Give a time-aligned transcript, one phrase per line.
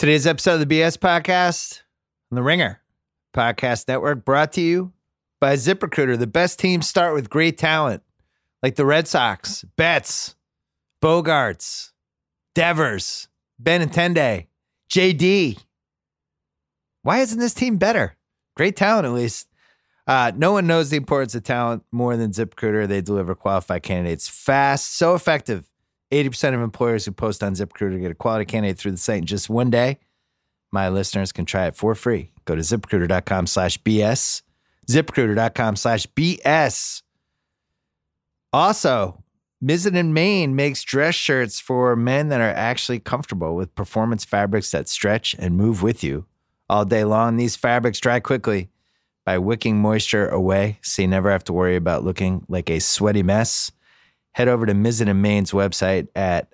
[0.00, 1.82] Today's episode of the BS Podcast
[2.32, 2.80] on the Ringer
[3.36, 4.94] Podcast Network brought to you
[5.42, 6.18] by ZipRecruiter.
[6.18, 8.02] The best teams start with great talent
[8.62, 10.36] like the Red Sox, Betts,
[11.04, 11.90] Bogaerts,
[12.54, 13.28] Devers,
[13.62, 14.46] Benintendi,
[14.90, 15.62] JD.
[17.02, 18.16] Why isn't this team better?
[18.56, 19.48] Great talent, at least.
[20.06, 22.88] Uh, no one knows the importance of talent more than ZipRecruiter.
[22.88, 25.69] They deliver qualified candidates fast, so effective.
[26.10, 29.26] 80% of employers who post on ZipRecruiter get a quality candidate through the site in
[29.26, 29.98] just one day.
[30.72, 32.32] My listeners can try it for free.
[32.44, 34.42] Go to ziprecruiter.com slash BS.
[34.88, 37.02] ZipRecruiter.com slash BS.
[38.52, 39.22] Also,
[39.62, 44.70] Mizzen and Main makes dress shirts for men that are actually comfortable with performance fabrics
[44.70, 46.26] that stretch and move with you
[46.68, 47.36] all day long.
[47.36, 48.70] These fabrics dry quickly
[49.24, 53.22] by wicking moisture away, so you never have to worry about looking like a sweaty
[53.22, 53.70] mess.
[54.32, 56.52] Head over to Mizzen and Main's website at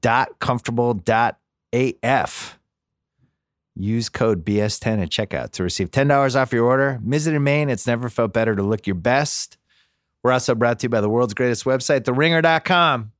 [0.00, 2.58] dot .comfortable.af.
[3.78, 6.98] Use code BS10 at checkout to receive $10 off your order.
[7.04, 9.58] Mizzen and Main, it's never felt better to look your best.
[10.22, 13.12] We're also brought to you by the world's greatest website, theringer.com,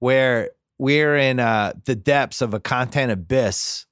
[0.00, 3.86] where we're in uh, the depths of a content abyss.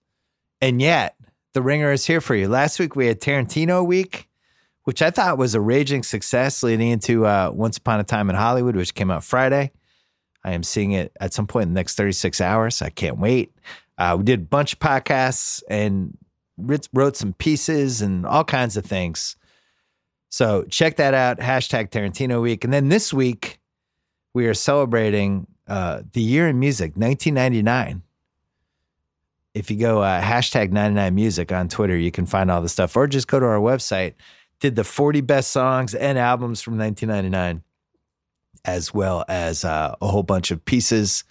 [0.60, 1.14] And yet,
[1.54, 2.48] the ringer is here for you.
[2.48, 4.27] Last week, we had Tarantino week,
[4.88, 8.36] which I thought was a raging success leading into uh, Once Upon a Time in
[8.36, 9.70] Hollywood, which came out Friday.
[10.42, 12.80] I am seeing it at some point in the next 36 hours.
[12.80, 13.52] I can't wait.
[13.98, 16.16] Uh, we did a bunch of podcasts and
[16.56, 19.36] wrote some pieces and all kinds of things.
[20.30, 21.36] So check that out.
[21.36, 22.64] Hashtag Tarantino Week.
[22.64, 23.58] And then this week,
[24.32, 28.00] we are celebrating uh, the year in music, 1999.
[29.52, 32.96] If you go uh, hashtag 99 music on Twitter, you can find all the stuff,
[32.96, 34.14] or just go to our website.
[34.60, 37.62] Did the 40 best songs and albums from 1999,
[38.64, 41.24] as well as uh, a whole bunch of pieces.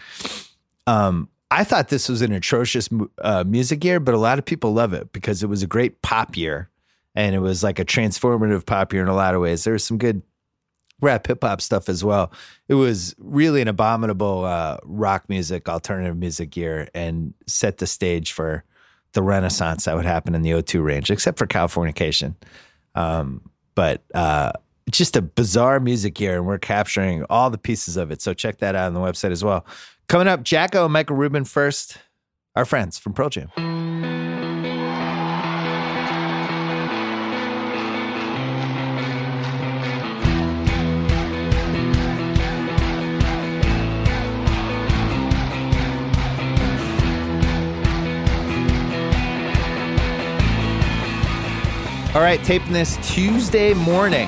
[0.86, 2.90] Um, I thought this was an atrocious
[3.22, 6.02] uh, music year, but a lot of people love it because it was a great
[6.02, 6.70] pop year
[7.16, 9.64] and it was like a transformative pop year in a lot of ways.
[9.64, 10.22] There was some good
[11.02, 12.32] rap hip hop stuff as well.
[12.68, 18.34] It was really an abominable uh, rock music, alternative music year, and set the stage
[18.34, 18.64] for
[19.14, 22.36] the renaissance that would happen in the O2 range, except for Californication.
[22.98, 24.54] Um, but uh,
[24.90, 28.22] just a bizarre music year, and we're capturing all the pieces of it.
[28.22, 29.66] So check that out on the website as well.
[30.08, 31.98] Coming up, Jacko and Michael Rubin first,
[32.56, 33.50] our friends from Pearl Jam.
[52.18, 54.28] All right, taping this Tuesday morning.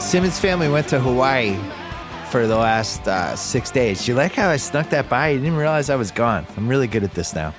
[0.00, 1.56] Simmons family went to Hawaii
[2.32, 4.08] for the last uh, six days.
[4.08, 5.28] You like how I snuck that by?
[5.28, 6.44] You didn't realize I was gone.
[6.56, 7.54] I'm really good at this now.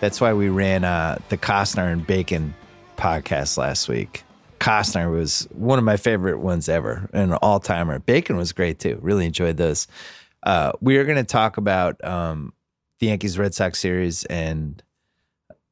[0.00, 2.54] That's why we ran uh, the Costner and Bacon
[2.98, 4.24] podcast last week.
[4.60, 7.98] Costner was one of my favorite ones ever, an all timer.
[7.98, 8.98] Bacon was great too.
[9.00, 9.86] Really enjoyed those.
[10.42, 12.52] Uh, we are going to talk about um,
[12.98, 14.82] the Yankees Red Sox series and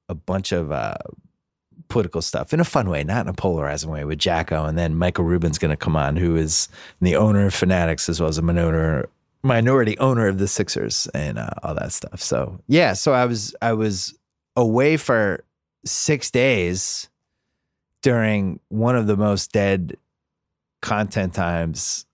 [0.09, 0.95] a bunch of uh,
[1.91, 4.65] political stuff in a fun way, not in a polarizing way with Jacko.
[4.65, 6.69] And then Michael Rubin's going to come on, who is
[7.03, 9.09] the owner of Fanatics as well as a minority
[9.43, 12.21] minority owner of the Sixers and uh, all that stuff.
[12.21, 14.15] So yeah, so I was I was
[14.57, 15.45] away for
[15.85, 17.09] six days
[18.03, 19.97] during one of the most dead
[20.83, 22.07] content times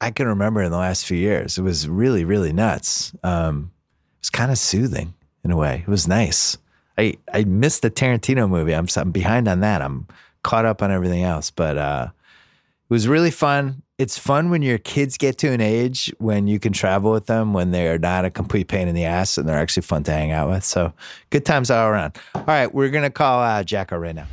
[0.00, 1.58] I can remember in the last few years.
[1.58, 3.12] It was really really nuts.
[3.22, 3.72] Um,
[4.16, 5.84] it was kind of soothing in a way.
[5.86, 6.58] It was nice.
[6.98, 8.74] I I missed the Tarantino movie.
[8.74, 9.82] I'm I'm behind on that.
[9.82, 10.06] I'm
[10.42, 13.82] caught up on everything else, but uh, it was really fun.
[13.96, 17.52] It's fun when your kids get to an age when you can travel with them
[17.52, 20.12] when they are not a complete pain in the ass and they're actually fun to
[20.12, 20.64] hang out with.
[20.64, 20.92] So
[21.30, 22.16] good times all around.
[22.34, 24.26] All right, we're gonna call uh, Jacko right now.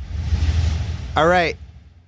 [1.16, 1.56] All right.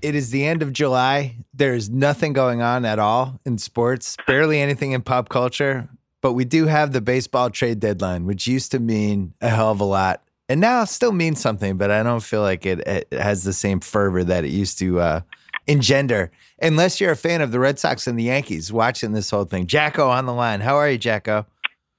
[0.03, 1.37] It is the end of July.
[1.55, 5.89] There's nothing going on at all in sports, barely anything in pop culture,
[6.21, 9.81] but we do have the baseball trade deadline, which used to mean a hell of
[9.81, 13.09] a lot and now it still means something, but I don't feel like it, it
[13.13, 15.21] has the same fervor that it used to uh,
[15.67, 16.31] engender.
[16.61, 19.67] Unless you're a fan of the Red Sox and the Yankees, watching this whole thing.
[19.67, 20.61] Jacko on the line.
[20.61, 21.47] How are you, Jacko?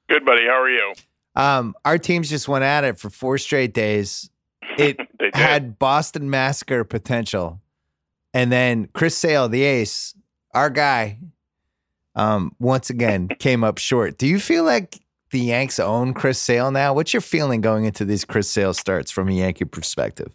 [0.10, 0.44] Good, buddy.
[0.46, 0.94] How are you?
[1.36, 4.30] Um, our teams just went at it for four straight days.
[4.78, 4.98] It
[5.34, 7.62] had Boston Massacre potential,
[8.34, 10.16] and then Chris Sale, the ace,
[10.54, 11.20] our guy,
[12.16, 14.18] um, once again came up short.
[14.18, 15.00] Do you feel like
[15.32, 16.94] the Yanks own Chris Sale now?
[16.94, 20.32] What's your feeling going into these Chris Sale starts from a Yankee perspective?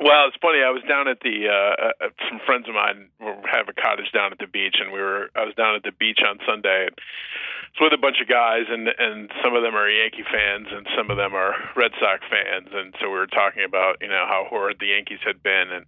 [0.00, 0.62] Well, it's funny.
[0.62, 3.08] I was down at the uh, uh, some friends of mine
[3.50, 5.30] have a cottage down at the beach, and we were.
[5.34, 6.86] I was down at the beach on Sunday.
[6.86, 6.94] And
[7.70, 10.86] it's with a bunch of guys, and and some of them are Yankee fans, and
[10.96, 14.24] some of them are Red Sox fans, and so we were talking about you know
[14.26, 15.84] how horrid the Yankees had been, and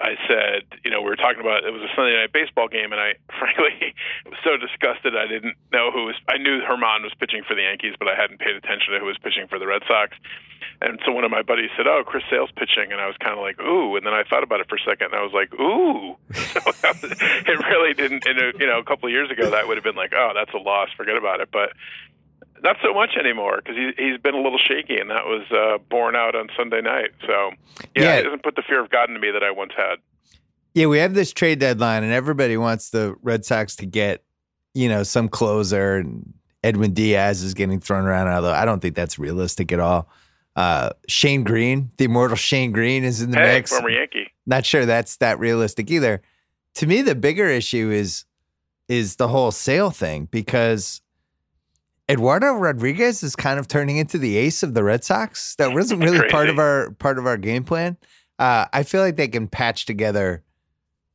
[0.00, 2.92] I said, you know, we were talking about it was a Sunday night baseball game,
[2.92, 3.94] and I frankly
[4.24, 6.16] was so disgusted I didn't know who was.
[6.28, 9.06] I knew Germán was pitching for the Yankees, but I hadn't paid attention to who
[9.06, 10.16] was pitching for the Red Sox.
[10.80, 13.36] And so one of my buddies said, "Oh, Chris Sale's pitching," and I was kind
[13.36, 15.32] of like, "Ooh," and then I thought about it for a second, and I was
[15.32, 16.16] like, "Ooh."
[16.54, 18.26] So it really didn't.
[18.26, 20.32] A, uh, You know, a couple of years ago, that would have been like, "Oh,
[20.34, 20.88] that's a loss.
[20.96, 21.72] Forget about it." But
[22.62, 25.78] not so much anymore because he, he's been a little shaky, and that was uh,
[25.90, 27.10] borne out on Sunday night.
[27.26, 27.50] So,
[27.94, 29.96] yeah, yeah, it doesn't put the fear of God into me that I once had.
[30.74, 34.24] Yeah, we have this trade deadline, and everybody wants the Red Sox to get,
[34.74, 35.96] you know, some closer.
[35.98, 40.08] And Edwin Diaz is getting thrown around, although I don't think that's realistic at all.
[40.56, 43.70] Uh, Shane Greene, the immortal Shane Greene, is in the hey, mix.
[43.70, 44.32] Former Yankee.
[44.46, 46.22] Not sure that's that realistic either.
[46.74, 48.24] To me, the bigger issue is
[48.88, 51.00] is the whole Sale thing because
[52.10, 55.54] Eduardo Rodriguez is kind of turning into the ace of the Red Sox.
[55.56, 57.96] That wasn't really part of our part of our game plan.
[58.38, 60.42] Uh, I feel like they can patch together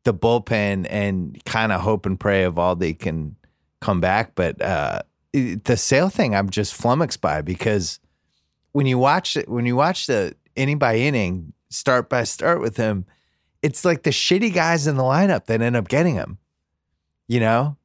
[0.03, 3.35] the bullpen and kind of hope and pray Eovaldi can
[3.81, 4.33] come back.
[4.35, 5.01] But uh,
[5.33, 7.99] the Sale thing, I'm just flummoxed by because
[8.71, 12.77] when you watch it, when you watch the inning by inning, start by start with
[12.77, 13.05] him,
[13.61, 16.37] it's like the shitty guys in the lineup that end up getting him.
[17.27, 17.77] You know,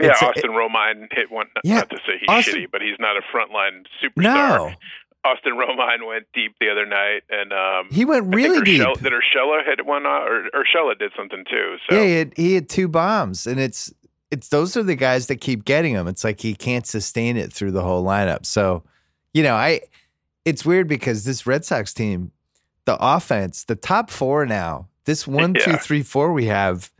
[0.00, 1.46] yeah, it's, Austin it, Romine hit one.
[1.64, 4.24] Yeah, not to say he's Austin, shitty, but he's not a frontline superstar.
[4.24, 4.72] No.
[5.22, 8.80] Austin Romine went deep the other night, and um, he went really deep.
[8.80, 11.76] Urshela, did Urshela hit one, uh, or Urshela did something too?
[11.88, 11.96] So.
[11.96, 13.92] Yeah, he had, he had two bombs, and it's
[14.30, 16.08] it's those are the guys that keep getting him.
[16.08, 18.46] It's like he can't sustain it through the whole lineup.
[18.46, 18.82] So,
[19.34, 19.82] you know, I
[20.44, 22.32] it's weird because this Red Sox team,
[22.86, 25.64] the offense, the top four now, this one, yeah.
[25.64, 26.90] two, three, four we have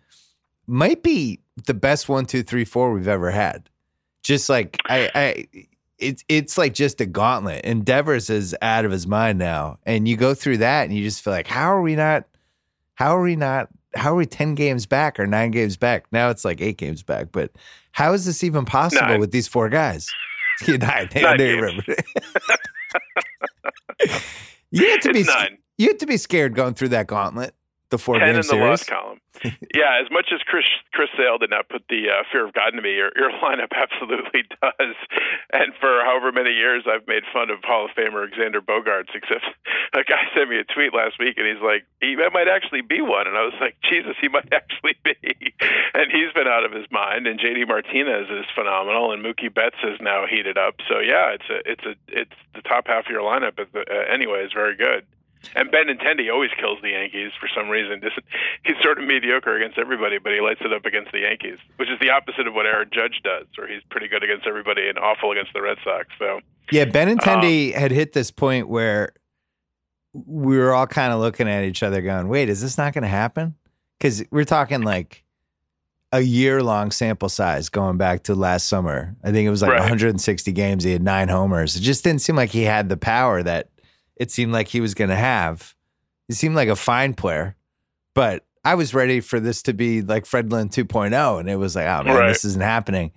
[0.66, 3.68] might be the best one, two, three, four we've ever had.
[4.22, 5.46] Just like I, I,
[5.98, 7.62] it's it's like just a gauntlet.
[7.64, 11.02] And Devers is out of his mind now, and you go through that, and you
[11.02, 12.24] just feel like, how are we not?
[12.94, 13.68] How are we not?
[13.94, 16.06] How are we ten games back or nine games back?
[16.12, 17.28] Now it's like eight games back.
[17.32, 17.52] But
[17.92, 19.20] how is this even possible nine.
[19.20, 20.08] with these four guys?
[20.68, 21.08] nine.
[21.14, 21.82] nine remember.
[24.70, 25.22] you have to be.
[25.24, 25.58] Nine.
[25.78, 27.54] You have to be scared going through that gauntlet
[27.90, 28.62] the four ten in the series.
[28.62, 29.20] loss column.
[29.74, 32.70] yeah, as much as Chris Chris Sale did not put the uh, fear of God
[32.70, 34.96] into me, your, your lineup absolutely does.
[35.52, 39.14] And for however many years, I've made fun of Hall of Famer Xander Bogaerts.
[39.14, 39.44] Except
[39.94, 43.00] a guy sent me a tweet last week, and he's like, he might actually be
[43.00, 43.26] one.
[43.26, 45.54] And I was like, Jesus, he might actually be.
[45.94, 47.26] And he's been out of his mind.
[47.26, 50.76] And JD Martinez is phenomenal, and Mookie Betts is now heated up.
[50.88, 53.56] So yeah, it's a it's a it's the top half of your lineup.
[53.56, 55.06] The, uh, anyway is very good.
[55.54, 58.00] And Ben Benintendi always kills the Yankees for some reason.
[58.64, 61.88] He's sort of mediocre against everybody, but he lights it up against the Yankees, which
[61.88, 64.98] is the opposite of what Aaron Judge does, where he's pretty good against everybody and
[64.98, 66.08] awful against the Red Sox.
[66.18, 66.40] So
[66.70, 69.12] yeah, Benintendi um, had hit this point where
[70.12, 73.02] we were all kind of looking at each other, going, "Wait, is this not going
[73.02, 73.54] to happen?"
[73.98, 75.24] Because we're talking like
[76.12, 79.14] a year long sample size going back to last summer.
[79.22, 79.80] I think it was like right.
[79.80, 80.84] 160 games.
[80.84, 81.76] He had nine homers.
[81.76, 83.68] It just didn't seem like he had the power that
[84.20, 85.74] it seemed like he was going to have.
[86.28, 87.56] He seemed like a fine player,
[88.14, 91.40] but I was ready for this to be like Fred Lynn 2.0.
[91.40, 92.28] And it was like, oh man, right.
[92.28, 93.12] this isn't happening.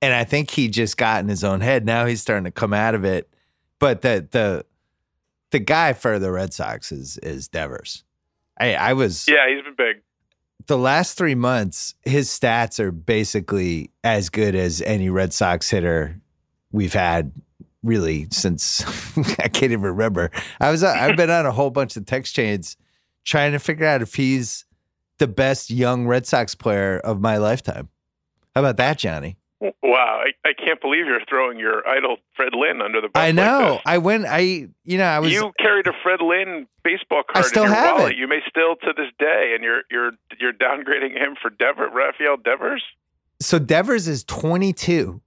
[0.00, 1.84] And I think he just got in his own head.
[1.84, 3.28] Now he's starting to come out of it.
[3.80, 4.64] But the the
[5.50, 8.04] the guy for the Red Sox is is Devers.
[8.58, 10.02] I I was Yeah, he's been big.
[10.66, 16.20] The last three months, his stats are basically as good as any Red Sox hitter
[16.70, 17.32] we've had
[17.84, 18.82] really since
[19.38, 20.30] I can't even remember.
[20.60, 22.76] I was uh, I've been on a whole bunch of text chains
[23.24, 24.64] trying to figure out if he's
[25.18, 27.88] the best young Red Sox player of my lifetime.
[28.54, 29.36] How about that, Johnny?
[29.82, 33.22] Wow, I, I can't believe you're throwing your idol Fred Lynn under the bus.
[33.22, 33.74] I know.
[33.74, 34.26] Like I went.
[34.26, 35.32] I you know I was.
[35.32, 38.12] You carried a Fred Lynn baseball card I still in your have wallet.
[38.12, 38.18] It.
[38.18, 42.36] You may still to this day, and you're you're you're downgrading him for Dever, Rafael
[42.36, 42.82] Devers.
[43.40, 45.20] So Devers is 22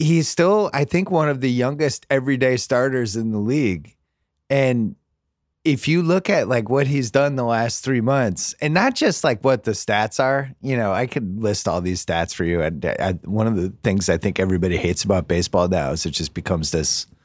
[0.00, 3.96] he's still, I think, one of the youngest everyday starters in the league.
[4.48, 4.96] And
[5.62, 9.22] if you look at like what he's done the last three months, and not just
[9.22, 12.62] like what the stats are, you know, I could list all these stats for you.
[12.62, 16.12] I, I, one of the things I think everybody hates about baseball now is it
[16.12, 17.06] just becomes this.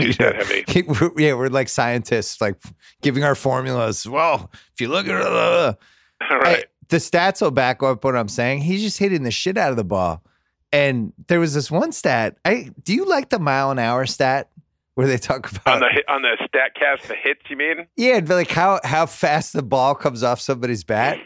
[0.00, 2.56] You know, yeah, we're like scientists, like
[3.00, 4.08] giving our formulas.
[4.08, 5.74] Well, if you look at uh,
[6.28, 6.58] all right.
[6.58, 8.62] I, the stats will back up what I'm saying.
[8.62, 10.22] He's just hitting the shit out of the ball.
[10.72, 12.36] And there was this one stat.
[12.44, 14.50] I do you like the mile an hour stat
[14.94, 17.42] where they talk about on the on the Statcast the hits.
[17.48, 17.86] You mean?
[17.96, 21.18] yeah, like how how fast the ball comes off somebody's bat.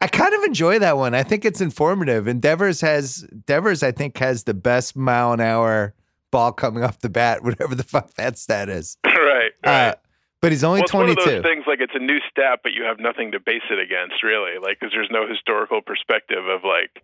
[0.00, 1.14] I kind of enjoy that one.
[1.14, 2.26] I think it's informative.
[2.26, 5.94] And Devers has Devers, I think, has the best mile an hour
[6.30, 8.96] ball coming off the bat, whatever the fuck that stat is.
[9.04, 9.16] right.
[9.64, 9.88] Right.
[9.88, 9.94] Uh,
[10.40, 11.30] but he's only well, it's one of 22.
[11.30, 14.22] those things like it's a new stat, but you have nothing to base it against,
[14.22, 14.56] really.
[14.56, 17.02] Like, because there's no historical perspective of like,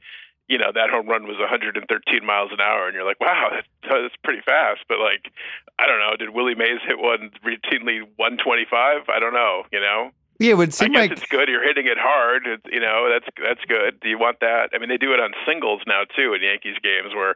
[0.48, 1.82] you know, that home run was 113
[2.24, 4.80] miles an hour, and you're like, wow, that's, that's pretty fast.
[4.88, 5.32] But like,
[5.78, 9.08] I don't know, did Willie Mays hit one routinely 125?
[9.08, 9.64] I don't know.
[9.72, 11.48] You know, yeah, it would I seem guess like it's good.
[11.48, 12.46] You're hitting it hard.
[12.46, 14.00] It's, you know, that's that's good.
[14.00, 14.70] Do you want that?
[14.74, 17.34] I mean, they do it on singles now too in Yankees games where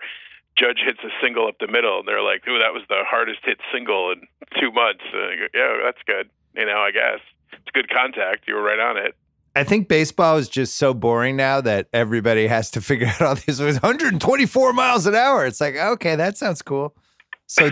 [0.56, 3.40] Judge hits a single up the middle, and they're like, "Ooh, that was the hardest
[3.44, 4.26] hit single in
[4.60, 6.28] two months." Go, yeah, that's good.
[6.54, 7.20] You know, I guess
[7.52, 8.46] it's good contact.
[8.46, 9.16] You were right on it.
[9.60, 13.34] I think baseball is just so boring now that everybody has to figure out all
[13.34, 15.44] these 124 miles an hour.
[15.44, 16.96] It's like, okay, that sounds cool.
[17.46, 17.68] So,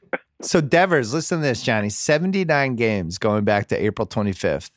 [0.42, 1.88] so Devers, listen to this, Johnny.
[1.88, 4.70] 79 games going back to April 25th.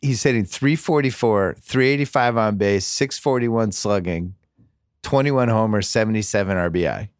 [0.00, 4.34] He's hitting 344, 385 on base, 641 slugging,
[5.02, 7.10] 21 homers, 77 RBI.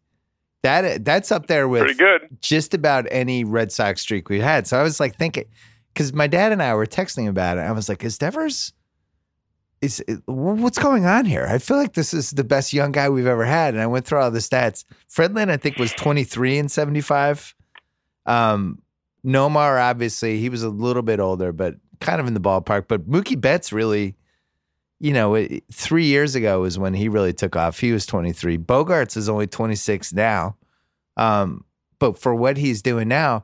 [0.63, 2.27] That that's up there with Pretty good.
[2.41, 4.67] just about any Red Sox streak we've had.
[4.67, 5.45] So I was like thinking,
[5.99, 7.61] because my dad and I were texting about it.
[7.61, 8.71] I was like, is Devers,
[9.81, 11.45] is what's going on here?
[11.45, 13.73] I feel like this is the best young guy we've ever had.
[13.73, 14.85] And I went through all the stats.
[15.09, 17.53] Fred Lynn, I think, was 23 and 75.
[18.25, 18.81] Um,
[19.25, 22.87] Nomar, obviously, he was a little bit older, but kind of in the ballpark.
[22.87, 24.15] But Mookie Betts really,
[25.01, 27.77] you know, three years ago was when he really took off.
[27.77, 28.57] He was 23.
[28.57, 30.55] Bogaerts is only 26 now.
[31.17, 31.65] Um,
[31.99, 33.43] but for what he's doing now,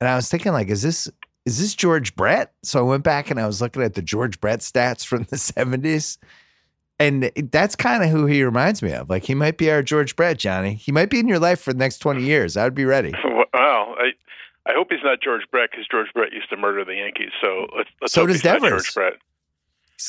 [0.00, 1.08] and I was thinking, like, is this
[1.44, 2.52] is this George Brett?
[2.62, 5.36] So I went back and I was looking at the George Brett stats from the
[5.36, 6.18] 70s.
[7.00, 9.10] And that's kind of who he reminds me of.
[9.10, 10.74] Like he might be our George Brett, Johnny.
[10.74, 12.56] He might be in your life for the next 20 years.
[12.56, 13.12] I would be ready.
[13.52, 14.10] Well, I
[14.66, 17.30] I hope he's not George Brett because George Brett used to murder the Yankees.
[17.40, 19.14] So let's, let's So hope does he's not George Brett.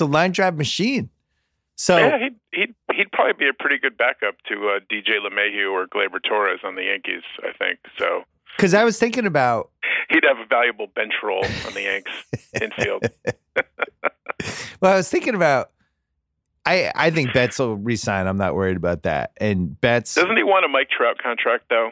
[0.02, 1.10] A line drive machine.
[1.76, 5.72] So yeah, he'd, he'd he'd probably be a pretty good backup to uh, DJ LeMahieu
[5.72, 7.22] or Gleyber Torres on the Yankees.
[7.44, 8.24] I think so.
[8.56, 9.72] Because I was thinking about
[10.10, 12.12] He'd have a valuable bench role on the Yanks
[12.62, 13.06] infield.
[14.82, 15.72] well, I was thinking about
[16.66, 18.28] I I think Betts will resign.
[18.28, 19.32] I'm not worried about that.
[19.38, 21.92] And Betts Doesn't he want a Mike Trout contract though?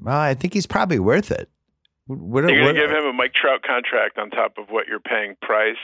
[0.00, 1.50] well, I think he's probably worth it.
[2.06, 5.00] What, You're going to give him a Mike Trout contract on top of what you're
[5.00, 5.76] paying Price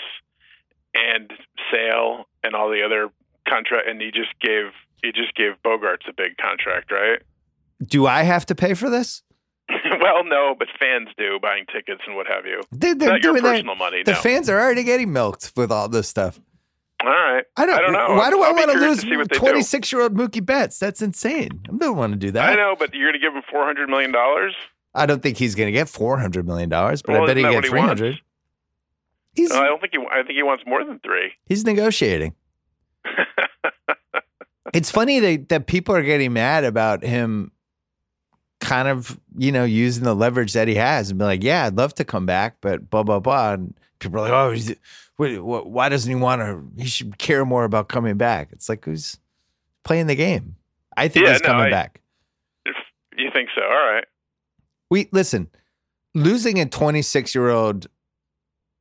[0.95, 1.31] and
[1.71, 3.11] Sale and all the other
[3.49, 7.23] contract, and he just gave you just gave Bogaerts a big contract, right?
[7.87, 9.23] do I have to pay for this?
[10.01, 12.61] well, no, but fans do buying tickets and what have you.
[12.73, 13.51] They, they're Not your doing that.
[13.53, 14.03] personal money.
[14.03, 14.19] The no.
[14.21, 16.41] fans are already getting milked with all this stuff.
[17.03, 17.45] all right.
[17.57, 18.15] I don't, I don't know.
[18.17, 19.41] Why do I I'll be want to lose to see what they do.
[19.41, 20.79] 26 year old Mookie Betts?
[20.79, 21.61] That's insane.
[21.69, 22.51] I don't want to do that.
[22.51, 24.55] I know, but you're going to give him four hundred million dollars.
[24.95, 27.43] I don't think he's going to get $400 million, but Well, I bet he isn't
[27.43, 28.21] that get what he 300 wants?
[29.35, 29.99] He's, No, I don't think he.
[30.11, 31.33] I think he wants more than three.
[31.47, 32.35] he's negotiating.
[34.75, 37.53] It's funny that, that people are getting mad about him
[38.61, 41.77] kind of, you know, using the leverage that he has and be like, yeah, I'd
[41.77, 43.53] love to come back, but blah, blah, blah.
[43.55, 44.75] And people are like, oh, he's,
[45.19, 46.63] wait, wh- why doesn't he want to?
[46.83, 48.49] He should care more about coming back.
[48.53, 49.19] It's like, who's
[49.85, 50.57] playing the game?
[50.97, 52.01] I think Yeah, he's no, coming I- back.
[52.65, 52.75] If
[53.17, 54.05] you think so, all right.
[54.91, 55.49] We listen,
[56.15, 57.87] losing a 26 year old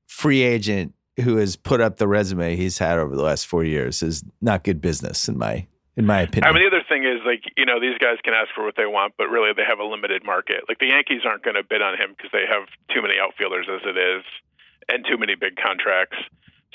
[0.08, 0.94] free agent
[1.24, 4.64] who has put up the resume he's had over the last four years is not
[4.64, 5.66] good business in my
[5.96, 6.46] in my opinion.
[6.46, 9.14] I mean, thing is like you know these guys can ask for what they want,
[9.18, 10.64] but really they have a limited market.
[10.68, 13.68] Like the Yankees aren't going to bid on him because they have too many outfielders
[13.70, 14.24] as it is,
[14.90, 16.18] and too many big contracts.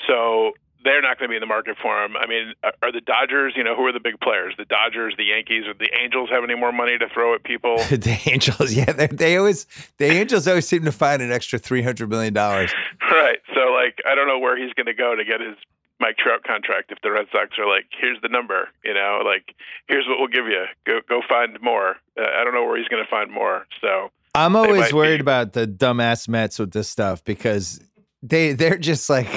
[0.07, 0.53] So
[0.83, 2.15] they're not going to be in the market for him.
[2.17, 3.53] I mean, are- the Dodgers?
[3.55, 4.53] You know, who are the big players?
[4.57, 7.77] The Dodgers, the Yankees, or the Angels have any more money to throw at people?
[7.89, 9.65] the Angels, yeah, they, they always
[9.97, 12.73] the Angels always seem to find an extra three hundred million dollars.
[13.11, 13.39] right.
[13.53, 15.55] So like, I don't know where he's going to go to get his
[16.03, 19.55] Mike Trout contract if the Red Sox are like, here's the number, you know, like
[19.87, 20.65] here's what we'll give you.
[20.85, 21.95] Go go find more.
[22.19, 23.65] Uh, I don't know where he's going to find more.
[23.79, 25.21] So I'm always worried be.
[25.21, 27.79] about the dumbass Mets with this stuff because
[28.21, 29.27] they they're just like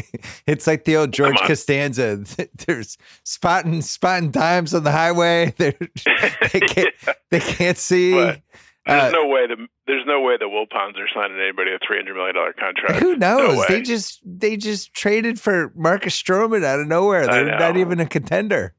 [0.46, 1.38] it's like the old George.
[1.46, 2.24] Costanza.
[2.66, 5.54] There's spotting spotting dimes on the highway.
[5.58, 5.74] They're,
[6.52, 6.94] they can't
[7.30, 8.34] they can't see.
[8.86, 11.96] There's Uh, no way the there's no way the Wilpons are signing anybody a three
[11.98, 13.00] hundred million dollar contract.
[13.00, 13.56] Who knows?
[13.58, 17.26] No they just they just traded for Marcus Stroman out of nowhere.
[17.26, 18.74] They're not even a contender.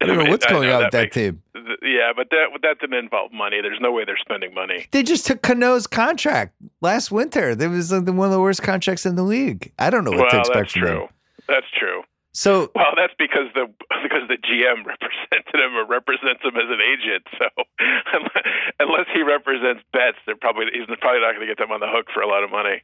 [0.00, 1.42] I don't know what's I going know on with that makes- team.
[1.82, 3.60] Yeah, but that that didn't involve money.
[3.60, 4.86] There's no way they're spending money.
[4.92, 7.54] They just took Cano's contract last winter.
[7.54, 9.72] That was like one of the worst contracts in the league.
[9.78, 11.08] I don't know what well, to expect that's from them.
[11.48, 12.02] That's true.
[12.32, 13.66] So well, that's because the
[14.02, 17.26] because the GM represented him or represents him as an agent.
[17.38, 17.48] So
[18.80, 21.88] unless he represents Betts, they're probably he's probably not going to get them on the
[21.88, 22.82] hook for a lot of money.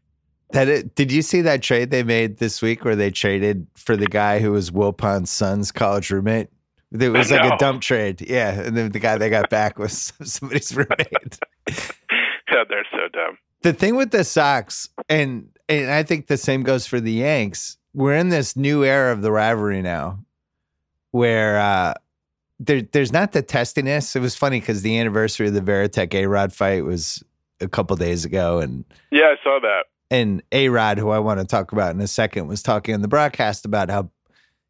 [0.50, 3.96] That it, did you see that trade they made this week where they traded for
[3.96, 6.48] the guy who was Wilpon's son's college roommate?
[6.92, 8.20] It was like a dump trade.
[8.20, 8.52] Yeah.
[8.52, 11.38] And then the guy they got back was somebody's roommate.
[12.54, 13.38] Yeah, they're so dumb.
[13.62, 17.78] the thing with the Sox, and and I think the same goes for the Yanks.
[17.94, 20.18] We're in this new era of the rivalry now,
[21.12, 21.94] where uh,
[22.58, 24.14] there there's not the testiness.
[24.16, 27.22] It was funny because the anniversary of the Varitek A Rod fight was
[27.60, 29.84] a couple days ago, and Yeah, I saw that.
[30.10, 33.00] and A Rod, who I want to talk about in a second, was talking on
[33.02, 34.10] the broadcast about how,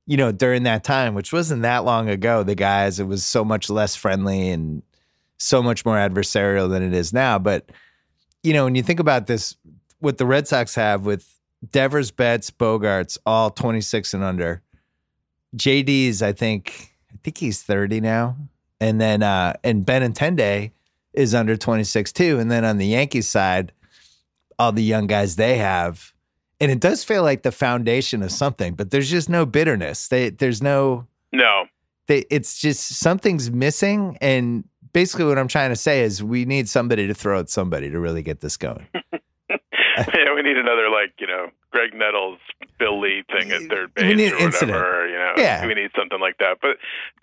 [0.07, 3.43] you know, during that time, which wasn't that long ago, the guys, it was so
[3.45, 4.83] much less friendly and
[5.38, 7.38] so much more adversarial than it is now.
[7.38, 7.71] But,
[8.43, 9.57] you know, when you think about this,
[9.99, 11.34] what the Red Sox have with
[11.71, 14.62] Devers, Betts, Bogaerts, all 26 and under.
[15.56, 18.37] JD's, I think, I think he's 30 now.
[18.80, 20.73] And then, uh, and Benintendi
[21.12, 22.38] is under 26 too.
[22.38, 23.73] And then on the Yankees side,
[24.59, 26.12] all the young guys they have.
[26.61, 30.09] And it does feel like the foundation of something, but there's just no bitterness.
[30.09, 31.66] They, there's no, No,
[32.06, 34.16] they, it's just something's missing.
[34.21, 37.90] And basically, what I'm trying to say is we need somebody to throw at somebody
[37.90, 38.87] to really get this going.
[40.15, 42.39] yeah, we need another like you know Graig Nettles,
[42.79, 44.73] Bill Lee thing at third We base need or an incident.
[44.79, 45.09] whatever.
[45.09, 45.67] You know, Yeah.
[45.67, 46.59] we need something like that.
[46.63, 46.77] But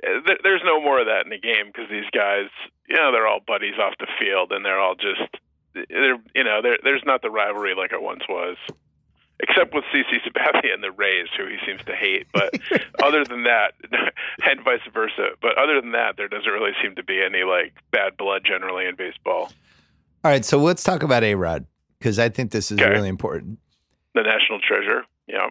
[0.05, 2.47] uh, th- there's no more of that in the game because these guys,
[2.87, 5.29] you know, they're all buddies off the field, and they're all just
[5.73, 8.57] they're you know there there's not the rivalry like it once was.
[9.43, 12.27] Except with CC Sabathia and the Rays, who he seems to hate.
[12.31, 12.53] But
[13.03, 13.73] other than that,
[14.43, 15.29] and vice versa.
[15.41, 18.85] But other than that, there doesn't really seem to be any like bad blood generally
[18.85, 19.51] in baseball.
[20.23, 20.45] All right.
[20.45, 21.65] So let's talk about A Rod
[22.01, 22.89] because I think this is Okay.
[22.89, 23.59] really important.
[24.15, 25.03] The national treasure.
[25.27, 25.49] Yeah.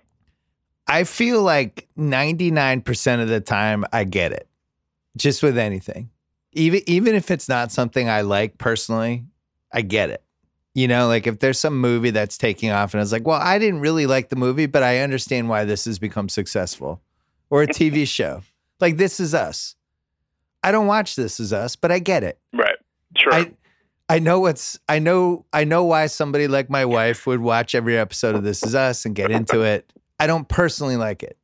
[0.89, 4.49] I feel like 99% of the time I get it.
[5.17, 6.11] Just with anything.
[6.53, 9.25] Even even if it's not something I like personally,
[9.73, 10.23] I get it.
[10.75, 13.59] You know, like if there's some movie that's taking off and it's like, well, I
[13.59, 17.01] didn't really like the movie, but I understand why this has become successful.
[17.51, 18.43] Or a TV show.
[18.81, 19.77] Like This Is Us.
[20.63, 22.39] I don't watch This Is Us, but I get it.
[22.53, 22.77] Right.
[23.17, 23.35] Sure.
[23.35, 23.53] I
[24.11, 27.97] I know what's I know I know why somebody like my wife would watch every
[27.97, 29.93] episode of This Is Us and get into it.
[30.19, 31.39] I don't personally like it.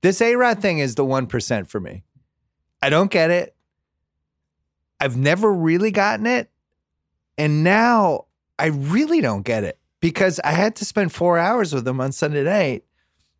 [0.00, 2.04] This A Rod thing is the one percent for me.
[2.80, 3.56] I don't get it.
[5.00, 6.50] I've never really gotten it.
[7.36, 8.26] And now
[8.60, 12.12] I really don't get it because I had to spend four hours with him on
[12.12, 12.84] Sunday night.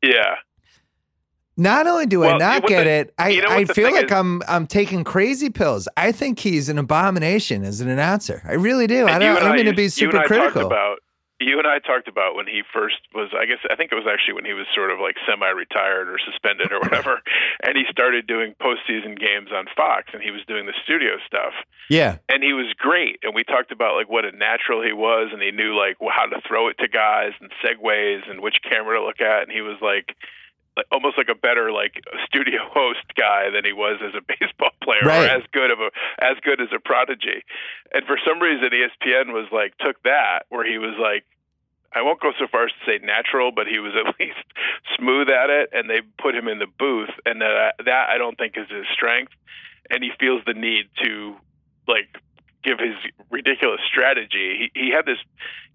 [0.03, 0.35] yeah.
[1.57, 4.13] Not only do I not get the- it, I, you know I feel like is?
[4.13, 5.89] I'm I'm taking crazy pills.
[5.97, 8.43] I think he's an abomination as an announcer.
[8.47, 9.07] I really do.
[9.07, 10.67] I don't, I I mean to be super critical.
[10.67, 10.99] About,
[11.41, 13.31] you and I talked about when he first was.
[13.37, 16.19] I guess I think it was actually when he was sort of like semi-retired or
[16.19, 17.21] suspended or whatever,
[17.63, 21.53] and he started doing postseason games on Fox, and he was doing the studio stuff,
[21.91, 23.21] yeah, and he was great.
[23.23, 26.27] And we talked about like what a natural he was, and he knew like how
[26.27, 29.61] to throw it to guys and segues and which camera to look at, and he
[29.61, 30.17] was like.
[30.77, 34.71] Like, almost like a better like studio host guy than he was as a baseball
[34.83, 35.25] player Right.
[35.31, 37.43] or as good of a as good as a prodigy
[37.95, 41.25] and for some reason ESPN was like took that where he was like
[41.95, 44.37] I won't go so far as to say natural, but he was at least
[44.99, 48.37] smooth at it, and they put him in the booth, and that that I don't
[48.37, 49.33] think is his strength,
[49.89, 51.37] and he feels the need to
[51.89, 52.09] like
[52.67, 52.99] give his
[53.31, 54.71] ridiculous strategy.
[54.75, 55.23] He he had this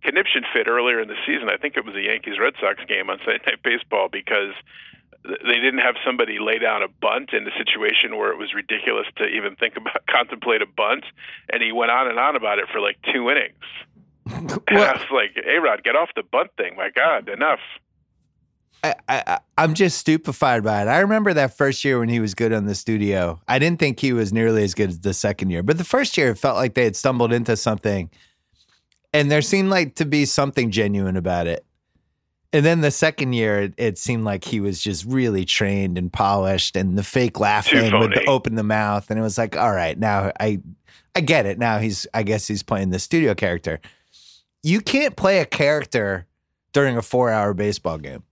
[0.03, 1.49] conniption fit earlier in the season.
[1.49, 4.53] I think it was a Yankees Red Sox game on Sunday Night Baseball because
[5.23, 9.05] they didn't have somebody lay down a bunt in a situation where it was ridiculous
[9.17, 11.05] to even think about contemplate a bunt,
[11.49, 13.63] and he went on and on about it for like two innings.
[14.67, 16.75] And I was like, "Hey, Rod, get off the bunt thing!
[16.77, 17.59] My God, enough!"
[18.83, 20.87] I, I, I'm just stupefied by it.
[20.87, 23.39] I remember that first year when he was good on the studio.
[23.47, 26.17] I didn't think he was nearly as good as the second year, but the first
[26.17, 28.09] year it felt like they had stumbled into something,
[29.13, 31.63] and there seemed like to be something genuine about it.
[32.53, 36.11] And then the second year, it, it seemed like he was just really trained and
[36.11, 39.97] polished, and the fake laughing would open the mouth, and it was like, all right,
[39.97, 40.59] now I,
[41.15, 41.59] I get it.
[41.59, 43.79] Now he's, I guess he's playing the studio character.
[44.63, 46.25] You can't play a character
[46.73, 48.23] during a four-hour baseball game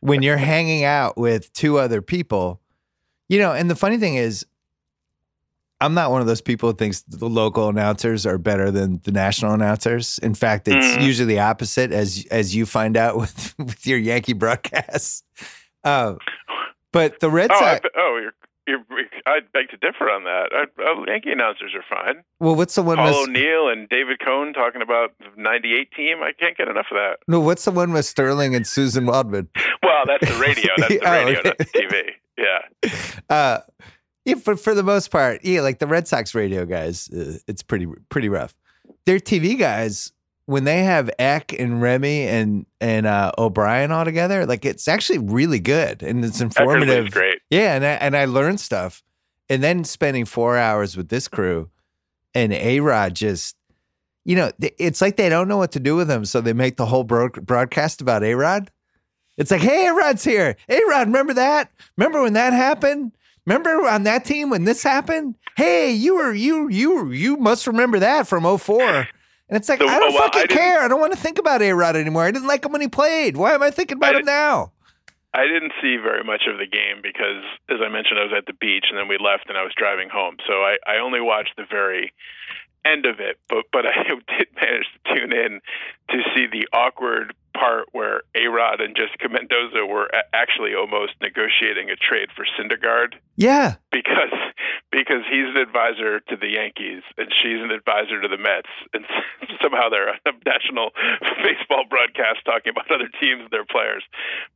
[0.00, 2.60] when you're hanging out with two other people,
[3.28, 4.44] you know, and the funny thing is,
[5.80, 9.12] I'm not one of those people who thinks the local announcers are better than the
[9.12, 10.18] national announcers.
[10.22, 11.02] In fact, it's Mhm.
[11.02, 15.22] usually the opposite, as as you find out with with your Yankee broadcasts.
[15.84, 16.14] Uh,
[16.92, 18.32] but the Red Oh, Sox, I, oh, you're
[18.68, 18.84] you're,
[19.26, 20.50] I beg to differ on that.
[20.52, 22.22] I, Yankee announcers are fine.
[22.38, 22.96] Well, what's the one?
[22.98, 26.18] Paul with, O'Neill and David Cone talking about the '98 team.
[26.22, 27.16] I can't get enough of that.
[27.26, 29.48] no, what's the one with Sterling and Suzyn Waldman?
[29.82, 30.68] Well, that's the radio.
[30.76, 31.48] That's the Oh, radio, okay.
[31.48, 32.02] not the TV.
[32.36, 32.90] Yeah.
[33.30, 33.58] Uh,
[34.24, 37.62] yeah, but for the most part, yeah, like the Red Sox radio guys, uh, it's
[37.62, 38.54] pretty pretty rough.
[39.06, 40.12] Their TV guys,
[40.48, 45.18] when they have Eck and Remy and and uh, O'Brien all together, like it's actually
[45.18, 47.10] really good and it's informative.
[47.10, 47.40] Great.
[47.50, 49.02] Yeah, and I, and I learned stuff.
[49.50, 51.68] And then spending four hours with this crew,
[52.34, 53.56] and A Rod just,
[54.24, 56.78] you know, it's like they don't know what to do with him, so they make
[56.78, 58.70] the whole bro- broadcast about A Rod.
[59.36, 60.56] It's like, hey, A Rod's here.
[60.70, 61.70] A Rod, remember that?
[61.98, 63.12] Remember when that happened?
[63.44, 65.34] Remember on that team when this happened?
[65.58, 69.08] Hey, you were you you you must remember that from 04.
[69.48, 70.80] And it's like, So, I don't well, fucking didn't- care.
[70.82, 72.24] I don't want to think about A Rod anymore.
[72.24, 73.36] I didn't like him when he played.
[73.36, 74.72] Why am I thinking about I him now?
[75.34, 78.46] I didn't see very much of the game because, as I mentioned, I was at
[78.46, 80.36] the beach and then we left and I was driving home.
[80.46, 82.12] So I, I only watched the very
[82.84, 83.38] end of it.
[83.48, 85.60] But but I did manage to tune in
[86.10, 91.90] to see the awkward part where A Rod and Jessica Mendoza were actually almost negotiating
[91.90, 93.74] a trade for Syndergaard Yeah.
[93.90, 94.30] because
[94.90, 99.04] because he's an advisor to the Yankees and she's an advisor to the Mets, and
[99.62, 100.90] somehow they're on a national
[101.44, 104.02] baseball broadcast talking about other teams and their players.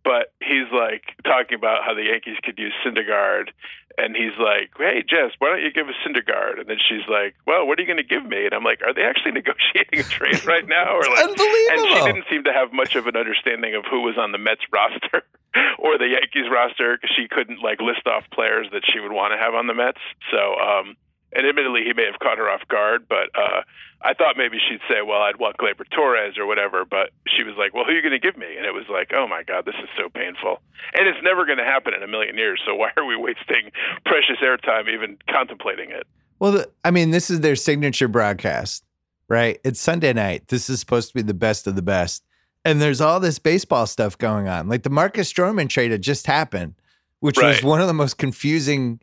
[0.05, 3.51] But he's like talking about how the Yankees could use Syndergaard,
[3.99, 7.35] and he's like, "Hey Jess, why don't you give us Syndergaard?" And then she's like,
[7.47, 10.01] "Well, what are you going to give me?" And I'm like, "Are they actually negotiating
[10.01, 11.71] a trade right now?" Or like, unbelievable.
[11.71, 14.39] and she didn't seem to have much of an understanding of who was on the
[14.39, 15.23] Mets roster
[15.79, 19.33] or the Yankees roster because she couldn't like list off players that she would want
[19.33, 20.01] to have on the Mets.
[20.31, 20.97] So, um,
[21.35, 23.63] and admittedly, he may have caught her off guard, but uh,
[24.03, 27.55] I thought maybe she'd say, "Well, I'd want Gleyber Torres or whatever," but she was
[27.57, 29.43] like, "Well, who are you going to give me?" And it was like, "Oh my
[29.43, 30.61] God, this is so painful,"
[30.95, 32.61] and it's never going to happen in a million years.
[32.67, 33.71] So why are we wasting
[34.05, 36.07] precious airtime even contemplating it?
[36.39, 38.85] Well, the, I mean, this is their signature broadcast,
[39.29, 39.61] right?
[39.65, 40.49] It's Sunday night.
[40.49, 42.25] This is supposed to be the best of the best.
[42.65, 44.69] And there's all this baseball stuff going on.
[44.69, 46.75] Like the Marcus Stroman trade had just happened,
[47.21, 49.01] which was one of the most confusing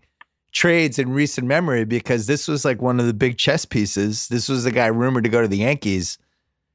[0.51, 4.27] trades in recent memory because this was like one of the big chess pieces.
[4.29, 6.17] This was the guy rumored to go to the Yankees.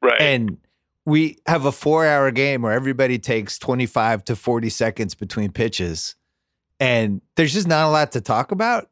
[0.03, 0.21] Right.
[0.21, 0.59] And
[1.07, 6.15] we have a four hour game where everybody takes 25 to 40 seconds between pitches.
[6.81, 8.91] And there's just not a lot to talk about.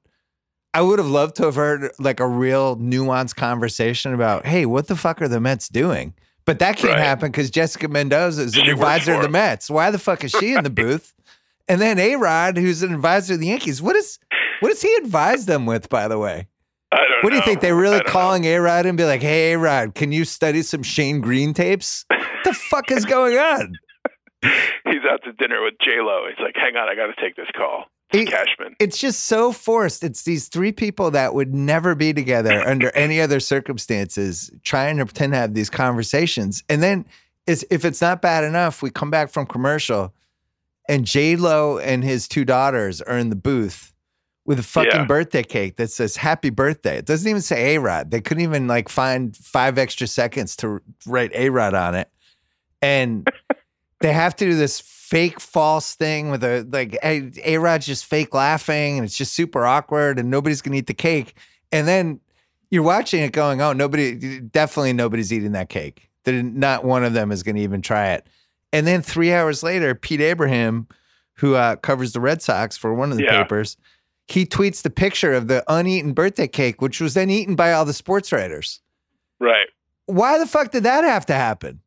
[0.75, 4.87] I would have loved to have heard like a real nuanced conversation about, hey, what
[4.89, 6.15] the fuck are the Mets doing?
[6.45, 6.99] But that can't Right.
[7.03, 9.29] happen because Jessica Mendoza is an She advisor of the.
[9.29, 9.71] Mets.
[9.71, 11.15] Why the fuck is she in the booth?
[11.69, 14.19] And then A Rod, who's an advisor of the Yankees, what is
[14.63, 16.49] what does he advise them with, by the way?
[16.91, 17.47] I don't What do you know.
[17.47, 17.61] think?
[17.61, 20.83] They're really calling A Rod and be like, hey, A Rod, can you study some
[20.83, 22.05] Shane Greene tapes?
[22.09, 23.75] What the fuck is going on?
[24.43, 26.25] He's out to dinner with J Lo.
[26.29, 28.75] He's like, "Hang on, I got to take this call." He- Cashman.
[28.81, 30.03] It's just so forced.
[30.03, 35.07] It's these three people that would never be together under any other circumstances, trying to
[35.07, 36.65] pretend to have these conversations.
[36.69, 37.07] And then,
[37.47, 40.13] is if it's not bad enough, we come back from commercial,
[40.89, 43.92] and J Lo and his two daughters are in the booth
[44.45, 45.05] with a fucking Yeah.
[45.07, 48.11] birthday cake that says "Happy Birthday." It doesn't even say A Rod.
[48.11, 52.09] They couldn't even like find five extra seconds to write A Rod on it,
[52.81, 53.29] and
[54.01, 58.35] they have to do this fake false thing with a like A Rod's just fake
[58.35, 61.35] laughing and it's just super awkward and nobody's gonna eat the cake.
[61.71, 62.19] And then
[62.71, 66.09] you're watching it going, oh, nobody, definitely nobody's eating that cake.
[66.25, 68.27] That not one of them is gonna even try it.
[68.73, 70.89] And then three hours later, Pete Abraham,
[71.35, 73.43] who uh, covers the Red Sox for one of the Yeah.
[73.43, 73.77] papers,
[74.33, 77.85] he tweets the picture of the uneaten birthday cake, which was then eaten by all
[77.85, 78.81] the sports writers.
[79.39, 79.69] Right.
[80.07, 81.81] Why the fuck did that have to happen?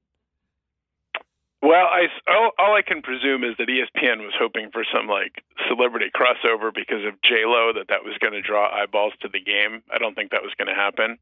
[1.62, 5.41] Well, I all, all I can presume is that ESPN was hoping for some like
[5.67, 9.41] celebrity crossover because of J Lo that that was going to draw eyeballs to the
[9.41, 9.81] game.
[9.91, 11.17] I don't think that was going to happen.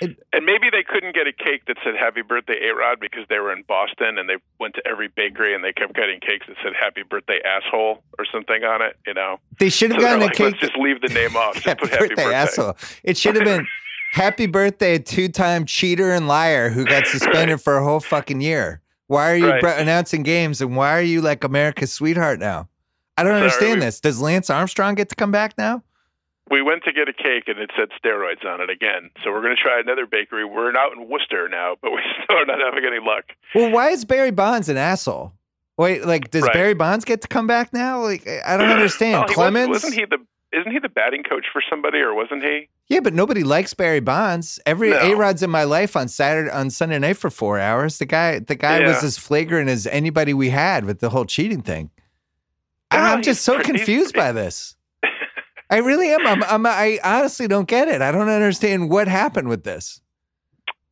[0.00, 3.24] It- and maybe they couldn't get a cake that said "Happy Birthday, A Rod" because
[3.28, 6.46] they were in Boston and they went to every bakery and they kept getting cakes
[6.48, 8.96] that said "Happy Birthday, Asshole" or something on it.
[9.06, 10.46] You know, They should have they're gotten a like, cake.
[10.52, 11.54] let's just leave the name off.
[11.54, 12.76] Just Happy put "Happy birthday, asshole.
[13.04, 13.66] It should have been
[14.12, 18.80] happy birthday, two time cheater and liar who got suspended for a whole fucking year.
[19.06, 19.60] Why are you Right.
[19.60, 22.68] br- announcing games and why are you like America's sweetheart now?
[23.16, 24.00] I don't Sorry, understand this.
[24.00, 25.82] Does Lance Armstrong get to come back now?
[26.50, 29.10] We went to get a cake and it said steroids on it again.
[29.24, 30.44] So we're going to try another bakery.
[30.44, 33.24] We're out in Worcester now, but we still are not having any luck.
[33.54, 35.32] Well, why is Barry Bonds an asshole?
[35.78, 36.52] Wait, like, does Right.
[36.52, 38.02] Barry Bonds get to come back now?
[38.02, 39.14] Like, I don't understand.
[39.16, 39.68] Oh, wasn't- Clemens?
[39.68, 40.18] wasn't he the?
[40.52, 42.68] Isn't he the batting coach for somebody, or wasn't he?
[42.86, 44.60] Yeah, but nobody likes Barry Bonds.
[44.64, 44.98] Every No.
[44.98, 47.98] A Rod's in my life on Saturday on Sunday night for four hours.
[47.98, 51.60] The guy, the guy was as flagrant as anybody we had with the whole cheating
[51.62, 51.90] thing.
[52.92, 54.76] I- Well, I'm just so confused by this.
[55.74, 56.24] I really am.
[56.24, 58.00] I'm, I'm, I honestly don't get it.
[58.00, 60.00] I don't understand what happened with this.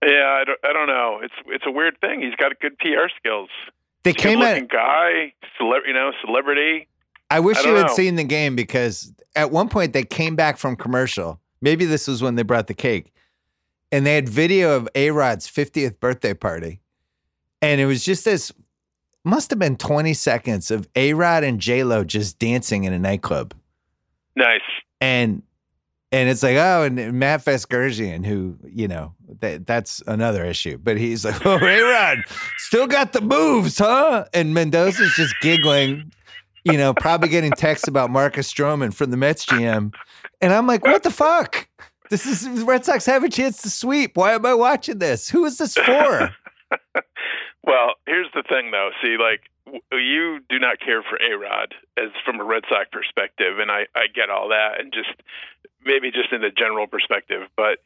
[0.04, 0.08] Yeah,
[0.40, 1.20] I don't, I don't know.
[1.22, 2.20] It's it's a weird thing.
[2.20, 3.48] He's got good PR skills.
[4.02, 4.68] They He's came at.
[4.68, 6.88] guy, cele- you know, celebrity.
[7.30, 7.94] I wish I you had know.
[7.94, 11.38] seen the game because at one point they came back from commercial.
[11.60, 13.12] Maybe this was when they brought the cake,
[13.92, 16.80] and they had video of A Rod's 50th birthday party,
[17.60, 18.52] and it was just this.
[19.24, 22.98] Must have been 20 seconds of A Rod and J Lo just dancing in a
[22.98, 23.54] nightclub.
[24.36, 24.60] Nice.
[25.00, 25.42] and
[26.10, 30.78] and it's like oh and Matt Vasgersian who you know that that's another issue.
[30.78, 32.18] But he's like oh hey Rod
[32.58, 34.24] still got the moves huh?
[34.34, 36.12] And Mendoza's just giggling
[36.64, 39.92] you know probably getting texts about Marcus Stroman from the Mets GM
[40.40, 41.68] and I'm like what the fuck?
[42.10, 44.16] This is Red Sox have a chance to sweep.
[44.18, 45.30] Why am I watching this?
[45.30, 46.30] Who is this for?
[47.64, 48.90] Well, here's the thing, though.
[49.02, 49.42] See, like
[49.92, 53.86] you do not care for A Rod as from a Red Sox perspective, and I
[53.94, 55.10] I get all that, and just
[55.84, 57.78] maybe just in the general perspective, but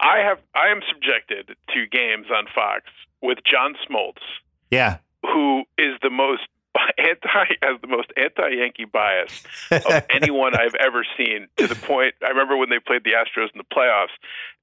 [0.00, 2.84] I have I am subjected to games on Fox
[3.22, 4.22] with John Smoltz,
[4.70, 4.98] yeah.
[5.22, 6.42] who is the most
[6.98, 11.48] anti has the most anti Yankee bias of anyone I've ever seen.
[11.56, 14.14] To the point, I remember when they played the Astros in the playoffs,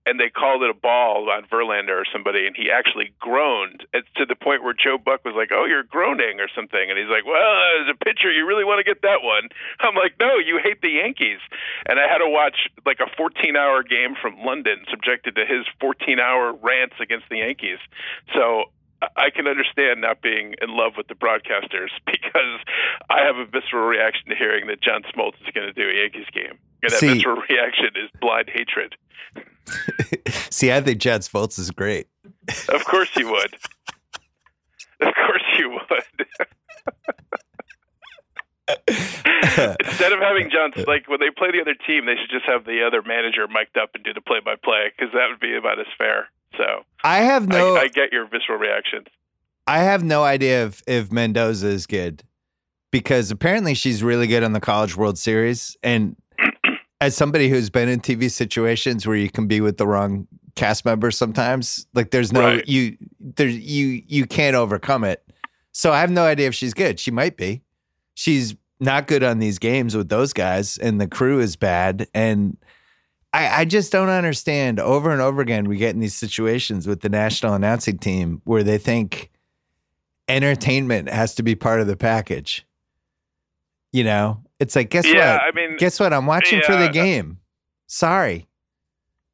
[0.06, 3.86] and they called it a ball on Verlander or somebody, and he actually groaned.
[3.94, 6.98] It's to the point where Joe Buck was like, "Oh, you're groaning" or something, and
[6.98, 9.50] he's like, "Well, as a pitcher, you really want to get that one."
[9.80, 11.40] I'm like, "No, you hate the Yankees,"
[11.88, 16.54] and I had to watch like a 14-hour game from London, subjected to his 14-hour
[16.62, 17.80] rants against the Yankees.
[18.34, 18.66] So.
[19.16, 22.60] I can understand not being in love with the broadcasters because
[23.10, 26.02] I have a visceral reaction to hearing that John Smoltz is going to do a
[26.02, 26.58] Yankees game.
[26.84, 28.96] And that See- visceral reaction is blind hatred.
[30.52, 32.08] see I think Jets Fultz is great
[32.70, 33.56] Of course you would.
[35.02, 36.28] Of course you would.
[39.86, 42.66] Instead of having John, like when they play the other team, they should just have
[42.66, 45.86] the other manager mic'd up and do the play-by-play because that would be about as
[45.98, 46.30] fair.
[46.58, 49.08] So I have no I, I get your visceral reactions.
[49.68, 52.24] I have no idea if if Mendoza is good
[52.92, 55.76] because apparently she's really good on the College World Series.
[55.84, 56.16] And
[57.02, 60.86] as somebody who's been in TV situations where you can be with the wrong cast
[60.86, 62.68] member sometimes, like there's no Right.
[62.68, 65.22] you there you you can't overcome it.
[65.72, 67.00] So I have no idea if she's good.
[67.00, 67.62] She might be.
[68.14, 72.08] She's not good on these games with those guys, and the crew is bad.
[72.14, 72.56] And
[73.36, 74.80] I, I just don't understand.
[74.80, 78.64] Over and over again, we get in these situations with the national announcing team where
[78.64, 79.30] they think
[80.30, 82.66] entertainment has to be part of the package.
[83.92, 85.42] You know, it's like, guess yeah, what?
[85.42, 86.14] I mean, guess what?
[86.14, 87.40] I'm watching for the game.
[87.88, 88.48] Sorry.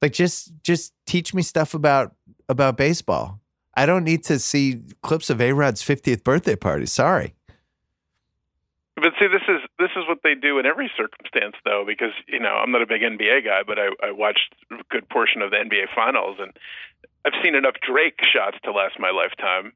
[0.02, 2.16] Like just just teach me stuff about
[2.50, 3.40] about baseball.
[3.76, 6.88] I don't need to see clips of A Rod's 50th birthday party.
[6.88, 7.36] Sorry.
[8.96, 12.40] But see, this is this is what they do in every circumstance, though, because you
[12.40, 15.52] know I'm not a big NBA guy, but I, I watched a good portion of
[15.52, 16.54] the NBA Finals, and
[17.26, 19.74] I've seen enough Drake shots to last my lifetime,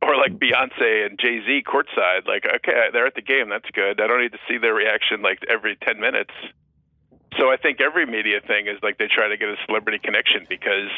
[0.00, 2.26] or like Beyonce and Jay Z courtside.
[2.26, 4.00] Like, okay, they're at the game, that's good.
[4.00, 6.34] I don't need to see their reaction like every ten minutes.
[7.38, 10.46] So I think every media thing is like they try to get a celebrity connection
[10.48, 10.88] because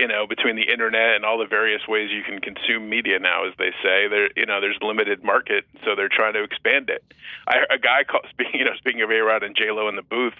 [0.00, 3.46] you know between the internet and all the various ways you can consume media now,
[3.46, 7.04] as they say, there you know there's limited market, so they're trying to expand it.
[7.46, 9.96] I, a guy called speaking you know speaking of A Rod and J Lo in
[9.96, 10.34] the booth.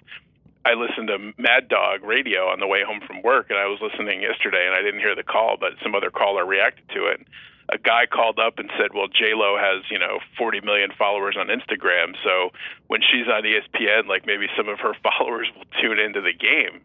[0.64, 3.81] I listened to Mad Dog Radio on the way home from work, and I was
[3.81, 7.25] listening yesterday, and I didn't hear the call, but some other caller reacted to it.
[7.73, 11.37] A guy called up and said, "Well, J Lo has you know 40 million followers
[11.38, 12.51] on Instagram, so
[12.88, 16.81] when she's on ESPN, like maybe some of her followers will tune into the game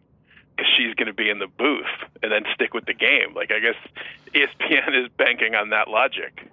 [0.56, 1.84] because she's going to be in the booth
[2.22, 3.34] and then stick with the game.
[3.34, 3.76] Like I guess
[4.34, 6.48] ESPN is banking on that logic.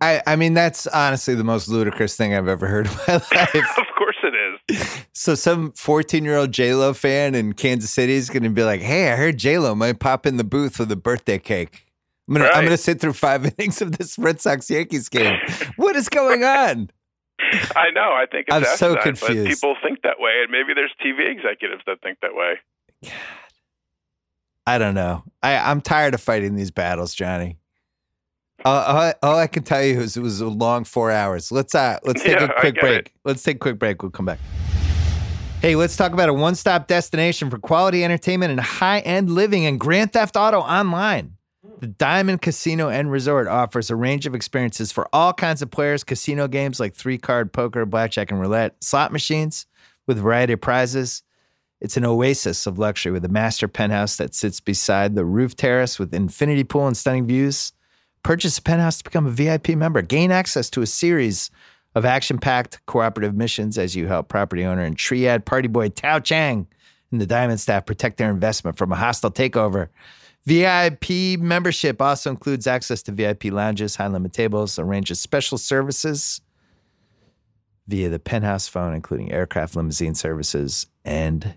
[0.00, 3.78] I, I mean, that's honestly the most ludicrous thing I've ever heard in my life.
[3.78, 4.34] of course it
[4.70, 5.04] is.
[5.14, 8.82] so some 14 year old J-Lo fan in Kansas City is going to be like,
[8.82, 11.86] Hey, I heard J-Lo might pop in the booth with a birthday cake.
[12.28, 12.64] I'm going to, I'm Right.
[12.66, 15.38] going to sit through five innings of this Red Sox Yankees game.
[15.76, 16.90] what is going on?
[17.76, 18.12] I know.
[18.12, 19.44] I think it's I'm so asinine, confused.
[19.44, 23.12] But people think that way, and maybe there's TV executives that think that way.
[24.66, 25.22] I don't know.
[25.42, 27.58] I, I'm tired of fighting these battles, Johnny.
[28.64, 31.52] All, all, all I can tell you is it was a long four hours.
[31.52, 32.98] Let's uh, let's take Yeah, a quick break.
[33.06, 33.10] it.
[33.24, 34.02] Let's take a quick break.
[34.02, 34.40] We'll come back.
[35.60, 40.12] Hey, let's talk about a one-stop destination for quality entertainment and high-end living and Grand
[40.12, 41.35] Theft Auto Online.
[41.78, 46.04] The Diamond Casino and Resort offers a range of experiences for all kinds of players,
[46.04, 49.66] casino games like three-card poker, blackjack, and roulette, slot machines
[50.06, 51.22] with a variety of prizes.
[51.82, 55.98] It's an oasis of luxury with a master penthouse that sits beside the roof terrace
[55.98, 57.74] with infinity pool and stunning views.
[58.22, 60.00] Purchase a penthouse to become a VIP member.
[60.00, 61.50] Gain access to a series
[61.94, 66.20] of action packed cooperative missions as you help property owner and triad party boy Tao
[66.20, 66.66] Cheng
[67.10, 69.88] and the Diamond staff protect their investment from a hostile takeover.
[70.46, 75.58] VIP membership also includes access to VIP lounges, high limit tables, a range of special
[75.58, 76.40] services
[77.88, 81.54] via the penthouse phone, including aircraft limousine services and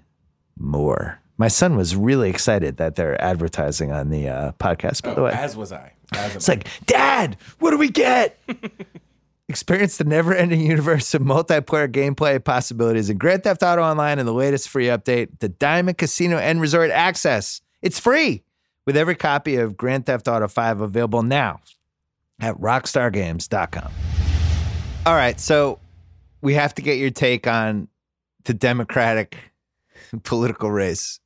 [0.58, 1.21] more.
[1.38, 5.32] My son was really excited that they're advertising on the uh, podcast, by the way.
[5.32, 5.93] As was I.
[6.13, 8.39] As It's like, Dad, what do we get?
[9.47, 14.28] Experience the never ending universe of multiplayer gameplay possibilities in Grand Theft Auto Online and
[14.28, 17.62] the latest free update, the Diamond Casino and Resort Access.
[17.82, 18.43] It's free
[18.89, 21.60] with every copy of Grand Theft Auto 5 available now
[22.39, 23.91] at rockstargames.com.
[25.06, 25.78] All right, so
[26.41, 27.88] we have to get your take on
[28.45, 29.38] the Democratic
[30.23, 31.19] political race.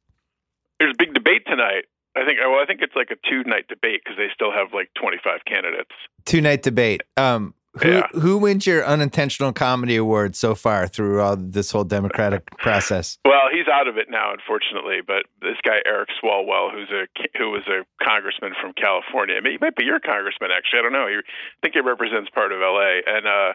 [0.78, 1.86] There's a big debate tonight.
[2.18, 2.40] I think.
[2.42, 5.46] Well, I think it's like a two night debate because they still have like 25
[5.48, 5.92] candidates.
[6.26, 7.00] Two night debate.
[7.16, 8.08] Um, who Yeah.
[8.14, 13.18] who wins your unintentional comedy award so far through all this whole democratic process?
[13.26, 15.00] Well, he's out of it now, unfortunately.
[15.06, 17.08] But this guy Eric Swalwell, who's a
[17.38, 20.80] who was a congressman from California, I mean, he might be your congressman actually.
[20.80, 21.08] I don't know.
[21.08, 21.22] He, I
[21.62, 23.02] think he represents part of L.A.
[23.08, 23.54] and uh,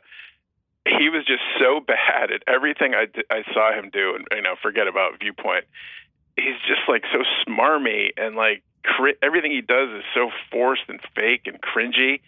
[0.99, 4.55] he was just so bad at everything I, I saw him do, and you know,
[4.63, 5.65] forget about viewpoint.
[6.37, 8.63] He's just like so smarmy and like
[9.23, 12.21] everything he does is so forced and fake and cringy.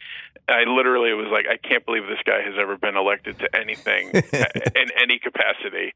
[0.49, 4.11] I literally was like, I can't believe this guy has ever been elected to anything
[4.15, 5.95] in any capacity.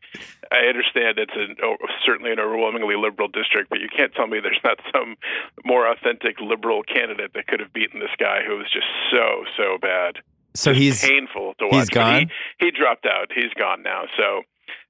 [0.53, 4.39] I understand it's an, oh, certainly an overwhelmingly liberal district, but you can't tell me
[4.41, 5.17] there's not some
[5.65, 9.79] more authentic liberal candidate that could have beaten this guy who was just so so
[9.81, 10.23] bad.
[10.55, 11.75] So Just he's painful to watch.
[11.75, 12.31] He's gone?
[12.61, 13.33] He, he dropped out.
[13.35, 14.05] He's gone now.
[14.17, 14.43] So,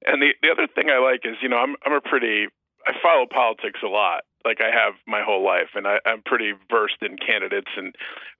[0.05, 2.47] and the the other thing I like is you know I'm I'm a pretty
[2.85, 4.23] I follow politics a lot.
[4.45, 7.95] Like I have my whole life, and I, I'm pretty versed in candidates and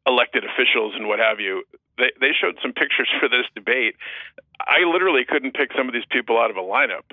[0.08, 1.64] elected officials and what have you.
[1.98, 3.96] They they showed some pictures for this debate.
[4.60, 7.10] I literally couldn't pick some of these people out of a lineup.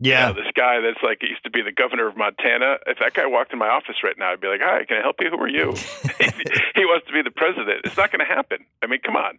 [0.00, 0.28] yeah.
[0.28, 2.78] You know, this guy that's like used to be the governor of Montana.
[2.86, 5.02] If that guy walked in my office right now, I'd be like, "Hi, can I
[5.02, 5.30] help you?
[5.30, 5.74] Who are you?"
[6.78, 7.82] he wants to be the president.
[7.84, 8.64] It's not going to happen.
[8.82, 9.38] I mean, come on.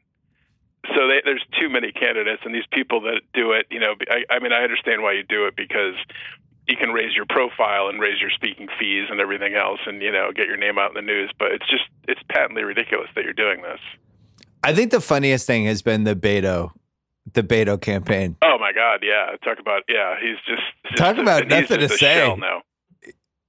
[0.94, 4.36] So they, there's too many candidates, and these people that do it, you know, I,
[4.36, 5.96] I mean, I understand why you do it because
[6.68, 10.12] you can raise your profile and raise your speaking fees and everything else, and you
[10.12, 11.32] know, get your name out in the news.
[11.38, 13.80] But it's just it's patently ridiculous that you're doing this.
[14.64, 16.72] I think the funniest thing has been the Beto,
[17.34, 18.36] the Beto campaign.
[18.42, 19.36] Oh my God, yeah.
[19.44, 20.16] Talk about yeah.
[20.20, 22.36] He's just, just Talk about nothing to say.
[22.40, 22.62] now.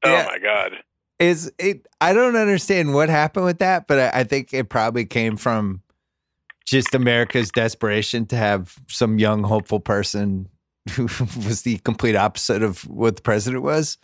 [0.04, 0.26] Oh Yeah.
[0.26, 0.72] my God.
[1.18, 1.86] Is it?
[2.02, 5.80] I don't understand what happened with that, but I, I think it probably came from
[6.66, 10.48] just America's desperation to have some young, hopeful person
[10.94, 11.02] who
[11.46, 13.98] was the complete opposite of what the president was.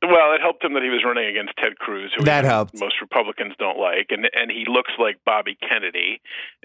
[0.00, 2.78] Well, it helped him that he was running against Ted Cruz, who That helped.
[2.78, 6.22] most Republicans don't like, and and he looks like Bobby Kennedy,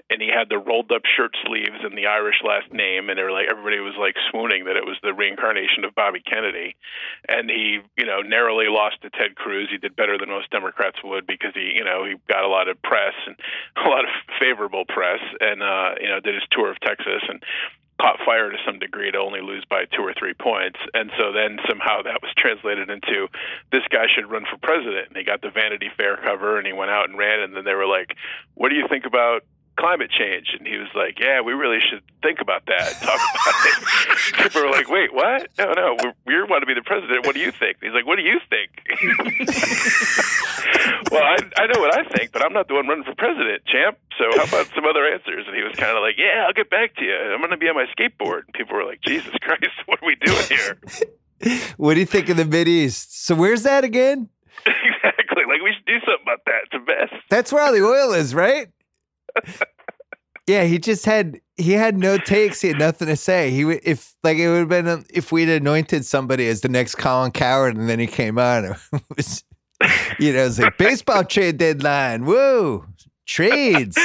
[0.08, 3.24] and he had the rolled up shirt sleeves and the Irish last name, and they
[3.24, 6.76] were like everybody was like swooning that it was the reincarnation of Bobby Kennedy,
[7.26, 9.66] and he you know narrowly lost to Ted Cruz.
[9.68, 12.68] He did better than most Democrats would because he you know he got a lot
[12.68, 13.34] of press and
[13.84, 17.42] a lot of favorable press, and uh, you know did his tour of Texas and
[18.00, 20.78] caught fire to some degree to only lose by two or three points.
[20.94, 23.28] And so then somehow that was translated into
[23.70, 25.08] this guy should run for president.
[25.08, 27.40] And he got the Vanity Fair cover and he went out and ran.
[27.40, 28.16] And then they were like,
[28.54, 29.44] what do you think about
[29.76, 30.54] climate change?
[30.56, 34.34] And he was like, yeah, we really should think about that and talk about it.
[34.42, 35.48] People were like, wait, what?
[35.58, 37.26] No, no, we we want to be the president.
[37.26, 37.78] What do you think?
[37.80, 38.70] He's like, what do you think?
[41.10, 43.64] well, I, I know what I think, but I'm not the one running for president,
[43.66, 43.98] champ.
[44.18, 45.46] So how about some other answers?
[45.46, 47.14] And he was kind of like, yeah, I'll get back to you.
[47.14, 48.44] I'm going to be on my skateboard.
[48.46, 50.78] And people were like, Jesus Christ, what are we doing here?
[51.76, 53.24] What do you think of the Mid East?
[53.26, 54.28] So where's that again?
[54.66, 55.42] exactly.
[55.46, 56.62] Like we should do something about that.
[56.64, 57.20] It's a mess.
[57.28, 58.68] That's where all the oil is, right?
[60.46, 62.60] Yeah, he just had he had no takes.
[62.60, 63.50] He had nothing to say.
[63.50, 66.68] He would if like it would have been um, if we'd anointed somebody as the
[66.68, 68.64] next Colin Cowherd, and then he came on.
[68.64, 69.44] It was,
[70.18, 72.26] you know, it's like baseball trade deadline.
[72.26, 72.84] Whoa,
[73.26, 73.96] trades,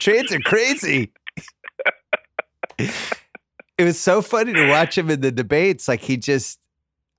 [0.00, 1.12] trades are crazy.
[2.78, 2.90] it
[3.78, 5.86] was so funny to watch him in the debates.
[5.86, 6.58] Like he just,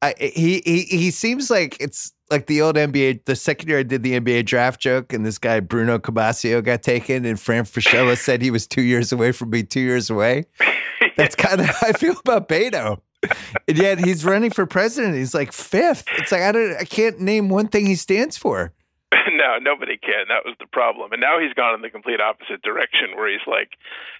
[0.01, 3.25] I, he he he seems like it's like the old NBA.
[3.25, 6.83] The second year I did the NBA draft joke, and this guy Bruno Caboclo got
[6.83, 10.45] taken, and Fran Fraschilla said he was two years away from being two years away.
[11.17, 12.99] That's kind of how I feel about Beto.
[13.67, 15.15] And yet he's running for president.
[15.15, 16.05] He's like fifth.
[16.17, 18.73] It's like I don't, I can't name one thing he stands for.
[19.31, 20.27] no, nobody can.
[20.27, 21.11] That was the problem.
[21.13, 23.69] And now he's gone in the complete opposite direction where he's like,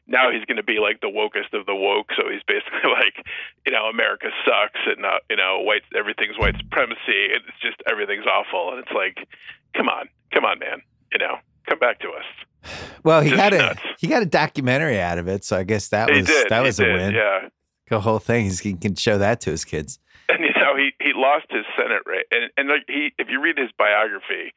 [0.08, 2.10] now he's going to be like the wokest of the woke.
[2.16, 3.26] So he's basically like,
[3.66, 7.34] you know, America sucks and, uh, you know, white, everything's white supremacy.
[7.34, 8.72] And it's just, everything's awful.
[8.72, 9.28] And it's like,
[9.76, 10.82] come on, come on, man.
[11.12, 11.38] You know,
[11.68, 12.78] Come back to us.
[13.04, 13.82] Well, he Just got a nuts.
[13.98, 16.50] he got a documentary out of it, so I guess that He was did.
[16.50, 17.14] that he was a did, win.
[17.16, 17.50] Yeah.
[17.89, 19.98] The whole thing is he can show that to his kids.
[20.30, 23.41] and you know he he lost his senate race and and like he if you
[23.41, 24.54] read his biography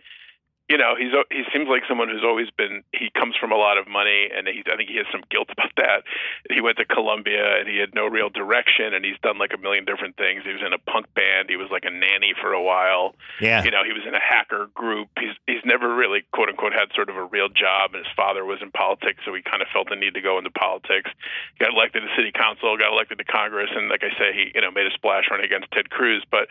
[0.69, 3.79] you know he's he seems like someone who's always been he comes from a lot
[3.79, 6.05] of money and he I think he has some guilt about that.
[6.51, 9.59] He went to Columbia and he had no real direction and he's done like a
[9.59, 10.45] million different things.
[10.45, 11.49] He was in a punk band.
[11.49, 13.15] He was like a nanny for a while.
[13.41, 13.65] Yeah.
[13.65, 15.09] you know he was in a hacker group.
[15.19, 18.45] He's he's never really quote unquote had sort of a real job and his father
[18.45, 21.11] was in politics so he kind of felt the need to go into politics.
[21.59, 24.61] Got elected to city council got elected to congress and like i say he you
[24.61, 26.49] know made a splash running against ted cruz but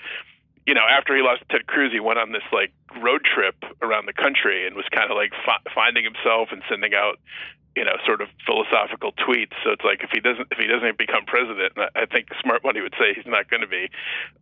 [0.67, 4.05] you know after he lost ted cruz he went on this like road trip around
[4.05, 7.17] the country and was kind of like fi- finding himself and sending out
[7.77, 9.53] you know sort of philosophical tweets.
[9.63, 12.29] So it's like if he doesn't if he doesn't become president and i I think
[12.41, 13.89] smart money would say he's not going to be.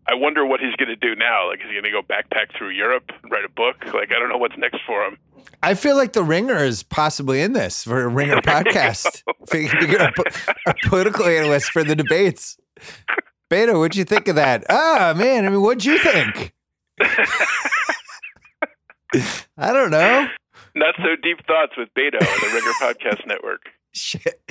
[0.08, 1.50] I wonder what he's going to do now.
[1.50, 3.84] Like is he going to go backpack through europe and write a book?
[3.94, 5.18] Like i don't know what's next for him.
[5.62, 9.24] I feel like the Ringer is possibly in this for a Ringer podcast.
[9.42, 10.12] If he can be a,
[10.68, 12.58] a political analyst for the debates.
[13.56, 14.66] Beto, what'd you think of that?
[14.70, 16.54] Ah, man, I mean, what'd you think?
[19.58, 20.28] I don't know.
[20.76, 23.62] not so deep thoughts with beto on the ringer podcast network
[23.94, 24.42] Shit.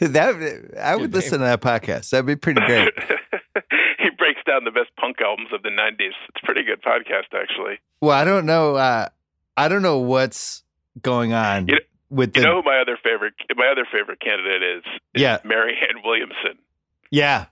[0.00, 2.10] That I would Good listen to that podcast.
[2.10, 2.92] That'd be pretty great.
[3.98, 5.98] he breaks down the best punk albums of the 90s
[6.28, 8.76] it's a pretty good podcast actually Well, I don't know.
[8.76, 9.08] Uh,
[9.56, 10.62] I don't know what's
[11.02, 11.80] going on You know-
[12.10, 12.40] with the.
[12.40, 14.84] you know who my other favorite my other favorite candidate is,
[15.14, 15.38] is Yeah.
[15.44, 16.58] mary ann williamson
[17.10, 17.46] yeah,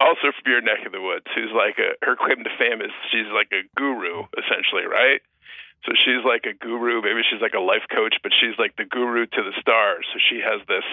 [0.00, 2.92] also from your neck of the woods, who's like a her claim to fame is
[3.10, 5.20] she's like a guru essentially, right?
[5.84, 8.84] So she's like a guru, maybe she's like a life coach, but she's like the
[8.84, 10.06] guru to the stars.
[10.12, 10.84] So she has this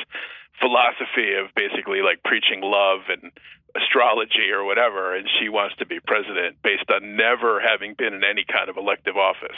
[0.60, 3.32] philosophy of basically like preaching love and
[3.76, 8.24] astrology or whatever, and she wants to be president based on never having been in
[8.24, 9.58] any kind of elective office.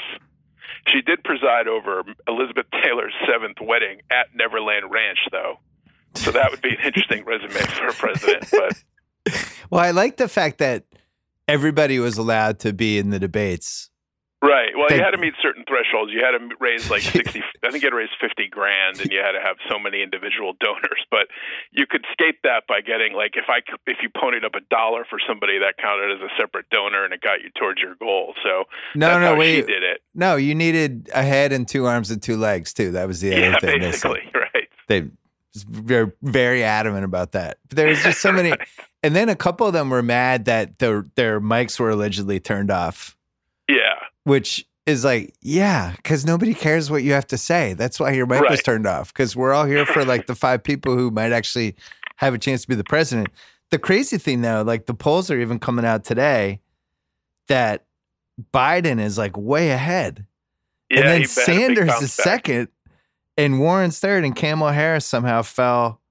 [0.88, 5.60] She did preside over Elizabeth Taylor's seventh wedding at Neverland Ranch, though.
[6.14, 8.48] So that would be an interesting resume for a president.
[8.52, 8.84] But
[9.72, 10.84] Well, I like the fact that
[11.48, 13.90] everybody was allowed to be in the debates.
[14.44, 14.70] Right.
[14.78, 16.12] Well, They- you had to meet certain thresholds.
[16.14, 17.42] You had to raise like sixty.
[17.64, 20.04] I think you had to raise fifty grand, and you had to have so many
[20.04, 21.02] individual donors.
[21.10, 21.28] But
[21.72, 25.04] you could skate that by getting like if I, if you ponied up a dollar
[25.10, 28.36] for somebody, that counted as a separate donor, and it got you towards your goal.
[28.44, 29.62] So No, no, wait.
[29.66, 30.02] she did it.
[30.14, 32.92] No, you needed a head and two arms and two legs too.
[32.92, 33.80] That was the other yeah, thing.
[33.80, 34.68] basically, right.
[34.88, 35.06] They
[35.64, 37.58] they're very adamant about that.
[37.70, 38.54] But there was just so many,
[39.04, 42.70] and then a couple of them were mad that their their mics were allegedly turned
[42.72, 43.16] off,
[43.70, 43.96] Yeah.
[44.24, 47.74] which is like, yeah, because nobody cares what you have to say.
[47.74, 49.12] That's why your mic was turned off.
[49.14, 51.76] Because we're all here for like the five people who might actually
[52.18, 53.30] have a chance to be the president.
[53.72, 56.60] The crazy thing though, like the polls are even coming out today
[57.48, 57.86] that
[58.54, 60.26] Biden is like way ahead.
[60.92, 61.00] Yeah.
[61.00, 61.30] and then he had a big
[61.88, 62.24] Sanders is back.
[62.24, 62.68] second,
[63.38, 66.02] and Warren's third, and Kamala Harris somehow fell.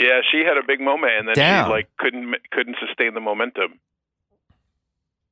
[0.00, 1.66] Yeah, she had a big moment, and then Down.
[1.66, 3.80] she like couldn't couldn't sustain the momentum.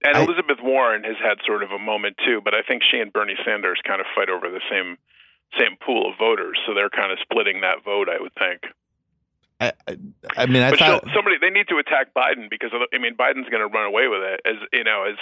[0.04, 2.98] And I- Elizabeth Warren has had sort of a moment too, but I think she
[2.98, 4.98] and Bernie Sanders kind of fight over the same
[5.58, 8.08] same pool of voters, so they're kind of splitting that vote.
[8.08, 8.62] I would think.
[9.58, 9.72] I,
[10.36, 13.48] I, mean, I but thought, somebody they need to attack Biden because I mean Biden's
[13.48, 15.16] going to run away with it as you know as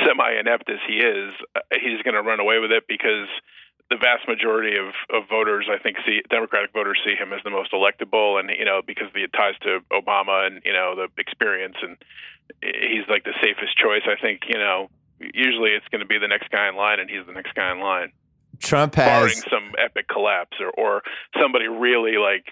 [0.00, 3.28] semi inept as he is, uh, he's going to run away with it because
[3.90, 7.50] the vast majority of, of voters I think see Democratic voters see him as the
[7.50, 11.08] most electable and you know because of the ties to Obama and you know the
[11.20, 11.96] experience and
[12.62, 14.02] he's like the safest choice.
[14.06, 14.88] I think you know
[15.20, 17.72] usually it's going to be the next guy in line and he's the next guy
[17.72, 18.12] in line
[18.58, 19.44] Trump barring has.
[19.50, 21.02] some epic collapse or, or
[21.40, 22.46] somebody really like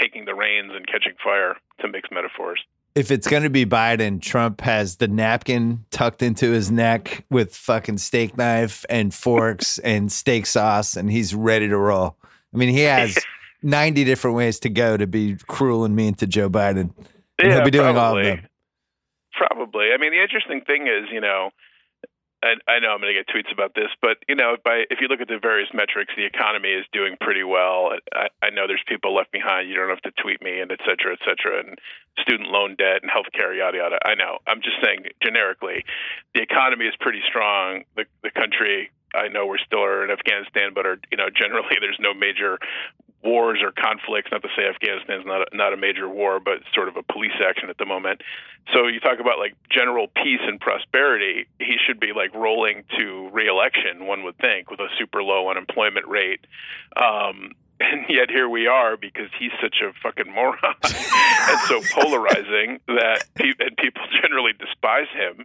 [0.00, 2.60] taking the reins and catching fire to mix metaphors.
[2.94, 7.56] If it's going to be Biden, Trump has the napkin tucked into his neck with
[7.56, 12.16] fucking steak knife and forks and steak sauce, and he's ready to roll.
[12.52, 13.18] I mean, he has
[13.62, 16.92] 90 different ways to go to be cruel and mean to Joe Biden.
[17.38, 18.22] And he'll be doing all of probably.
[18.24, 18.48] them.
[19.32, 19.86] Probably.
[19.94, 21.50] I mean, the interesting thing is, you know,
[22.42, 24.98] I, I know I'm going to get tweets about this, but you know, by if
[25.00, 27.94] you look at the various metrics, the economy is doing pretty well.
[28.12, 29.70] I, I know there's people left behind.
[29.70, 31.78] You don't have to tweet me, and et cetera, et cetera, and
[32.18, 33.98] student loan debt and healthcare, yada yada.
[34.04, 34.38] I know.
[34.46, 35.84] I'm just saying generically,
[36.34, 37.84] the economy is pretty strong.
[37.96, 38.90] The the country.
[39.14, 42.58] I know we're still are in Afghanistan, but are you know generally there's no major
[43.22, 44.30] wars or conflicts.
[44.30, 47.02] Not to say Afghanistan is not a, not a major war, but sort of a
[47.02, 48.22] police action at the moment.
[48.74, 51.46] So you talk about like general peace and prosperity.
[51.58, 54.06] He should be like rolling to reelection.
[54.06, 56.40] One would think with a super low unemployment rate.
[56.96, 57.52] Um,
[57.82, 63.24] and yet here we are because he's such a fucking moron and so polarizing that
[63.34, 65.44] pe- and people generally despise him.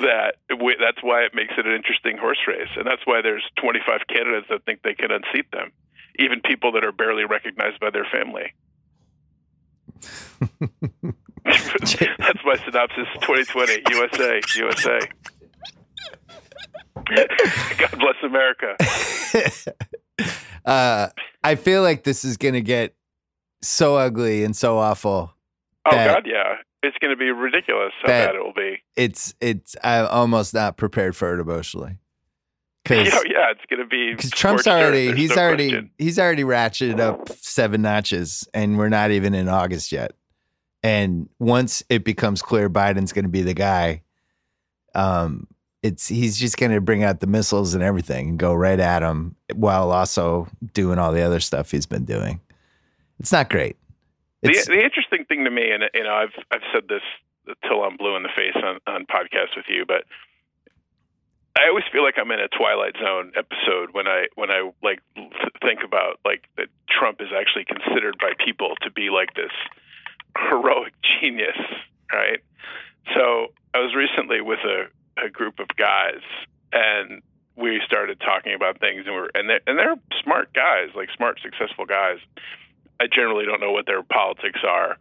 [0.00, 3.44] That we, that's why it makes it an interesting horse race, and that's why there's
[3.60, 5.72] 25 candidates that think they can unseat them,
[6.18, 8.52] even people that are barely recognized by their family.
[11.44, 13.06] that's my synopsis.
[13.20, 14.98] 2020 USA USA.
[17.78, 18.76] God bless America.
[20.64, 21.08] uh,
[21.42, 22.94] I feel like this is going to get
[23.62, 25.34] so ugly and so awful.
[25.86, 28.82] Oh God, yeah, it's going to be ridiculous how bad it will be.
[28.96, 31.98] It's it's I'm almost not prepared for it emotionally.
[32.84, 35.90] Cause, yeah, yeah, it's going to be because Trump's already he's no already question.
[35.98, 40.12] he's already ratcheted up seven notches, and we're not even in August yet.
[40.82, 44.02] And once it becomes clear Biden's going to be the guy,
[44.94, 45.46] um,
[45.82, 49.02] it's he's just going to bring out the missiles and everything and go right at
[49.02, 52.40] him while also doing all the other stuff he's been doing.
[53.18, 53.76] It's not great.
[54.42, 57.02] It's, the, the interesting thing to me, and you know, I've I've said this
[57.66, 60.04] till I'm blue in the face on on podcasts with you, but
[61.56, 65.00] I always feel like I'm in a Twilight Zone episode when I when I like
[65.62, 69.52] think about like that Trump is actually considered by people to be like this
[70.36, 71.56] heroic genius,
[72.12, 72.40] right?
[73.14, 74.86] So I was recently with a
[75.16, 76.22] a group of guys,
[76.72, 77.22] and
[77.56, 81.38] we started talking about things, and we're and they and they're smart guys, like smart,
[81.40, 82.18] successful guys.
[83.00, 84.96] I generally don't know what their politics are,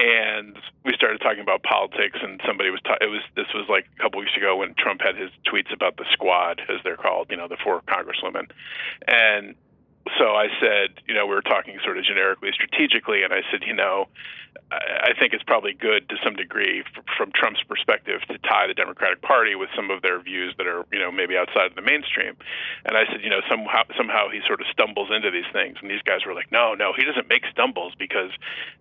[0.00, 3.86] and we started talking about politics, and somebody was ta- it was this was like
[3.98, 7.28] a couple weeks ago when Trump had his tweets about the squad, as they're called,
[7.30, 8.50] you know, the four congresswomen,
[9.06, 9.54] and
[10.18, 13.62] so I said, you know, we were talking sort of generically, strategically, and I said,
[13.66, 14.08] you know,
[14.72, 16.82] I think it's probably good to some degree
[17.16, 20.86] from Trump's perspective to tie the Democratic Party with some of their views that are,
[20.92, 22.34] you know, maybe outside of the mainstream.
[22.84, 25.90] And I said, you know, somehow somehow he sort of stumbles into these things, and
[25.90, 28.30] these guys were like, no, no, he doesn't make stumbles because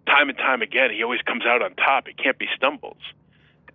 [0.08, 2.08] time and time again he always comes out on top.
[2.08, 3.02] It can't be stumbles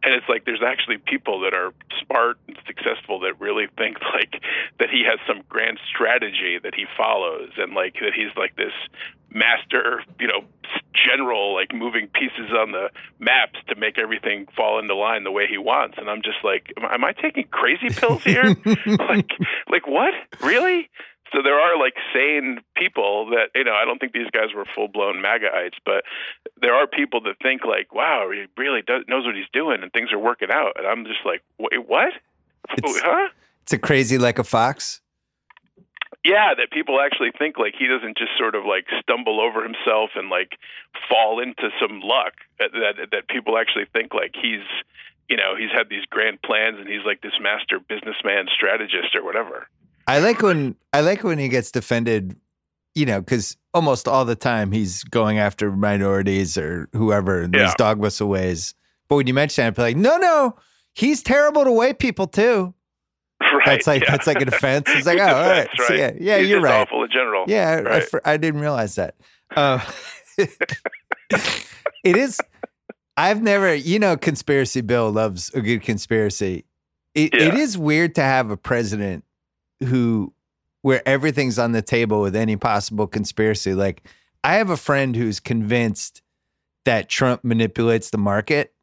[0.04, 1.72] and it's like there's actually people that are
[2.04, 4.42] smart and successful that really think like
[4.78, 8.72] that he has some grand strategy that he follows and like that he's like this
[9.30, 10.44] master you know
[10.94, 12.88] general like moving pieces on the
[13.18, 15.96] maps to make everything fall into line the way he wants.
[15.98, 18.54] And i'm just like am i taking crazy pills here?
[18.86, 19.30] Like
[19.70, 20.14] like what?
[20.40, 20.88] Really
[21.34, 23.74] so there are like sane people that you know.
[23.74, 26.04] I don't think these guys were full blown MAGAites, but
[26.60, 29.92] there are people that think like, "Wow, he really does, knows what he's doing, and
[29.92, 32.12] things are working out." And I'm just like, "Wait, what?
[32.70, 33.28] It's, huh?"
[33.62, 35.00] It's a crazy like a fox.
[36.24, 40.10] Yeah, that people actually think like he doesn't just sort of like stumble over himself
[40.14, 40.56] and like
[41.10, 42.34] fall into some luck.
[42.60, 44.64] That that, that people actually think like he's
[45.28, 49.24] you know he's had these grand plans and he's like this master businessman strategist or
[49.24, 49.66] whatever.
[50.06, 52.36] I like when I like when he gets defended,
[52.94, 57.66] you know, because almost all the time he's going after minorities or whoever in yeah.
[57.66, 58.74] these dog whistle ways.
[59.08, 60.56] But when you mention it, I'm like, no, no,
[60.94, 62.74] he's terrible to white people too.
[63.40, 64.10] Right, that's like yeah.
[64.10, 64.86] that's like a defense.
[64.88, 65.86] It's like, oh, all right, right.
[65.86, 66.80] So, yeah, yeah, he's you're right.
[66.80, 67.44] Awful in general.
[67.46, 68.04] Yeah, right.
[68.24, 69.16] I, I, didn't realize that.
[69.56, 69.80] Um,
[70.38, 72.40] it is.
[73.16, 74.80] I've never, you know, conspiracy.
[74.80, 76.64] Bill loves a good conspiracy.
[77.14, 77.48] It, yeah.
[77.48, 79.24] it is weird to have a president
[79.82, 80.32] who
[80.82, 83.74] where everything's on the table with any possible conspiracy.
[83.74, 84.06] Like
[84.42, 86.20] I have a friend who's convinced
[86.84, 88.74] that Trump manipulates the market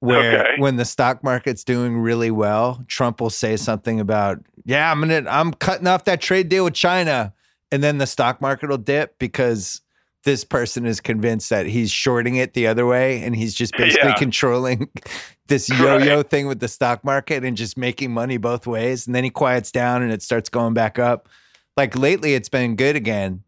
[0.00, 0.50] where okay.
[0.58, 5.24] when the stock market's doing really well, Trump will say something about, "Yeah, I'm going
[5.24, 7.32] to I'm cutting off that trade deal with China."
[7.70, 9.82] And then the stock market will dip because
[10.24, 14.10] this person is convinced that he's shorting it the other way and he's just basically
[14.10, 14.16] yeah.
[14.16, 14.88] controlling
[15.46, 16.30] this yo-yo right.
[16.30, 19.72] thing with the stock market and just making money both ways and then he quiets
[19.72, 21.28] down and it starts going back up
[21.76, 23.42] like lately it's been good again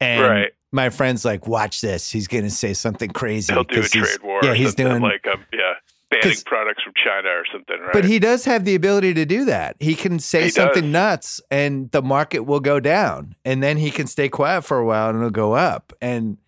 [0.00, 0.52] and right.
[0.72, 4.40] my friend's like watch this he's gonna say something crazy he'll do a trade war
[4.42, 5.74] yeah he's doing like um, yeah
[6.10, 7.92] banning products from China or something, right?
[7.92, 9.76] But he does have the ability to do that.
[9.78, 10.92] He can say he something does.
[10.92, 13.34] nuts and the market will go down.
[13.44, 15.92] And then he can stay quiet for a while and it'll go up.
[16.00, 16.38] And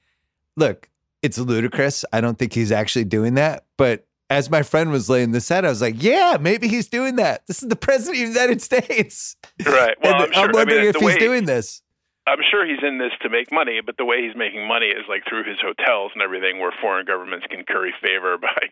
[0.57, 0.89] look,
[1.23, 2.05] it's ludicrous.
[2.13, 3.65] I don't think he's actually doing that.
[3.77, 7.17] But as my friend was laying this out, I was like, yeah, maybe he's doing
[7.17, 7.47] that.
[7.47, 9.37] This is the president of the United States.
[9.67, 9.97] Right.
[10.03, 11.83] Well, I'm, sure, I'm, wondering I mean, if he's way, doing this.
[12.27, 15.09] I'm sure he's in this to make money, but the way he's making money is
[15.09, 18.69] like through his hotels and everything, where foreign governments can curry favor by,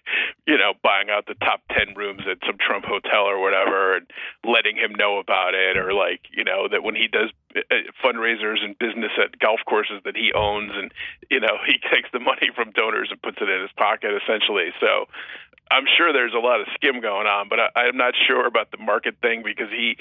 [0.47, 4.07] you know, buying out the top ten rooms at some Trump hotel or whatever, and
[4.45, 7.61] letting him know about it, or like, you know, that when he does uh,
[8.05, 10.93] fundraisers and business at golf courses that he owns, and
[11.31, 14.77] you know, he takes the money from donors and puts it in his pocket, essentially.
[14.79, 15.09] So,
[15.71, 18.71] I'm sure there's a lot of skim going on, but I, I'm not sure about
[18.71, 19.97] the market thing because he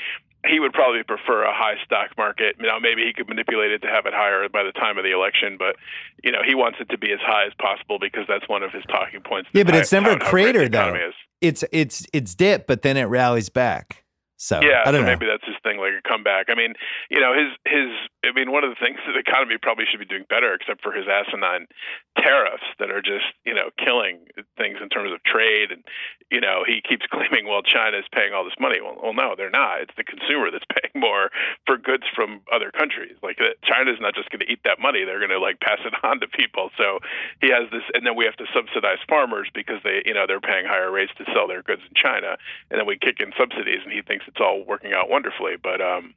[0.49, 2.55] he would probably prefer a high stock market.
[2.59, 5.03] You know, maybe he could manipulate it to have it higher by the time of
[5.03, 5.75] the election, but
[6.23, 8.71] you know, he wants it to be as high as possible because that's one of
[8.71, 9.49] his talking points.
[9.53, 10.95] Yeah, but it's never a crater though.
[11.41, 14.03] It's it's it's dip, but then it rallies back.
[14.37, 15.07] So yeah, I don't so know.
[15.07, 16.47] maybe that's his thing, like a comeback.
[16.47, 16.73] I mean,
[17.11, 17.91] you know, his his.
[18.23, 20.95] I mean, one of the things the economy probably should be doing better, except for
[20.95, 21.67] his asinine
[22.15, 24.23] tariffs that are just you know killing
[24.57, 25.71] things in terms of trade.
[25.71, 25.83] And
[26.31, 28.79] you know, he keeps claiming, well, China is paying all this money.
[28.79, 29.81] Well, well, no, they're not.
[29.83, 31.29] It's the consumer that's paying more
[31.67, 33.19] for goods from other countries.
[33.21, 35.83] Like uh, China's not just going to eat that money; they're going to like pass
[35.83, 36.71] it on to people.
[36.77, 36.99] So
[37.41, 40.43] he has this, and then we have to subsidize farmers because they, you know, they're
[40.43, 42.37] paying higher rates to sell their goods in China,
[42.71, 45.56] and then we kick in subsidies, and he thinks it's all working out wonderfully.
[45.61, 46.13] But um,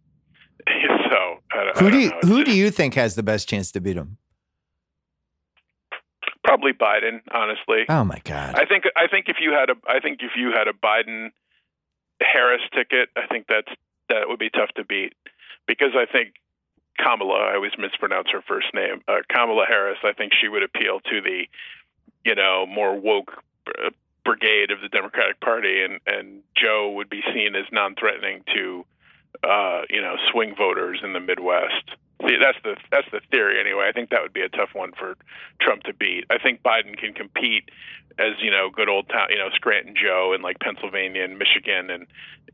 [1.11, 3.81] so I, who do you, who Just do you think has the best chance to
[3.81, 4.19] beat him?
[6.51, 7.85] probably Biden, honestly.
[7.89, 8.57] Oh my god!
[8.57, 11.31] I think I think if you had a I think if you had a Biden
[12.21, 13.71] Harris ticket, I think that's
[14.09, 15.15] that would be tough to beat
[15.67, 16.35] because I think
[16.99, 19.99] Kamala, I always mispronounce her first name, uh, Kamala Harris.
[20.03, 21.45] I think she would appeal to the
[22.25, 23.33] you know more woke
[23.69, 23.91] uh,
[24.25, 28.85] brigade of the Democratic Party, and and Joe would be seen as non-threatening to
[29.45, 31.91] uh, you know swing voters in the Midwest.
[32.21, 33.87] That's the that's the theory anyway.
[33.89, 35.17] I think that would be a tough one for
[35.61, 36.25] Trump to beat.
[36.31, 37.71] I think Biden can compete
[38.19, 41.89] as you know good old town, you know Scranton Joe in like Pennsylvania and Michigan
[41.91, 42.07] and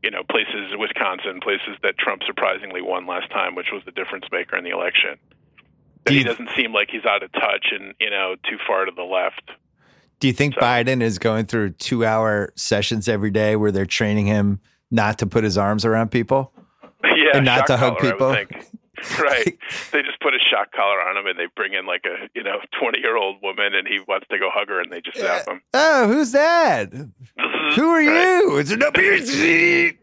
[0.03, 4.25] you know places Wisconsin, places that Trump surprisingly won last time, which was the difference
[4.31, 5.17] maker in the election.
[6.05, 8.57] But he Do you- doesn't seem like he's out of touch and you know too
[8.65, 9.51] far to the left.
[10.21, 13.85] Do you think So- Biden is going through two hour sessions every day where they're
[13.85, 16.53] training him not to put his arms around people?
[17.03, 18.29] yeah, And not to hug collar, people?
[19.19, 19.57] right.
[19.91, 22.43] They just put a shock collar on him and they bring in like a you
[22.43, 25.17] know twenty year old woman and he wants to go hug her and they just
[25.17, 25.61] zap him.
[25.73, 26.89] Oh, who's that?
[26.91, 27.75] Mm-hmm.
[27.79, 28.39] Who are Right.
[28.41, 28.57] you?
[28.57, 29.97] It's an obesity.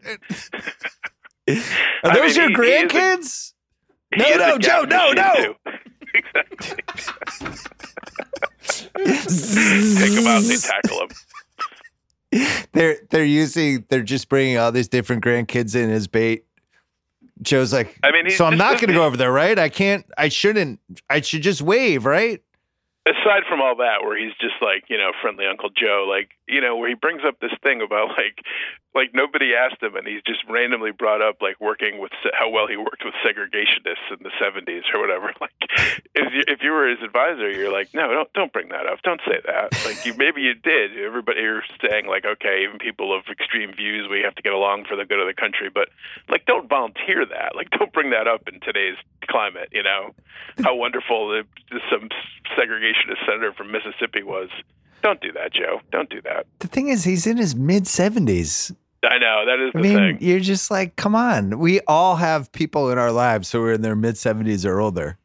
[1.47, 3.53] Are I those mean, your he- he is a- grandkids?
[4.15, 5.55] He No, a no, Joe, no, no.
[6.13, 6.83] exactly.
[8.95, 11.09] Take him out, they tackle him.
[12.73, 16.45] they're they're using they're just bringing all these different grandkids in as bait.
[17.41, 19.57] Joe's like, I mean, he's so I'm not going to go over there, right?
[19.57, 20.05] I can't.
[20.17, 20.79] I shouldn't.
[21.09, 22.41] I should just wave, right?
[23.05, 26.61] aside from all that where he's just like you know friendly uncle joe like you
[26.61, 28.39] know where he brings up this thing about like
[28.93, 32.67] like nobody asked him and he's just randomly brought up like working with how well
[32.67, 35.33] he worked with segregationists in the 70s or whatever.
[35.45, 35.51] Like
[36.15, 39.01] if you, if you were his advisor you're like no don't don't bring that up.
[39.03, 39.73] Don't say that.
[39.85, 40.97] Like you maybe you did.
[40.97, 44.85] Everybody you're saying like okay even people of extreme views we have to get along
[44.85, 45.69] for the good of the country.
[45.69, 45.89] But
[46.29, 47.55] like don't volunteer that.
[47.55, 50.15] Like don't bring that up in today's climate you know?
[50.63, 51.43] How wonderful the,
[51.91, 52.09] some
[52.57, 54.49] segregationist senator from Mississippi was.
[55.03, 55.81] Don't do that, Joe.
[55.91, 56.47] Don't do that.
[56.59, 58.71] The thing is, he's in his mid seventies.
[59.03, 60.27] I know that is I the mean, thing.
[60.27, 61.59] you're just like, come on.
[61.59, 65.17] We all have people in our lives who are in their mid seventies or older,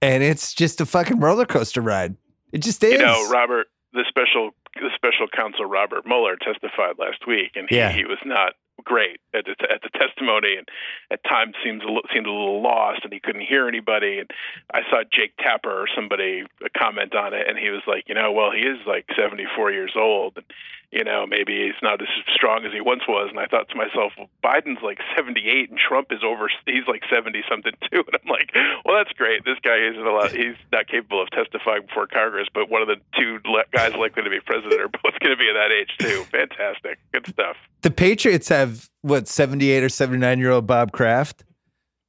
[0.00, 2.16] and it's just a fucking roller coaster ride.
[2.52, 2.92] It just is.
[2.92, 7.76] You know, Robert, the special the special counsel Robert Mueller testified last week, and he,
[7.76, 7.92] Yeah.
[7.92, 10.68] he was not great at the, at the testimony, and
[11.10, 14.18] at times seems a little, seemed a little lost, and he couldn't hear anybody.
[14.18, 14.30] And
[14.72, 16.44] I saw Jake Tapper or somebody
[16.76, 19.92] comment on it, and he was like, you know, well, he is like 74 years
[19.96, 20.46] old, and
[20.94, 23.28] you know, maybe he's not as strong as he once was.
[23.30, 27.02] And I thought to myself, well, Biden's like 78, and Trump is over, he's like
[27.12, 28.04] 70 something too.
[28.06, 28.50] And I'm like,
[28.84, 29.44] well, that's great.
[29.44, 32.96] This guy isn't allowed, he's not capable of testifying before Congress, but one of the
[33.18, 35.90] two le- guys likely to be president are both going to be at that age
[35.98, 36.22] too.
[36.30, 37.56] Fantastic, good stuff.
[37.82, 41.42] the Patriots have what seventy eight or seventy nine year old Bob Kraft,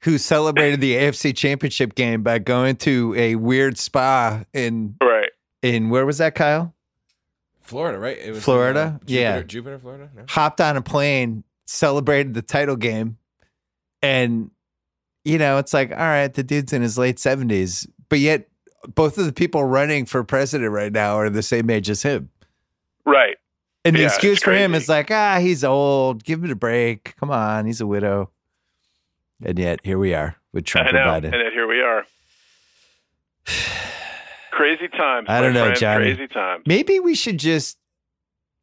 [0.04, 5.32] who celebrated the AFC Championship game by going to a weird spa in Right.
[5.64, 6.75] in where was that, Kyle?
[7.66, 8.18] Florida, right?
[8.18, 9.00] It was in, Florida?
[9.02, 9.42] Jupiter, Yeah.
[9.42, 10.10] Jupiter, Florida.
[10.16, 10.24] No?
[10.30, 13.18] hopped on a plane, celebrated the title game,
[14.02, 14.52] and
[15.24, 18.48] you know, it's like, all right, the dude's in his late seventies, but yet
[18.94, 22.30] both of the people running for president right now are the same age as him.
[23.06, 23.38] Right.
[23.84, 26.24] And the Yeah, excuse for him is like, ah, he's old.
[26.24, 27.16] Give him a break.
[27.20, 28.30] Come on, he's a widow.
[29.44, 31.24] And yet here we are with Trump I and.
[31.24, 31.34] Biden.
[31.34, 32.06] And yet here we are.
[34.56, 35.26] Crazy times.
[35.30, 36.16] I don't know, friend, Johnny.
[36.16, 36.64] Crazy times.
[36.66, 37.78] Maybe we should just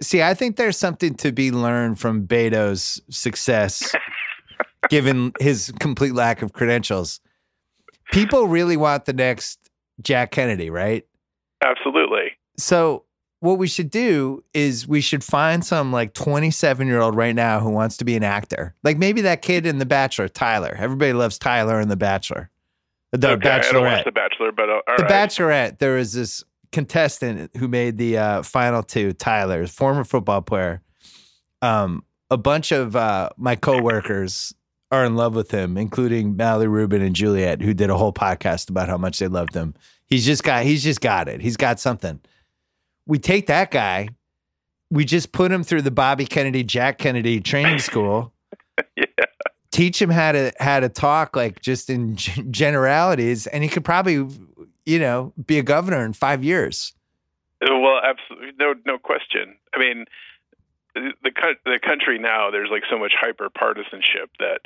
[0.01, 0.22] see.
[0.22, 3.95] I think there's something to be learned from Beto's success,
[4.88, 7.20] given his complete lack of credentials.
[8.11, 9.59] People really want the next
[10.01, 11.07] Jack Kennedy, right?
[11.62, 12.38] Absolutely.
[12.57, 13.05] So,
[13.40, 17.61] what we should do is we should find some like 27 year old right now
[17.61, 18.74] who wants to be an actor.
[18.82, 20.74] Like maybe that kid in The Bachelor, Tyler.
[20.78, 22.49] Everybody loves Tyler in The Bachelor.
[23.13, 24.05] The okay, I don't watch Bachelorette.
[24.05, 25.11] The Bachelor, but uh, The right.
[25.11, 26.43] Bachelorette, there was this
[26.73, 30.83] contestant who made the uh, final two, Tyler, former football player.
[31.61, 34.55] Um, a bunch of uh, my coworkers
[34.91, 38.71] are in love with him, including Mallory Rubin and Juliet, who did a whole podcast
[38.71, 39.75] about how much they loved him.
[40.07, 41.41] He's just got he's just got it.
[41.41, 42.21] He's got something.
[43.07, 44.09] We take that guy,
[44.91, 48.33] we just put him through the Bobby Kennedy, Jack Kennedy training school.
[48.97, 49.05] yeah.
[49.73, 54.29] Teach him how to how to talk like just in generalities, and he could probably,
[54.87, 56.93] you know, be a governor in five years.
[57.62, 59.57] Uh, well, absolutely, no, no question.
[59.75, 60.05] I mean,
[60.95, 61.12] the
[61.64, 64.61] the country now there's like so much hyper partisanship that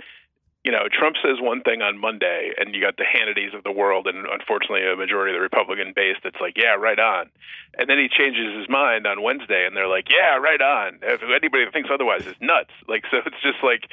[0.67, 3.71] you know Trump says one thing on Monday, and you got the Hannitys of the
[3.71, 7.31] world, and unfortunately a majority of the Republican base that's like, yeah, right on,
[7.79, 10.99] and then he changes his mind on Wednesday, and they're like, yeah, right on.
[11.03, 12.75] If anybody that thinks otherwise is nuts.
[12.89, 13.87] Like so, it's just like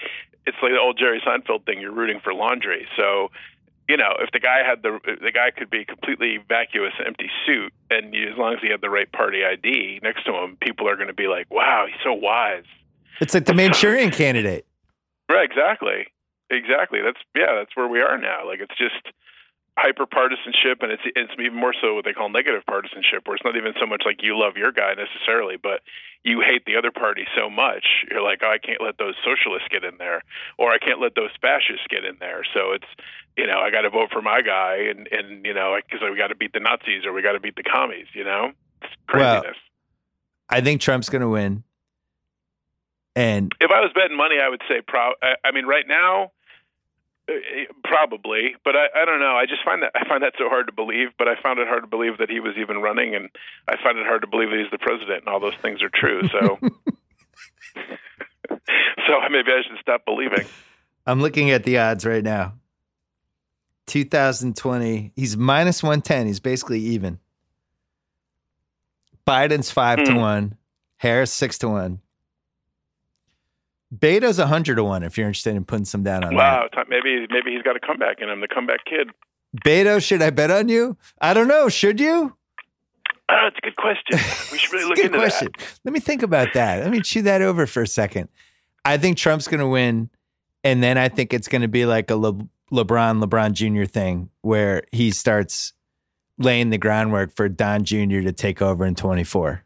[0.49, 1.79] it's like the old Jerry Seinfeld thing.
[1.79, 3.29] You're rooting for laundry, so
[3.87, 7.71] you know, if the guy had the the guy could be completely vacuous, empty suit,
[7.91, 10.89] and you, as long as he had the right party ID next to him, people
[10.89, 12.65] are going to be like, "Wow, he's so wise."
[13.19, 14.65] It's like the Manchurian candidate.
[15.29, 15.45] Right?
[15.49, 16.07] Exactly.
[16.53, 17.01] Exactly.
[17.01, 17.55] That's yeah.
[17.57, 18.45] That's where we are now.
[18.45, 19.13] Like it's just
[19.77, 23.43] hyper partisanship, and it's it's even more so what they call negative partisanship, where it's
[23.43, 25.81] not even so much like you love your guy necessarily, but
[26.23, 28.05] you hate the other party so much.
[28.09, 30.21] You're like, oh, I can't let those socialists get in there,
[30.57, 32.45] or I can't let those fascists get in there.
[32.53, 32.89] So it's
[33.37, 36.17] you know I got to vote for my guy, and and you know because we
[36.17, 38.07] got to beat the Nazis or we got to beat the commies.
[38.13, 38.51] You know,
[38.81, 39.57] it's craziness.
[39.57, 39.73] Well,
[40.49, 41.63] I think Trump's going to win.
[43.15, 45.13] And if I was betting money, I would say pro.
[45.21, 46.31] I, I mean, right now,
[47.83, 49.35] probably, but I, I don't know.
[49.35, 51.09] I just find that I find that so hard to believe.
[51.17, 53.29] But I found it hard to believe that he was even running, and
[53.67, 55.89] I find it hard to believe that he's the president, and all those things are
[55.93, 56.21] true.
[56.31, 56.57] So,
[59.07, 60.45] so maybe I should stop believing.
[61.05, 62.53] I'm looking at the odds right now.
[63.87, 66.27] 2020, he's minus 110.
[66.27, 67.19] He's basically even.
[69.27, 70.17] Biden's five to Hmm.
[70.19, 70.57] one.
[70.97, 71.99] Harris six to one.
[73.93, 75.03] Beto's a hundred to one.
[75.03, 76.71] If you're interested in putting some down on that.
[76.75, 78.41] Wow, maybe maybe he's got a comeback in him.
[78.41, 79.09] The comeback kid.
[79.53, 79.63] that.
[79.63, 80.97] Beto, should I bet on you?
[81.21, 81.69] I don't know.
[81.69, 82.35] Should you?
[83.29, 84.19] Ah, that's a good question.
[84.51, 85.49] We should really look good into question.
[85.83, 86.81] Let me think about that.
[86.83, 88.29] Let me chew that over for a second.
[88.85, 90.09] I think Trump's going to win,
[90.63, 93.85] and then I think it's going to be like a Le- LeBron, LeBron Jr.
[93.85, 95.73] thing where he starts
[96.37, 98.21] laying the groundwork for Don Jr.
[98.21, 99.63] to take over in 24.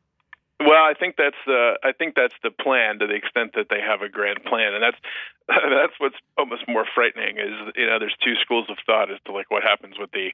[0.88, 4.02] I think that's the I think that's the plan to the extent that they have
[4.02, 4.98] a grand plan, and that's
[5.48, 9.32] that's what's almost more frightening is you know there's two schools of thought as to
[9.32, 10.32] like what happens with the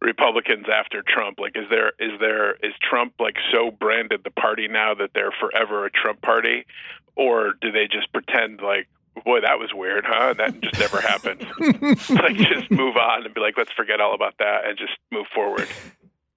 [0.00, 1.38] Republicans after Trump.
[1.38, 5.32] Like, is there is there is Trump like so branded the party now that they're
[5.38, 6.66] forever a Trump party,
[7.16, 8.88] or do they just pretend like
[9.24, 10.34] boy that was weird, huh?
[10.34, 11.46] That just never happened.
[12.10, 15.26] like just move on and be like let's forget all about that and just move
[15.34, 15.68] forward.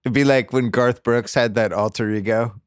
[0.03, 2.61] It'd be like when Garth Brooks had that alter ego,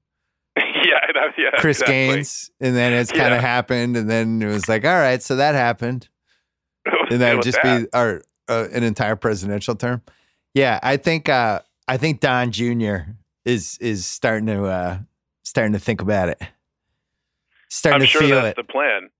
[1.26, 1.60] yeah, yeah.
[1.60, 1.94] Chris exactly.
[1.94, 3.36] Gaines, and then it's kind Yeah.
[3.36, 6.08] of happened, and then it was like, all right, so that happened.
[7.10, 7.82] And that would just that.
[7.82, 10.02] be our uh, an entire presidential term.
[10.54, 12.96] Yeah, I think uh, I think Don Jr.
[13.44, 14.98] is is starting to uh,
[15.42, 16.40] starting to think about it,
[17.70, 18.66] starting I'm to sure feel that's it.
[18.66, 19.10] the plan.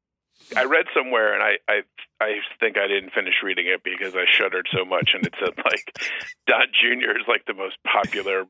[0.57, 1.81] I read somewhere, and I, I
[2.21, 5.55] I think I didn't finish reading it because I shuddered so much, and it said
[5.65, 5.99] like
[6.47, 7.11] Don Jr.
[7.19, 8.45] is like the most popular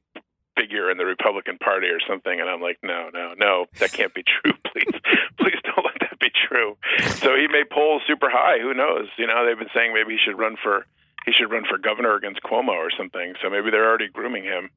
[0.59, 4.13] figure in the Republican Party or something, and I'm like, no, no, no, that can't
[4.15, 4.53] be true.
[4.69, 5.01] Please,
[5.39, 6.77] please don't let that be true.
[7.23, 8.59] So he may poll super high.
[8.61, 9.07] Who knows?
[9.17, 10.87] You know, they've been saying maybe he should run for
[11.25, 13.35] he should run for governor against Cuomo or something.
[13.43, 14.71] So maybe they're already grooming him.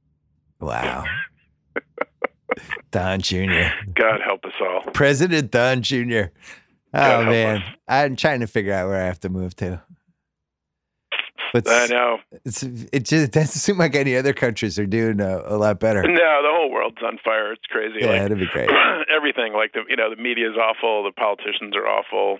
[0.59, 1.03] Wow,
[2.91, 3.69] Don Jr.
[3.93, 4.91] God help us all.
[4.93, 6.31] President Don Jr.
[6.93, 7.63] Oh man, us.
[7.87, 9.81] I'm trying to figure out where I have to move to.
[11.53, 12.17] But I know.
[12.45, 16.01] it's, it just doesn't seem like any other countries are doing a, a lot better.
[16.03, 17.51] No, the whole world's on fire.
[17.51, 17.99] It's crazy.
[17.99, 18.69] Yeah, like, that'd be great.
[19.15, 22.39] everything like the you know the media is awful the politicians are awful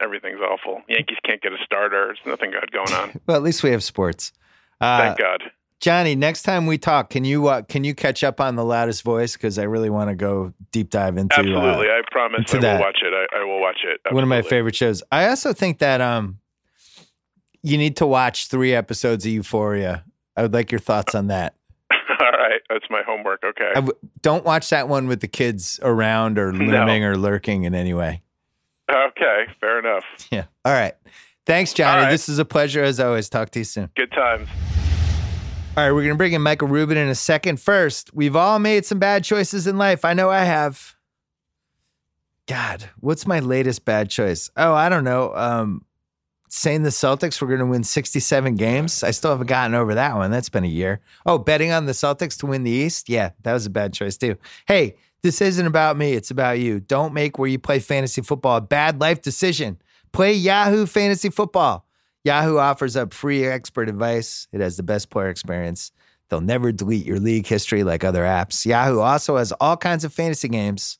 [0.00, 3.62] everything's awful yankees can't get a starter there's nothing good going on Well, at least
[3.62, 4.32] we have sports.
[4.80, 5.42] Uh, thank god
[5.80, 9.04] Johnny, next time we talk, can you uh, can you catch up on the loudest
[9.04, 9.34] voice?
[9.34, 12.62] Because I really want to go deep dive into uh, absolutely i promise i will
[12.62, 12.80] that.
[12.80, 15.04] watch it I, I will watch it one of my favorite shows.
[15.12, 16.40] I also think that um,
[17.62, 20.04] you need to watch three episodes of Euphoria.
[20.36, 21.54] I would like your thoughts on that.
[22.20, 23.92] all right that's my homework okay w-
[24.22, 28.22] don't watch that one with the kids around or looming or lurking in any way.
[28.90, 30.44] okay fair enough Yeah.
[30.64, 30.94] All right.
[31.46, 32.02] Thanks, Johnny.
[32.02, 32.10] Right.
[32.10, 33.28] This is a pleasure as always.
[33.30, 33.88] Talk to you soon.
[33.96, 34.48] good times
[35.76, 37.58] All right, we're going to bring in Michael Rubin in a second.
[37.60, 40.04] First, we've all made some bad choices in life.
[40.04, 40.94] I know I have.
[42.46, 44.50] God, what's my latest bad choice?
[44.56, 45.34] Oh, I don't know.
[45.34, 45.84] Um,
[46.48, 49.02] saying the Celtics were going to win 67 games.
[49.02, 50.30] I still haven't gotten over that one.
[50.30, 51.00] That's been a year.
[51.26, 53.08] Oh, betting on the Celtics to win the East.
[53.08, 54.36] Yeah, that was a bad choice too.
[54.66, 56.12] Hey, this isn't about me.
[56.12, 56.80] It's about you.
[56.80, 59.78] Don't make where you play fantasy football a bad life decision.
[60.12, 61.84] Play Yahoo Fantasy Football.
[62.24, 64.48] Yahoo offers up free expert advice.
[64.52, 65.92] It has the best player experience.
[66.28, 68.66] They'll never delete your league history like other apps.
[68.66, 70.98] Yahoo also has all kinds of fantasy games,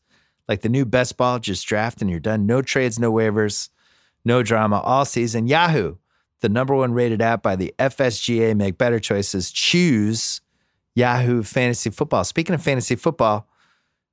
[0.49, 2.47] like the new best ball, just draft and you're done.
[2.47, 3.69] No trades, no waivers,
[4.29, 5.49] no drama all season.
[5.49, 5.97] Yahoo,
[6.41, 8.57] the number one rated app by the FSGA.
[8.57, 9.51] Make better choices.
[9.51, 10.41] Choose
[10.95, 12.23] Yahoo Fantasy Football.
[12.23, 13.49] Speaking of fantasy football,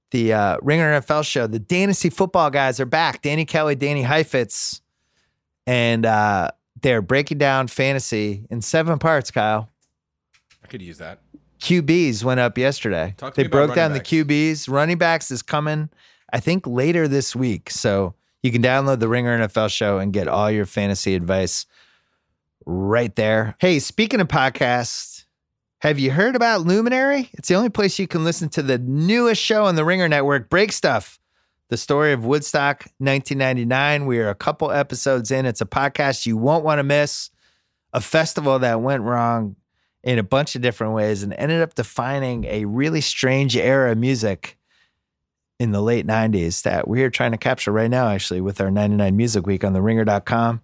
[0.10, 3.22] the uh, Ringer NFL show, the Dantasy Football guys are back.
[3.22, 4.82] Danny Kelly, Danny Heifetz,
[5.68, 6.50] and uh,
[6.82, 9.70] they're breaking down fantasy in seven parts, Kyle.
[10.64, 11.20] I could use that.
[11.60, 13.16] QBs went up yesterday.
[13.36, 14.70] They broke down running the QBs.
[14.70, 15.90] Running backs is coming,
[16.32, 17.70] I think, later this week.
[17.70, 18.14] So
[18.46, 21.66] you can download the Ringer NFL show and get all your fantasy advice
[22.64, 23.56] right there.
[23.58, 25.26] Hey, speaking of podcasts,
[25.80, 27.32] have you heard about Luminary?
[27.34, 30.48] It's the only place you can listen to the newest show on the Ringer Network,
[30.48, 31.20] Break Stuff.
[31.70, 34.06] The story of Woodstock 1999.
[34.06, 35.48] We are a couple episodes in.
[35.48, 37.32] It's a podcast you won't want to miss.
[37.94, 39.56] A festival that went wrong
[40.04, 43.98] in a bunch of different ways and ended up defining a really strange era of
[43.98, 44.60] music
[45.60, 48.70] in the late 90s that we're here trying to capture right now, actually, with our
[48.70, 50.62] 99 Music Week on the ringer.com.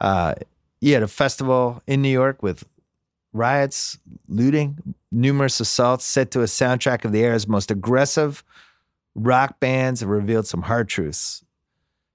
[0.00, 0.34] Uh,
[0.80, 2.64] you had a festival in New York with
[3.32, 8.42] riots, looting, numerous assaults set to a soundtrack of the era's most aggressive
[9.14, 11.44] rock bands revealed some hard truths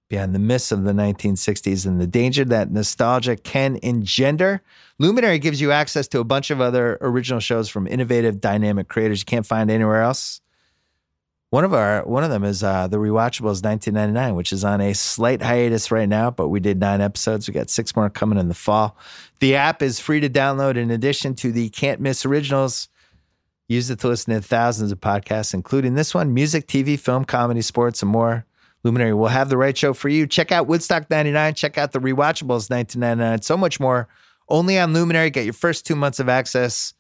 [0.07, 4.61] behind the myths of the 1960s and the danger that nostalgia can engender.
[4.99, 9.21] Luminary gives you access to a bunch of other original shows from innovative, dynamic creators
[9.21, 10.41] you can't find anywhere else.
[11.56, 14.91] One of our one of them is uh, the Rewatchables 1999, which is on a
[14.91, 17.47] slight hiatus right now, but we did nine episodes.
[17.47, 18.97] We got six more coming in the fall.
[19.39, 22.89] The app is free to download in addition to the can't miss originals.
[23.70, 27.62] Use it to listen to thousands of podcasts, including this one, music, TV, film, comedy,
[27.62, 28.45] sports, and more.
[28.84, 30.28] Luminary will have the right show for you.
[30.28, 31.53] Check out Woodstock 99.
[31.53, 33.43] Check out the Rewatchables 1999.
[33.43, 34.10] So much more.
[34.49, 35.30] Only on Luminary.
[35.30, 36.93] Get your first two months of access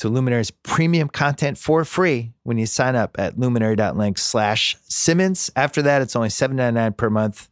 [0.00, 5.50] to Luminary's premium content for free when you sign up at luminary.link slash Simmons.
[5.54, 7.50] After that, it's only $7.99 per month.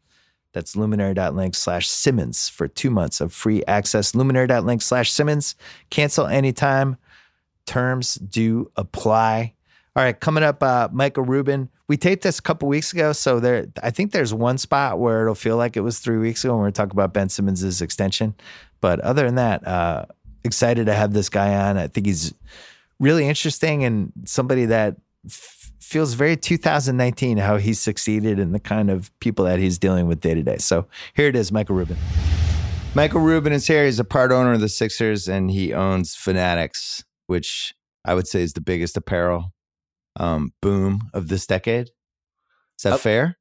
[0.54, 4.14] That's luminary.link slash Simmons for two months of free access.
[4.14, 5.56] Luminary.link slash Simmons.
[5.90, 6.96] Cancel anytime.
[7.66, 9.52] Terms do apply.
[9.94, 11.68] All right, coming up, uh, Michael Rubin.
[11.86, 13.66] We taped this a couple weeks ago, so there.
[13.82, 16.62] I think there's one spot where it'll feel like it was three weeks ago when
[16.62, 18.34] we are talking about Ben Simmons' extension.
[18.80, 20.04] But other than that, uh,
[20.44, 21.76] excited to have this guy on.
[21.76, 22.32] I think he's
[23.00, 28.90] really interesting and somebody that f- feels very 2019 how he's succeeded and the kind
[28.90, 30.58] of people that he's dealing with day to day.
[30.58, 31.96] So here it is, Michael Rubin.
[32.94, 33.84] Michael Rubin is here.
[33.84, 37.74] He's a part owner of the Sixers and he owns Fanatics, which
[38.04, 39.52] I would say is the biggest apparel
[40.16, 41.88] um, boom of this decade.
[42.78, 43.38] Is that Uh, fair?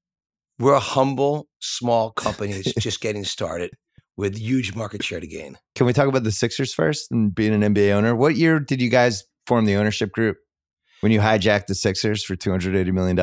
[0.60, 3.72] We're a humble, small company that's just getting started
[4.18, 5.58] with huge market share to gain.
[5.76, 8.16] Can we talk about the Sixers first and being an NBA owner?
[8.16, 10.38] What year did you guys form the ownership group
[11.02, 13.16] when you hijacked the Sixers for $280 million?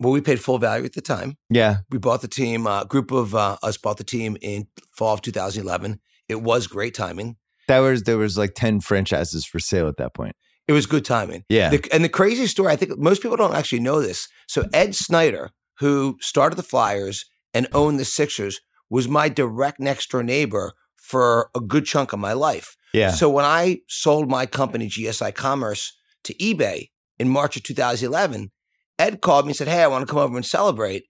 [0.00, 1.36] Well, we paid full value at the time.
[1.48, 1.78] Yeah.
[1.90, 2.66] We bought the team.
[2.66, 6.00] A group of uh, us bought the team in fall of 2011.
[6.28, 7.36] It was great timing.
[7.68, 10.36] That was there was like 10 franchises for sale at that point.
[10.68, 11.44] It was good timing.
[11.48, 11.70] Yeah.
[11.70, 14.28] The, and the crazy story, I think most people don't actually know this.
[14.48, 18.60] So Ed Snider, who started the Flyers and owned the Sixers,
[18.90, 22.76] was my direct next door neighbor for a good chunk of my life.
[22.92, 23.10] yeah.
[23.12, 25.92] So when I sold my company, GSI Commerce,
[26.24, 28.50] to eBay in March of 2011,
[28.98, 31.04] Ed called me and said, Hey, I want to come over and celebrate.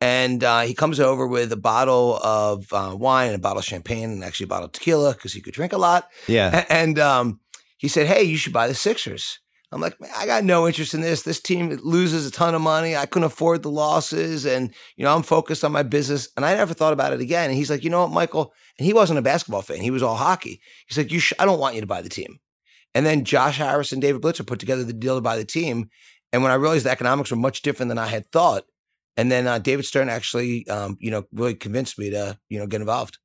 [0.00, 3.64] And uh, he comes over with a bottle of uh, wine and a bottle of
[3.64, 6.08] champagne and actually a bottle of tequila because he could drink a lot.
[6.26, 6.50] yeah.
[6.60, 7.40] A- And um,
[7.78, 9.38] he said, Hey, you should buy the Sixers.
[9.72, 11.22] I'm like, "Man, I got no interest in this.
[11.22, 12.94] This team loses a ton of money.
[12.94, 14.44] I couldn't afford the losses.
[14.44, 16.28] And, you know, I'm focused on my business.
[16.36, 17.48] And I never thought about it again.
[17.48, 18.52] And he's like, You know what, Michael?
[18.78, 20.60] And he wasn't a basketball fan, he was all hockey.
[20.86, 22.38] He's like, you sh- I don't want you to buy the team.
[22.94, 25.88] And then Josh Harris and David Blitzer put together the deal to buy the team.
[26.32, 28.64] And when I realized the economics were much different than I had thought,
[29.16, 32.66] and then uh, David Stern actually, um, you know, really convinced me to, you know,
[32.66, 33.18] get involved.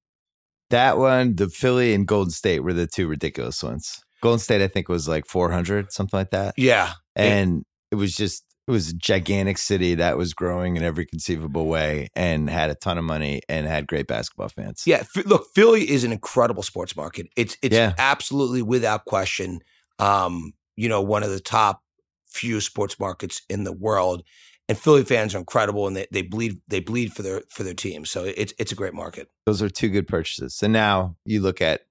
[0.69, 4.01] That one, the Philly and Golden State were the two ridiculous ones.
[4.21, 6.55] Golden State, I think, was like 400, something like that.
[6.57, 6.93] Yeah.
[7.15, 11.67] And it was just, it was a gigantic city that was growing in every conceivable
[11.67, 14.83] way and had a ton of money and had great basketball fans.
[14.85, 17.27] Yeah, Ph- look, Philly is an incredible sports market.
[17.37, 17.93] It's it's Yeah.
[17.97, 19.61] absolutely without question,
[19.99, 21.81] um, you know, one of the top
[22.27, 24.23] few sports markets in the world.
[24.69, 27.73] And Philly fans are incredible, and they, they bleed they bleed for their for their
[27.73, 28.03] team.
[28.03, 29.29] So it's it's a great market.
[29.45, 30.59] Those are two good purchases.
[30.61, 31.83] And now you look at,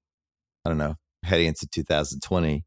[0.63, 0.97] I don't know,
[1.27, 2.65] heading into 2020,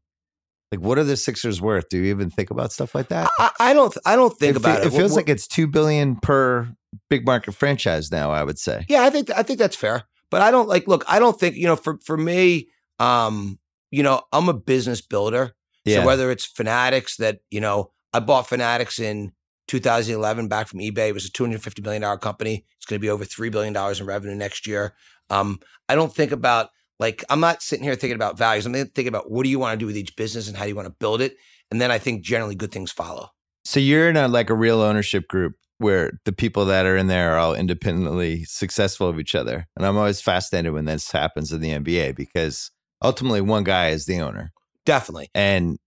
[0.70, 1.88] like what are the Sixers worth?
[1.88, 3.30] Do you even think about stuff like that?
[3.38, 4.86] I, I don't I don't think it, fe- about it.
[4.86, 6.68] It feels We're- like it's two billion per
[7.08, 8.30] big market franchise now.
[8.30, 8.84] I would say.
[8.88, 10.04] Yeah, I think I think that's fair.
[10.30, 10.86] But I don't like.
[10.86, 11.76] Look, I don't think you know.
[11.76, 12.68] For for me,
[13.00, 13.58] um,
[13.90, 15.54] you know, I'm a business builder.
[15.84, 16.00] Yeah.
[16.02, 19.32] So whether it's Fanatics that you know, I bought Fanatics in
[19.66, 21.08] 2011 back from eBay.
[21.08, 22.64] It was a 250 million dollar company.
[22.76, 24.94] It's going to be over three billion dollars in revenue next year.
[25.30, 25.58] Um,
[25.88, 26.70] I don't think about
[27.00, 28.66] like I'm not sitting here thinking about values.
[28.66, 30.68] I'm thinking about what do you want to do with each business and how do
[30.68, 31.36] you want to build it.
[31.70, 33.30] And then I think generally good things follow.
[33.64, 37.06] So you're in a like a real ownership group where the people that are in
[37.06, 39.66] there are all independently successful of each other.
[39.76, 42.70] And I'm always fascinated when this happens in the NBA because
[43.02, 44.52] ultimately one guy is the owner.
[44.84, 45.30] Definitely.
[45.34, 45.78] And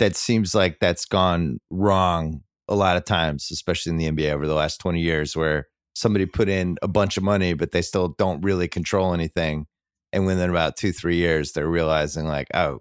[0.00, 4.48] that seems like that's gone wrong a lot of times, especially in the NBA over
[4.48, 8.16] the last 20 years, where somebody put in a bunch of money, but they still
[8.18, 9.66] don't really control anything.
[10.16, 12.80] And within about two, three years, they're realizing, like, oh,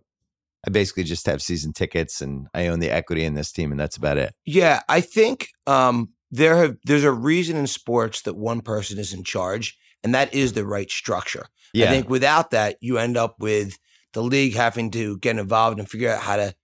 [0.65, 3.79] I basically just have season tickets and I own the equity in this team, and
[3.79, 4.33] that's about it.
[4.45, 9.13] Yeah, I think um, there have there's a reason in sports that one person is
[9.13, 11.47] in charge, and that is the right structure.
[11.73, 11.87] Yeah.
[11.87, 13.77] I think without that, you end up with
[14.13, 16.55] the league having to get involved and figure out how to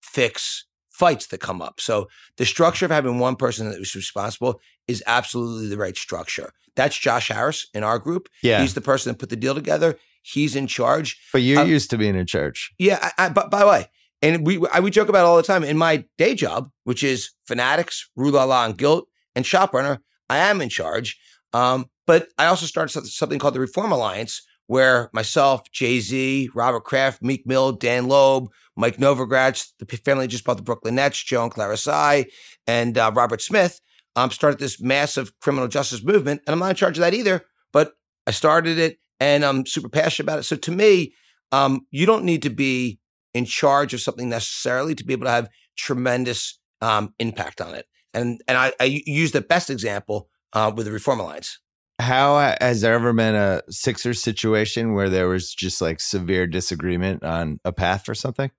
[0.00, 1.80] fix fights that come up.
[1.80, 6.52] So the structure of having one person that is responsible is absolutely the right structure.
[6.76, 8.28] That's Josh Harris in our group.
[8.42, 8.60] Yeah.
[8.60, 9.98] He's the person that put the deal together.
[10.22, 11.18] He's in charge.
[11.32, 12.72] But you're Uh, used to being in charge.
[12.78, 13.86] Yeah, I, I, but by the way,
[14.22, 15.64] and we I, we joke about it all the time.
[15.64, 20.00] In my day job, which is Fanatics, Rue La La and Gilt, and Shop Runner,
[20.28, 21.18] I am in charge.
[21.52, 26.84] Um, but I also started something, called the Reform Alliance, where myself, Jay Z, Robert
[26.84, 31.44] Kraft, Meek Mill, Dan Loeb, Mike Novogratz, the family just bought the Brooklyn Nets, Joe
[31.44, 32.26] and Clara Tsai,
[32.66, 33.80] and uh, Robert Smith,
[34.16, 36.42] um, started this massive criminal justice movement.
[36.46, 37.94] And I'm not in charge of that either, but
[38.26, 40.44] I started it and I'm super passionate about it.
[40.44, 41.12] So to me,
[41.52, 42.98] um, you don't need to be
[43.34, 47.86] in charge of something necessarily to be able to have tremendous um, impact on it.
[48.12, 51.60] And and I, I use the best example uh, with the Reform Alliance.
[52.00, 57.22] How has there ever been a Sixers situation where there was just like severe disagreement
[57.22, 58.50] on a path for something?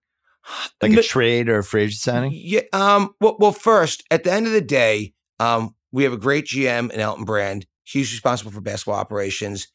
[0.81, 2.31] Like a trade or a free agent signing?
[2.33, 2.61] Yeah.
[2.73, 3.13] Um.
[3.19, 6.91] Well, well, first, at the end of the day, um, we have a great GM
[6.91, 7.67] in Elton Brand.
[7.83, 9.67] He's responsible for basketball operations.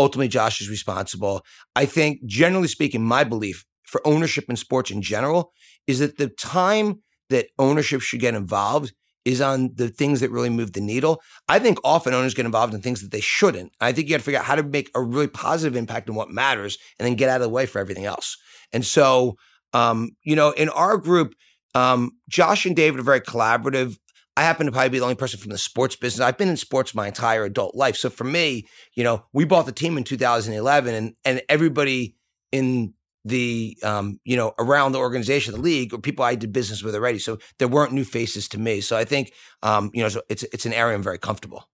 [0.00, 1.42] Ultimately, Josh is responsible.
[1.76, 5.52] I think, generally speaking, my belief for ownership in sports in general
[5.86, 8.94] is that the time that ownership should get involved
[9.26, 11.20] is on the things that really move the needle.
[11.48, 13.72] I think often owners get involved in things that they shouldn't.
[13.78, 16.16] I think you got to figure out how to make a really positive impact on
[16.16, 18.38] what matters and then get out of the way for everything else.
[18.72, 19.36] And so,
[19.74, 21.34] um, you know, in our group,
[21.74, 23.98] um, Josh and David are very collaborative.
[24.36, 26.24] I happen to probably be the only person from the sports business.
[26.24, 27.96] I've been in sports my entire adult life.
[27.96, 32.16] So for me, you know, we bought the team in 2011 and and everybody
[32.52, 36.82] in the um, you know, around the organization, the league, or people I did business
[36.82, 37.18] with already.
[37.18, 38.80] So there weren't new faces to me.
[38.80, 41.68] So I think um, you know, so it's it's an area I'm very comfortable.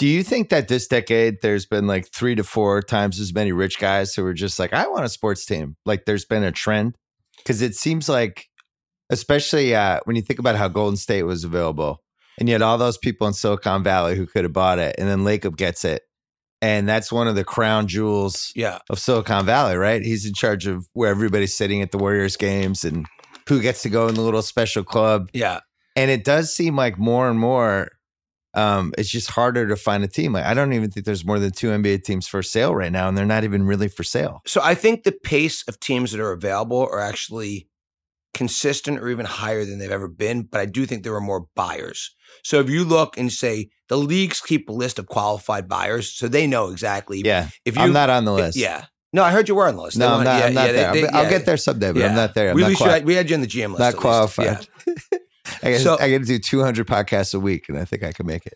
[0.00, 3.52] Do you think that this decade there's been like three to four times as many
[3.52, 5.76] rich guys who are just like, I want a sports team?
[5.84, 6.96] Like there's been a trend?
[7.36, 8.46] Because it seems like,
[9.10, 12.02] especially uh, when you think about how Golden State was available,
[12.38, 15.20] and yet all those people in Silicon Valley who could have bought it, and then
[15.20, 16.02] Lacob gets it.
[16.62, 18.78] And that's one of the crown jewels Yeah.
[18.90, 20.02] of Silicon Valley, right?
[20.02, 23.06] He's in charge of where everybody's sitting at the Warriors games and
[23.48, 25.30] who gets to go in the little special club.
[25.32, 25.60] Yeah.
[25.96, 27.88] And it does seem like more and more,
[28.52, 30.34] um, it's just harder to find a team.
[30.34, 33.08] Like I don't even think there's more than two NBA teams for sale right now,
[33.08, 34.42] and they're not even really for sale.
[34.46, 37.68] So I think the pace of teams that are available are actually
[38.34, 40.42] consistent or even higher than they've ever been.
[40.42, 42.14] But I do think there are more buyers.
[42.44, 46.28] So if you look and say the leagues keep a list of qualified buyers, so
[46.28, 47.22] they know exactly.
[47.24, 48.56] Yeah, If you, I'm not on the list.
[48.56, 48.86] Yeah.
[49.12, 49.98] No, I heard you were on the list.
[49.98, 50.38] They no, I'm not.
[50.38, 50.92] yeah, I'm not yeah, there.
[50.92, 52.50] they- I'll, I'll yeah, get there someday, but I'm not there.
[52.50, 53.80] I'm we, not, quali- had, we had you in the GM list.
[53.80, 54.68] not qualified.
[55.62, 58.12] I, got So- I got to do 200 podcasts a week, and I think I
[58.12, 58.54] can make it.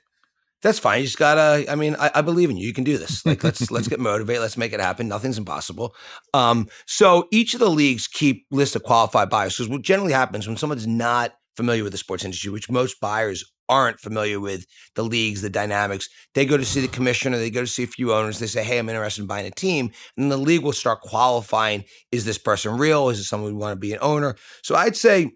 [0.64, 1.00] That's fine.
[1.00, 1.70] You just gotta.
[1.70, 2.66] I mean, I, I believe in you.
[2.66, 3.24] You can do this.
[3.26, 4.40] Like, let's let's get motivated.
[4.40, 5.06] Let's make it happen.
[5.06, 5.94] Nothing's impossible.
[6.32, 10.48] Um, so each of the leagues keep list of qualified buyers because what generally happens
[10.48, 15.04] when someone's not familiar with the sports industry, which most buyers aren't familiar with the
[15.04, 17.36] leagues, the dynamics, they go to see the commissioner.
[17.36, 18.38] They go to see a few owners.
[18.38, 21.84] They say, "Hey, I'm interested in buying a team," and the league will start qualifying:
[22.10, 23.10] Is this person real?
[23.10, 24.34] Is it someone who want to be an owner?
[24.62, 25.32] So I'd say.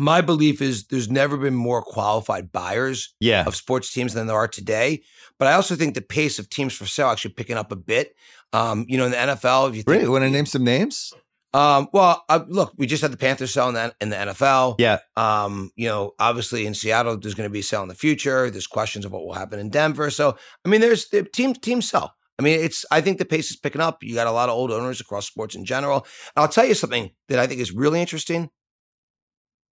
[0.00, 4.36] My belief is there's never been more qualified buyers Yeah, of sports teams than there
[4.36, 5.02] are today.
[5.38, 8.14] But I also think the pace of teams for sale actually picking up a bit.
[8.54, 10.08] Um, you know, in the NFL, if you think, really.
[10.08, 11.12] Want to name some names?
[11.52, 14.76] um, well, uh, look, we just had the Panthers sell in the, in the NFL.
[14.78, 17.94] Yeah, Um, you know, obviously in Seattle, there's going to be a sale in the
[17.94, 18.50] future.
[18.50, 20.10] There's questions of what will happen in Denver.
[20.10, 22.14] So, I mean, there's the teams teams sell.
[22.38, 22.86] I mean, it's.
[22.90, 24.02] I think the pace is picking up.
[24.02, 26.06] You got a lot of old owners across sports in general.
[26.34, 28.48] And I'll tell you something that I think is really interesting.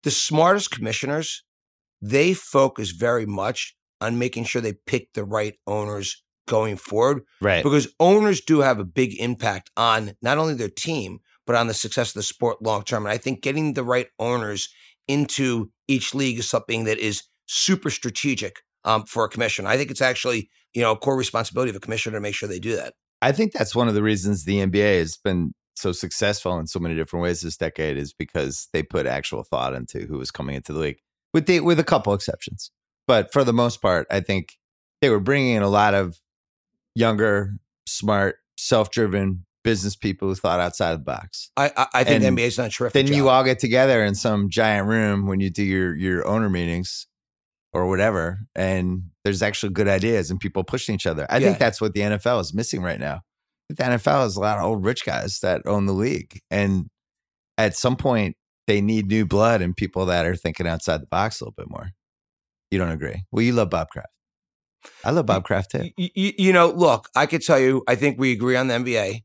[0.05, 1.43] The smartest commissioners,
[2.01, 7.63] they focus very much on making sure they pick the right owners going forward Right.
[7.63, 11.75] because owners do have a big impact on not only their team but on the
[11.75, 13.05] success of the sport long term.
[13.07, 14.69] And I think getting the right owners
[15.09, 19.69] into each league is something that is super strategic um, for a commissioner.
[19.69, 22.49] I think it's actually you know a core responsibility of a commissioner to make sure
[22.49, 22.95] they do that.
[23.21, 26.79] I think that's one of the reasons the NBA has been so successful in so
[26.79, 30.57] many different ways this decade is because they put actual thought into who was coming
[30.57, 30.99] into the league,
[31.35, 32.71] with the with a couple exceptions.
[33.07, 34.59] But for the most part, I think
[35.01, 36.19] they were bringing in a lot of
[36.95, 37.55] younger,
[37.87, 41.51] smart, self-driven business people who thought outside the box.
[41.57, 43.17] I I, I think And the NBA's done a terrific Then job.
[43.17, 47.07] you all get together in some giant room when you do your your owner meetings
[47.73, 51.27] or whatever, and there's actually good ideas and people pushing each other.
[51.29, 51.49] I Yeah.
[51.49, 53.23] think that's what the NFL is missing right now.
[53.69, 56.87] The NFL is a lot of old rich guys that own the league, and
[57.57, 61.41] at some point they need new blood and people that are thinking outside the box
[61.41, 61.91] a little bit more.
[62.71, 63.23] You don't agree?
[63.33, 64.09] Well, you love Bob Kraft.
[65.05, 65.91] I love Bob Kraft too.
[65.99, 68.75] Y- y- you know, look, I could tell you, I think we agree on the
[68.75, 69.23] NBA.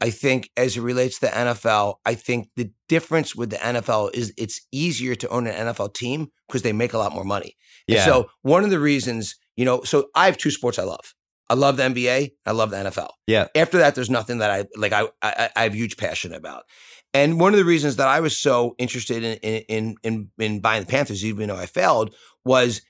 [0.00, 4.10] I think as it relates to the NFL, I think the difference with the NFL
[4.12, 7.54] is it's easier to own an NFL team because they make a lot more money.
[7.88, 8.04] And Yeah.
[8.04, 11.14] So one of the reasons, you know, so I have two sports I love.
[11.50, 12.32] I love the NBA.
[12.46, 13.10] I love the NFL.
[13.26, 13.48] Yeah.
[13.54, 14.92] After that, there's nothing that I like.
[14.92, 16.64] I I, I have huge passion about.
[17.12, 19.36] And one of the reasons that I was so interested in
[19.68, 22.14] in in in buying the Panthers, even though I failed,
[22.44, 22.80] was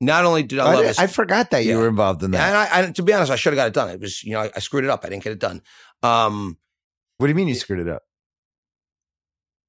[0.00, 2.48] not only did I I, love did- I forgot that you were involved in that.
[2.48, 3.88] and I, I, to be honest, I should have got it done.
[3.90, 5.04] It was, you know, I, screwed it up.
[5.04, 5.62] I didn't get it done.
[6.02, 6.58] Um,
[7.18, 8.02] what do you mean you screwed it up?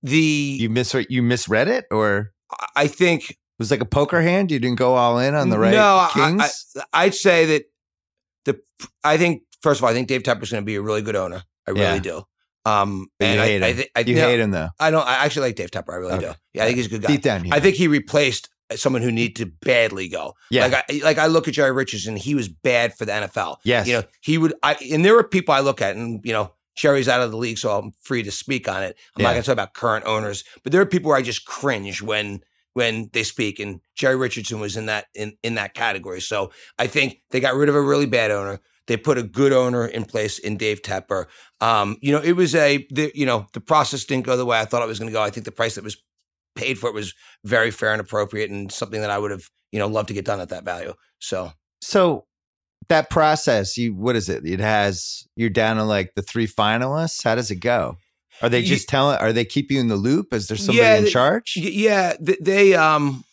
[0.04, 0.18] the
[0.62, 2.34] You misread you misread it, or
[2.76, 4.52] I think it was like a poker hand?
[4.52, 6.76] You didn't go all in on the right No, kings.
[6.94, 7.64] I, I'd say that
[8.48, 8.60] the.
[9.04, 11.16] I think first of all, I think Dave Tepper's going to be a really good
[11.16, 11.44] owner.
[11.68, 12.00] I really Yeah.
[12.00, 12.24] do.
[12.66, 13.86] Um, But you and I, hate I, him.
[13.96, 14.70] I, you no, hate him though.
[14.80, 15.08] I don't.
[15.08, 15.94] I actually like Dave Tepper.
[15.94, 16.26] I really Okay.
[16.28, 16.34] do.
[16.54, 17.08] Yeah, I think he's a good guy.
[17.08, 17.62] Deep down, you I know.
[17.64, 20.34] think he replaced someone who needed to badly go.
[20.52, 20.68] Yeah.
[20.68, 23.58] Like I like I look at Jerry Richardson, he was bad for the NFL.
[23.64, 23.88] Yes.
[23.88, 26.52] You know, he would I and there are people I look at and you know,
[26.76, 28.98] Jerry's out of the league, so I'm free to speak on it.
[29.16, 32.02] I'm not gonna talk about current owners, but there are people where I just cringe
[32.02, 32.42] when
[32.78, 33.60] when they speak.
[33.60, 36.22] And Jerry Richardson was in that in, in that category.
[36.22, 38.60] So I think they got rid of a really bad owner.
[38.86, 41.26] They put a good owner in place in Dave Tepper.
[41.60, 44.60] Um, you know, it was a the, you know, the process didn't go the way
[44.60, 45.24] I thought it was gonna go.
[45.24, 45.98] I think the price that was
[46.56, 49.80] paid for it was very fair and appropriate and something that I would have, you
[49.80, 50.94] know, loved to get done at that value.
[51.18, 52.26] So So
[52.90, 54.46] that process, you what is it?
[54.46, 57.24] It has you're down to like the three finalists.
[57.24, 57.98] How does it go?
[58.42, 59.18] Are they just telling?
[59.18, 60.34] Are they keep you in the loop?
[60.34, 61.56] Is there somebody Yeah, in charge?
[61.58, 62.76] Yeah, th- they.
[62.76, 63.24] Um,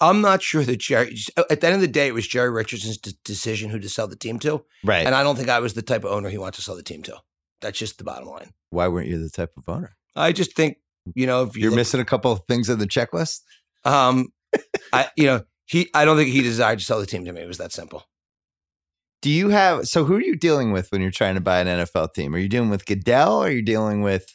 [0.00, 1.16] I'm not sure that Jerry.
[1.36, 4.16] At the end of the day, it was Jerry Richardson's decision who to sell the
[4.16, 5.06] team to, right.
[5.06, 6.82] and I don't think I was the type of owner he wanted to sell the
[6.82, 7.16] team to.
[7.60, 8.50] That's just the bottom line.
[8.70, 9.96] Why weren't you the type of owner?
[10.16, 10.76] I just think
[11.14, 13.40] you know if you You're look- missing a couple of things in the checklist.
[13.84, 14.28] Um,
[14.92, 15.88] I you know he.
[15.94, 17.40] I don't think he desired to sell the team to me.
[17.40, 18.04] It was that simple.
[19.24, 19.88] Do you have?
[19.88, 22.34] So who are you dealing with when you're trying to buy an NFL team?
[22.34, 23.38] Are you dealing with Goodell?
[23.38, 24.26] Or are you dealing with?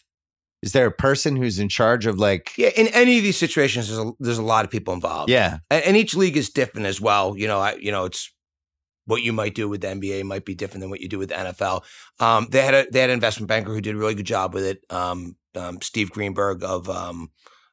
[0.63, 2.53] Is there a person who's in charge of like?
[2.57, 5.29] Yeah, in any of these situations, there's a, there's a lot of people involved.
[5.29, 7.37] Yeah, and, and each league is different as well.
[7.37, 8.33] You know, I, you know, it's
[9.05, 11.29] what you might do with the NBA might be different than what you do with
[11.29, 11.83] the NFL.
[12.19, 14.55] Um, they had a they had an investment banker who did a really good job
[14.55, 14.79] with it.
[14.89, 17.29] Um, um, Steve Greenberg of um,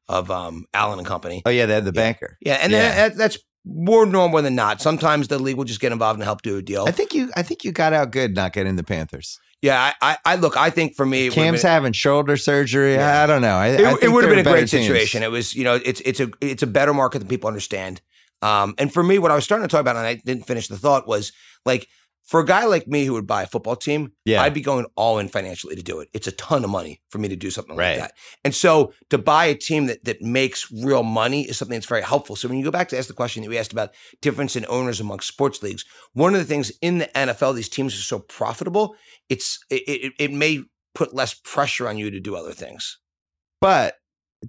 [0.06, 1.40] of um, Allen and Company.
[1.46, 2.02] Oh yeah, they had the Yeah.
[2.02, 2.36] banker.
[2.42, 2.94] Yeah, and Yeah.
[3.08, 4.80] That, that's more normal than not.
[4.80, 6.84] Sometimes the league will just get involved and help do a deal.
[6.86, 7.30] I think you.
[7.36, 9.38] I think you got out good not getting the Panthers.
[9.60, 10.56] yeah, I, I, I look.
[10.56, 12.94] I think for me, Cam's been- having shoulder surgery.
[12.94, 13.22] Yeah.
[13.22, 13.56] I don't know.
[13.56, 14.86] I, it, it would have been a great teams.
[14.86, 15.22] situation.
[15.22, 18.00] It was, you know, it's it's a it's a better market than people understand.
[18.42, 20.68] Um, and for me, what I was starting to talk about, and I didn't finish
[20.68, 21.32] the thought, was
[21.64, 21.88] like
[22.26, 24.42] for a guy like me who would buy a football team, Yeah.
[24.42, 26.08] I'd be going all in financially to do it.
[26.12, 27.92] It's a ton of money for me to do something Right.
[27.92, 28.12] like that.
[28.44, 32.02] And so to buy a team that that makes real money is something that's very
[32.02, 32.34] helpful.
[32.36, 34.66] So when you go back to ask the question that we asked about difference in
[34.68, 38.18] owners amongst sports leagues, one of the things in the NFL, these teams are so
[38.18, 38.96] profitable,
[39.28, 40.62] it's it, it, it may
[40.94, 42.98] put less pressure on you to do other things.
[43.60, 43.94] but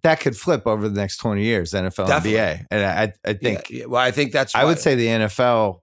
[0.04, 2.34] that could flip over the next 20 years NFL Definitely.
[2.40, 3.86] NBA and I I think Yeah, yeah.
[3.86, 4.54] Well, I think that's.
[4.54, 5.80] I would say the NFL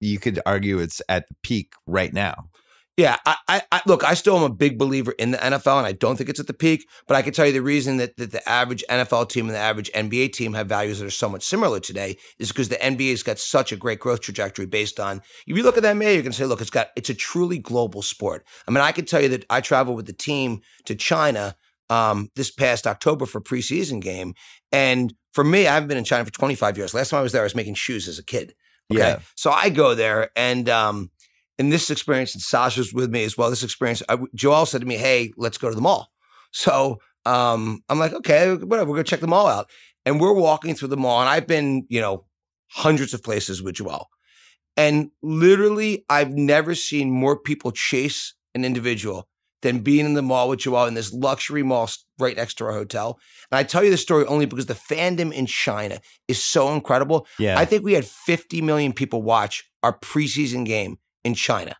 [0.00, 2.48] you could argue it's at the peak right now
[2.96, 4.04] Yeah, I, I, I look.
[4.04, 6.46] I still am a big believer in the NFL, and I don't think it's at
[6.46, 6.88] the peak.
[7.06, 9.60] But I can tell you the reason that, that the average NFL team and the
[9.60, 13.38] average NBA team have values that are somewhat similar today is because the NBA's got
[13.38, 15.20] such a great growth trajectory based on.
[15.46, 17.58] If you look at the NBA, going to say, look, it's got it's a truly
[17.58, 18.46] global sport.
[18.66, 21.54] I mean, I can tell you that I traveled with the team to China
[21.90, 24.32] um, this past October for preseason game,
[24.72, 26.94] and for me, I haven't been in China for 25 years.
[26.94, 28.54] Last time I was there, I was making shoes as a kid.
[28.92, 29.00] Okay.
[29.00, 29.18] Yeah.
[29.34, 31.10] So I go there and um
[31.58, 33.48] in this experience, and Sasha's with me as well.
[33.48, 36.10] This experience, I, Joel said to me, "Hey, let's go to the mall."
[36.52, 38.90] So um, I'm like, "Okay, whatever.
[38.90, 39.68] We're gonna check the mall out."
[40.06, 42.24] and we're walking through the mall, and I've been, you know,
[42.68, 44.08] hundreds of places with Joel.
[44.76, 49.28] And literally, I've never seen more people chase an individual
[49.62, 51.88] than being in the mall with Joel in this luxury mall
[52.18, 53.18] right next to our hotel.
[53.50, 57.26] And I tell you this story only because the fandom in China is so incredible.
[57.38, 57.58] Yeah.
[57.58, 61.76] I think we had 50 million people watch our preseason game in China.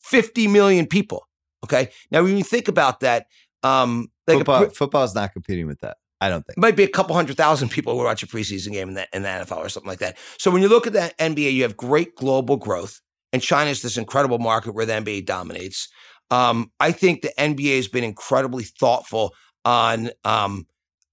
[0.00, 1.26] 50 million people.
[1.64, 1.90] Okay.
[2.10, 3.26] Now, when you think about that,
[3.62, 5.96] um, like football, pre- football's not competing with that.
[6.20, 6.58] I don't think.
[6.58, 9.06] it might be a couple hundred thousand people who watch a preseason game in the,
[9.14, 10.18] in the NFL or something like that.
[10.38, 13.00] So when you look at the NBA, you have great global growth,
[13.32, 15.88] and China is this incredible market where the NBA dominates.
[16.30, 19.34] Um, I think the NBA has been incredibly thoughtful
[19.64, 20.66] on um,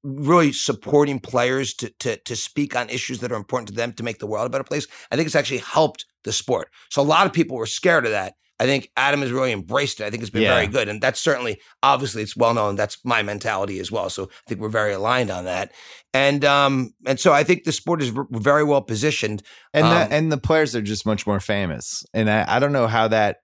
[0.03, 4.03] really supporting players to, to to speak on issues that are important to them to
[4.03, 4.87] make the world a better place.
[5.11, 6.69] I think it's actually helped the sport.
[6.89, 8.35] So a lot of people were scared of that.
[8.59, 10.05] I think Adam has really embraced it.
[10.05, 10.55] I think it's been Yeah.
[10.55, 12.75] very good, and that's certainly obviously it's well known.
[12.75, 14.09] That's my mentality as well.
[14.09, 15.71] So I think we're very aligned on that.
[16.13, 19.43] And um and so I think the sport is very well positioned.
[19.73, 22.03] and Um, the, and the players are just much more famous.
[22.13, 23.37] And I, I don't know how that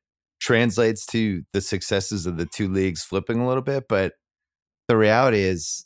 [0.43, 4.13] translates to the successes of the two leagues flipping a little bit, but
[4.89, 5.85] the reality is,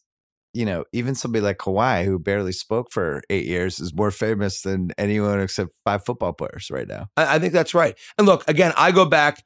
[0.54, 4.62] you know, even somebody like Kawhi, who barely spoke for eight years, is more famous
[4.62, 7.08] than anyone except five football players right now.
[7.16, 7.96] I, I think that's right.
[8.18, 9.44] And look, again, I go back.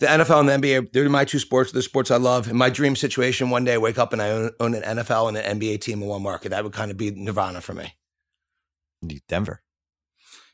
[0.00, 1.72] The NFL and the NBA, they're my two sports.
[1.72, 2.48] They're sports I love.
[2.48, 5.28] In my dream situation, one day I wake up and I own, own an NFL
[5.28, 6.50] and an NBA team in one market.
[6.50, 7.94] That would kind of be nirvana for me.
[9.28, 9.62] Denver,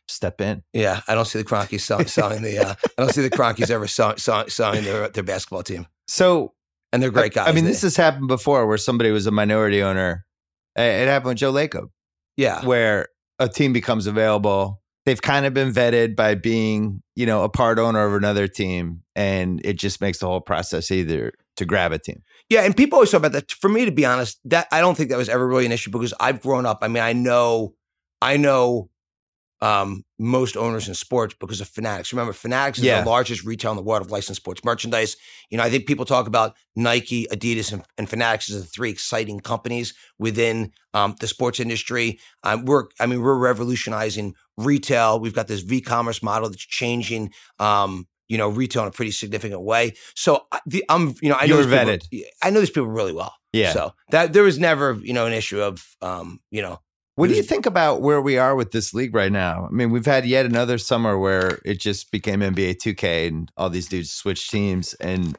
[0.09, 0.63] step in.
[0.73, 2.59] Yeah, I don't see the Kroenkes selling the.
[2.59, 6.53] Uh, I don't see the Kroenkes ever sell, sell, selling their their basketball team, So
[6.93, 7.49] and they're great guys.
[7.49, 10.25] I mean, They- this has happened before where somebody was a minority owner.
[10.77, 11.89] It happened with Joe Lacob.
[12.37, 13.09] yeah, where
[13.39, 14.83] a team becomes available.
[15.07, 19.03] They've kind of been vetted by being, you know, a part owner of another team,
[19.15, 22.23] and it just makes the whole process either to grab a team.
[22.51, 23.53] Yeah, and people always talk about that.
[23.53, 25.91] For me, to be honest, that I don't think that was ever really an issue
[25.91, 26.79] because I've grown up.
[26.83, 27.75] I mean, I know,
[28.21, 28.91] I know
[29.63, 32.13] um, most owners in sports because of Fanatics.
[32.13, 33.03] Remember, Fanatics is Yeah.
[33.03, 35.17] the largest retail in the world of licensed sports merchandise.
[35.51, 38.91] You know, I think people talk about Nike, Adidas, and, and Fanatics as the three
[38.91, 42.19] exciting companies within um, the sports industry.
[42.43, 45.21] Um, we're, I mean, we're revolutionizing retail.
[45.21, 47.33] We've got this v-commerce model that's changing.
[47.59, 49.93] Um, you know, retail in a pretty significant way.
[50.17, 52.71] So I- the, I'm, you know, I know You these were people- I know these
[52.71, 53.33] people really well.
[53.53, 53.73] Yeah.
[53.73, 56.81] So that there was never, you know, an issue of, um, you know,
[57.17, 59.67] What do you think about where we are with this league right now?
[59.67, 63.71] I mean, we've had yet another summer where it just became NBA 2K and all
[63.71, 64.93] these dudes switched teams.
[64.95, 65.37] And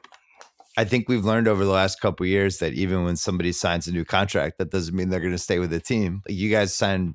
[0.76, 3.88] I think we've learned over the last couple of years that even when somebody signs
[3.88, 6.22] a new contract, that doesn't mean they're going to stay with the team.
[6.28, 7.14] Like you guys signed,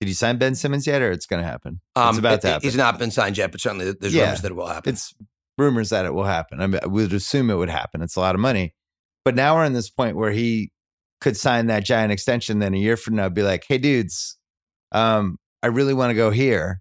[0.00, 1.80] did you sign Ben Simmons yet, or it's going to happen?
[1.96, 2.62] um, it's about it- to happen.
[2.66, 4.24] He's not been signed yet, but certainly there's Yeah.
[4.24, 4.92] rumors that it will happen.
[4.92, 5.14] it's
[5.56, 6.60] rumors that it will happen.
[6.60, 8.02] I mean, I would assume it would happen.
[8.02, 8.74] It's a lot of money.
[9.24, 10.70] But now we're in this point where he
[11.22, 12.58] could sign that giant extension.
[12.58, 14.36] Then a year from now, be like, hey, dudes,
[14.92, 16.80] um, I really want to go here.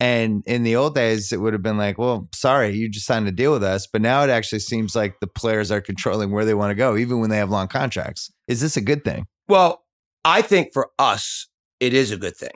[0.00, 3.28] And in the old days, it would have been like, well, sorry, you just signed
[3.28, 3.86] a deal with us.
[3.86, 6.96] But now it actually seems like the players are controlling where they want to go,
[6.96, 8.30] even when they have long contracts.
[8.48, 9.26] Is this a good thing?
[9.48, 9.84] Well,
[10.24, 11.48] I think for us,
[11.80, 12.54] it is a good thing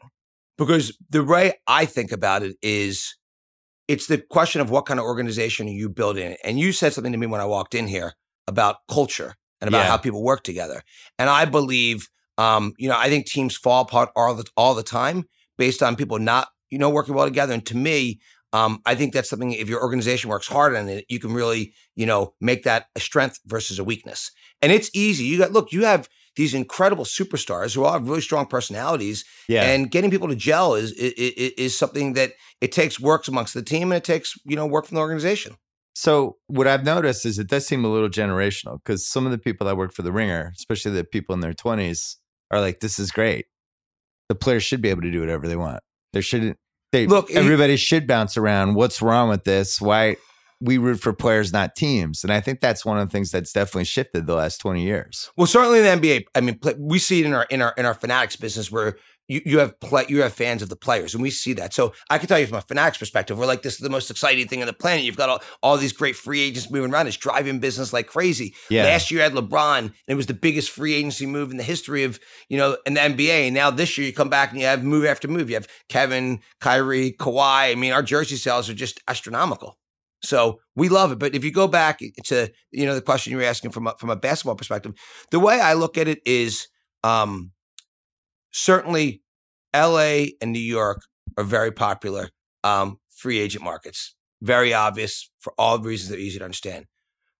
[0.57, 3.15] because the way I think about it is
[3.87, 6.37] it's the question of what kind of organization are you building.
[6.45, 8.15] And you said something to me when I walked in here
[8.47, 9.89] about culture and about Yeah.
[9.89, 10.83] how people work together.
[11.19, 14.83] And I believe, um, you know, I think teams fall apart all the, all the
[14.83, 15.25] time
[15.57, 17.55] based on people not, you know, working well together.
[17.55, 18.21] And to me,
[18.53, 21.75] um, I think that's something, if your organization works hard on it, you can really,
[21.97, 24.31] you know, make that a strength versus a weakness.
[24.63, 25.25] And it's easy.
[25.25, 29.65] You got, look, you have these incredible superstars who all have really strong personalities Yeah.
[29.65, 33.63] and getting people to gel is, is is something that it takes works amongst the
[33.63, 35.57] team and it takes you know work from the organization.
[35.99, 39.39] So what I've noticed is it does seem a little generational because some of the
[39.39, 42.19] people that work for the Ringer, especially the people in their twenties,
[42.53, 43.47] are like, "This is great.
[44.29, 45.83] The players should be able to do whatever they want.
[46.13, 46.57] There shouldn't.
[46.93, 48.77] They Look, everybody should bounce around.
[48.77, 49.81] What's wrong with this?
[49.81, 50.19] Why
[50.61, 52.23] we root for players, not teams?
[52.23, 55.33] And I think that's one of the things that's definitely shifted the last twenty years.
[55.37, 57.75] Well, certainly in the NBA, I mean, play, we see it in our in our
[57.77, 61.15] in our fanatics business where you, you have play, you have fans of the players,
[61.15, 61.75] and we see that.
[61.75, 64.11] So I can tell you from a fanatics perspective, we're like this is the most
[64.11, 65.05] exciting thing on the planet.
[65.05, 67.07] You've got all, all these great free agents moving around.
[67.07, 68.55] It's driving business like crazy.
[68.71, 68.85] Yeah.
[68.85, 71.63] Last year you had LeBron, and it was the biggest free agency move in the
[71.63, 72.19] history of
[72.49, 73.47] you know in the NBA.
[73.47, 75.51] And now this year you come back and you have move after move.
[75.51, 77.71] You have Kevin, Kyrie, Kawhi.
[77.71, 79.79] I mean, our jersey sales are just astronomical.
[80.23, 81.19] So we love it.
[81.19, 83.95] But if you go back to you know the question you were asking from a,
[83.99, 84.95] from a basketball perspective,
[85.31, 86.69] the way I look at it is
[87.05, 87.53] um,
[88.51, 89.23] certainly
[89.75, 90.35] L.A.
[90.41, 91.03] and New York
[91.37, 92.31] are very popular
[92.65, 94.15] um, free agent markets.
[94.41, 96.87] Very obvious for all the reasons that are easy to understand.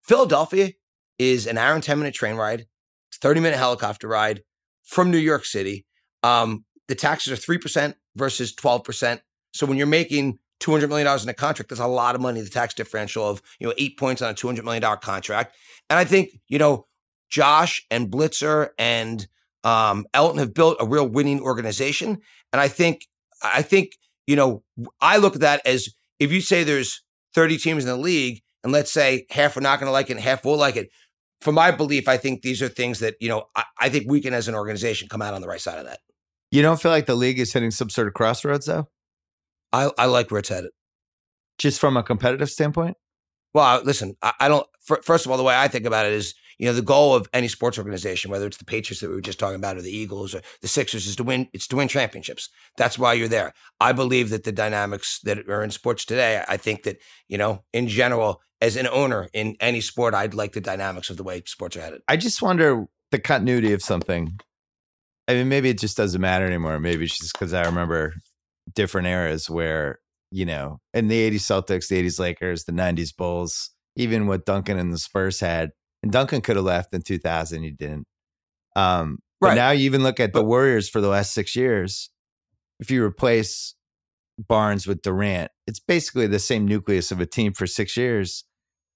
[0.03, 0.73] Philadelphia
[1.19, 2.67] is an hour and ten minute train ride,
[3.15, 4.43] thirty minute helicopter ride,
[4.83, 5.87] from New York City.
[6.23, 9.21] Um, the taxes are three percent versus twelve percent.
[9.53, 12.21] So when you're making two hundred million dollars in a contract, that's a lot of
[12.21, 12.41] money.
[12.41, 15.55] The tax differential of you know eight points on a two hundred million dollar contract,
[15.89, 16.87] and I think you know
[17.29, 19.27] Josh and Blitzer and
[19.65, 22.19] um, Elton have built a real winning organization,
[22.53, 23.03] and I think
[23.43, 23.91] I think
[24.27, 24.63] you know
[25.01, 27.03] I look at that as if you say there's
[27.35, 30.13] thirty teams in the league, and let's say half are not going to like it,
[30.15, 30.89] and half will like it.
[31.41, 34.21] For my belief, I think these are things that you know I, I think we
[34.21, 36.01] can, as an organization, come out on the right side of that.
[36.51, 38.89] You don't feel like the league is hitting some sort of crossroads, though,
[39.73, 40.71] I, I like where it's headed.
[41.59, 42.97] just from a competitive standpoint.
[43.55, 44.67] Well, listen, I, I don't.
[44.81, 47.15] fir- First of all, the way I think about it is, you know, the goal
[47.15, 49.83] of any sports organization, whether it's the Patriots that we were just talking about, or
[49.83, 51.49] the Eagles, or the Sixers, is to win.
[51.53, 52.49] It's to win championships.
[52.77, 53.53] That's why you're there.
[53.81, 56.43] I believe that the dynamics that are in sports today.
[56.49, 56.99] I think that
[57.29, 61.17] you know, in general, as an owner in any sport, I'd like the dynamics of
[61.17, 62.03] the way sports are headed.
[62.09, 64.39] I just wonder the continuity of something.
[65.29, 66.81] I mean, maybe it just doesn't matter anymore.
[66.81, 68.15] Maybe it's just because I remember
[68.75, 73.71] different eras where, you know, in the 80s Celtics, the 80s Lakers, the 90s Bulls,
[73.97, 75.71] even what Duncan and the Spurs had.
[76.03, 77.63] And Duncan could have left in 2000.
[77.63, 78.07] He didn't.
[78.77, 79.55] Um, but Right.
[79.55, 82.11] now you even look at the But- Warriors for the last six years.
[82.81, 83.75] If you replace
[84.39, 88.45] Barnes with Durant, it's basically the same nucleus of a team for six years.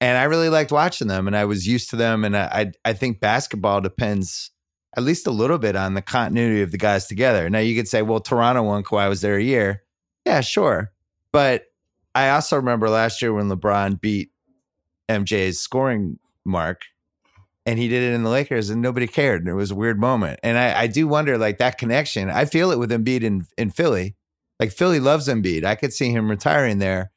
[0.00, 2.24] And I really liked watching them, and I was used to them.
[2.24, 4.50] And I, I, I think basketball depends
[4.96, 7.48] at least a little bit on the continuity of the guys together.
[7.48, 9.82] Now you could say, well, Toronto won, Kawhi was there a year.
[10.26, 10.92] Yeah, sure.
[11.32, 11.64] But
[12.14, 14.30] I also remember last year when LeBron beat
[15.08, 16.82] MJ's scoring mark
[17.64, 19.42] and he did it in the Lakers and nobody cared.
[19.42, 20.40] And it was a weird moment.
[20.42, 22.30] And I, I do wonder like that connection.
[22.30, 24.16] I feel it with Embiid in, in Philly.
[24.58, 25.64] Like Philly loves Embiid.
[25.64, 27.12] I could see him retiring there.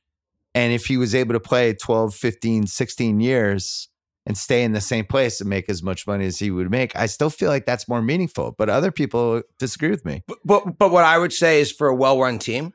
[0.53, 3.89] And if he was able to play 12, 15, 16 years
[4.25, 6.95] and stay in the same place and make as much money as he would make,
[6.95, 8.55] I still feel like that's more meaningful.
[8.57, 10.23] But other people disagree with me.
[10.27, 12.73] But but, but what I would say is, for a well-run team,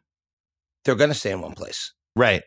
[0.85, 1.93] they're going to stay in one place.
[2.15, 2.43] Right.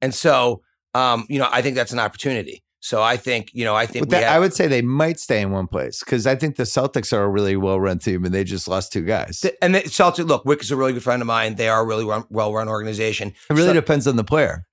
[0.00, 0.62] And so,
[0.94, 2.62] um, you know, I think that's an opportunity.
[2.80, 5.40] So I think, you know, I think that, have- I would say they might stay
[5.42, 8.32] in one place because I think the Celtics are a really well run team and
[8.32, 9.40] they just lost two guys.
[9.40, 11.56] Th- And the Celtics, look, Wyc is a really good friend of mine.
[11.56, 13.28] They are a really run, well-run organization.
[13.50, 14.64] It really So- depends on the player.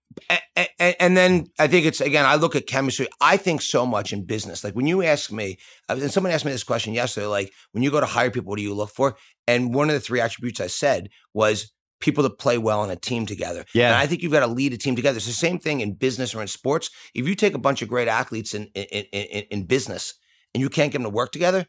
[0.56, 2.26] and, and, and then I think it's again.
[2.26, 3.07] I look at chemistry.
[3.19, 4.64] I think so much in business.
[4.64, 5.57] Like when you ask me,
[5.90, 7.26] uh, and someone asked me this question yesterday.
[7.27, 9.18] Like when you go to hire people, what do you look for?
[9.45, 11.69] And one of the three attributes I said was
[12.06, 13.65] people that play well in a team together.
[13.73, 13.88] Yeah.
[13.88, 15.18] And I think you've got to lead a team together.
[15.18, 16.90] It's the same thing in business or in sports.
[17.14, 20.14] If you take a bunch of great athletes in in, in, in in business
[20.53, 21.65] and you can't get them to work together,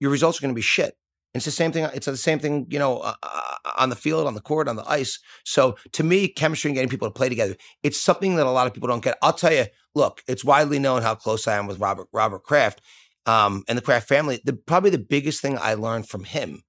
[0.00, 0.96] your results are going to be shit.
[1.34, 1.86] It's the same thing.
[1.94, 4.76] It's the same thing, you know, uh, uh, on the field, on the court, on
[4.76, 5.18] the ice.
[5.44, 8.66] So to me, chemistry and getting people to play together, it's something that a lot
[8.66, 9.18] of people don't get.
[9.22, 12.80] I'll tell you, look, it's widely known how close I am with Robert Robert Kraft
[13.26, 14.40] um, and the Kraft family.
[14.44, 16.62] The probably the biggest thing I learned from him,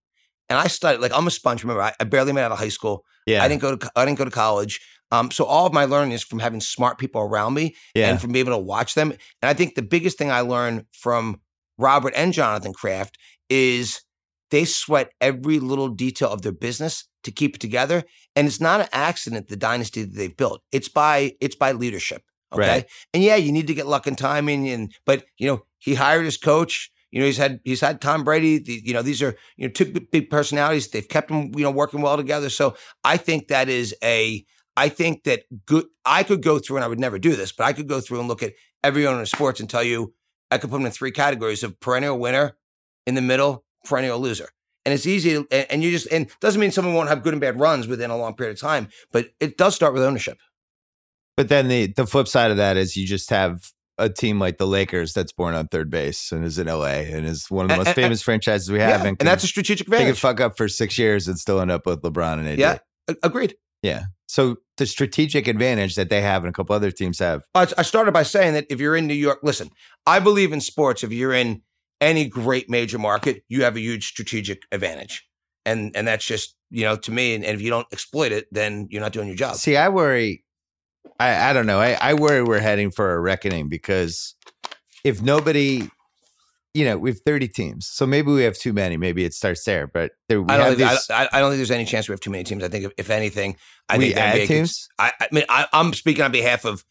[0.49, 1.63] and I studied like I'm a sponge.
[1.63, 3.05] Remember, I, I barely made out of high school.
[3.25, 3.43] Yeah.
[3.43, 4.79] I didn't go to I didn't go to college.
[5.11, 8.09] Um, so all of my learning is from having smart people around me yeah.
[8.09, 9.11] and from being able to watch them.
[9.11, 11.39] And I think the biggest thing I learned from
[11.77, 13.17] Robert and Jonathan Kraft
[13.49, 14.01] is
[14.51, 18.03] they sweat every little detail of their business to keep it together.
[18.35, 20.61] And it's not an accident the dynasty that they've built.
[20.71, 22.23] It's by it's by leadership.
[22.53, 22.67] Okay.
[22.67, 22.85] Right.
[23.13, 26.25] And yeah, you need to get luck and timing and but you know, he hired
[26.25, 26.91] his coach.
[27.11, 28.59] You know, he's had he's had Tom Brady.
[28.59, 30.89] The, you know, these are you know two big- personalities.
[30.89, 32.49] They've kept them you know working well together.
[32.49, 35.85] So I think that is a I think that good.
[36.05, 38.19] I could go through, and I would never do this, but I could go through
[38.19, 38.53] and look at
[38.84, 40.13] every owner of sports and tell you
[40.51, 42.57] I could put them in three categories of perennial winner,
[43.05, 44.49] in the middle, perennial loser.
[44.85, 47.41] And it's easy, and, and you just and doesn't mean someone won't have good and
[47.41, 50.38] bad runs within a long period of time, but it does start with ownership.
[51.35, 54.57] But then the the flip side of that is you just have a team like
[54.57, 57.69] the Lakers that's born on third base and is in LA and is one of
[57.69, 59.05] the most and- famous franchises we Yeah, have.
[59.05, 59.99] and can- that's a strategic advantage.
[59.99, 60.19] they can advantage.
[60.21, 62.59] fuck up for six years and still end up with LeBron and AD.
[62.59, 62.77] Yeah.
[63.23, 63.55] agreed.
[63.81, 64.03] Yeah.
[64.27, 67.43] So the strategic advantage that they have and a couple other teams have.
[67.55, 69.69] I I started by saying that if you're in New York, listen,
[70.05, 71.03] I believe in sports.
[71.03, 71.61] If you're in
[72.01, 75.23] any great major market, you have a huge strategic advantage.
[75.65, 78.47] And and that's just, you know, to me, and, and if you don't exploit it,
[78.51, 79.55] then you're not doing your job.
[79.55, 80.43] See, I worry.
[81.19, 81.79] I, I don't know.
[81.79, 84.35] I, I worry we're heading for a reckoning because
[85.03, 85.89] if nobody,
[86.73, 87.88] you know, we have 30 teams.
[87.88, 88.97] So maybe we have too many.
[88.97, 89.88] Maybe it starts there.
[89.88, 91.85] But there, we I don't, have think, these, I, I- I don't think there's any
[91.85, 92.63] chance we have too many teams.
[92.63, 93.55] I think if, if anything,
[93.89, 94.89] I we think add NBA could- teams.
[94.99, 96.84] I, I mean, I, I'm speaking on behalf of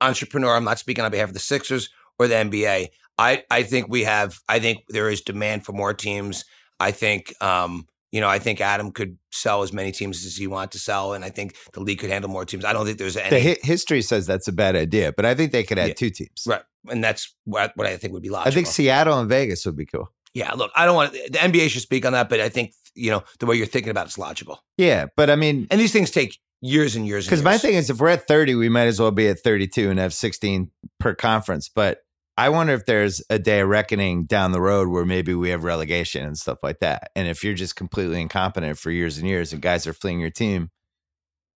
[0.00, 0.54] entrepreneur.
[0.56, 1.88] I'm not speaking on behalf of the Sixers
[2.18, 2.88] or the NBA.
[3.18, 4.38] I, I think we have.
[4.48, 6.44] I think there is demand for more teams.
[6.80, 10.46] I think, um, you know, I think Adam could sell as many teams as he
[10.46, 12.64] wants to sell, and I think the league could handle more teams.
[12.64, 15.34] I don't think there's any, The hi- history says that's a bad idea, but I
[15.34, 15.94] think they could add Yeah.
[15.94, 16.44] two teams.
[16.46, 18.52] right, and that's what, what I think would be logical.
[18.52, 20.12] I think Seattle and Vegas would be cool.
[20.32, 23.10] Yeah, look, I don't want the NBA should speak on that, but I think you
[23.10, 24.60] know the way you're thinking about it's logical.
[24.78, 27.26] Yeah, but I mean, And these things take years and years.
[27.26, 29.90] because my thing is, if we're at 30, we might as well be at 32
[29.90, 30.70] and have 16
[31.00, 31.68] per conference.
[31.68, 31.98] But
[32.36, 35.62] I wonder if there's a day of reckoning down the road where maybe we have
[35.62, 37.10] relegation and stuff like that.
[37.14, 40.30] And if you're just completely incompetent for years and years and guys are fleeing your
[40.30, 40.70] team,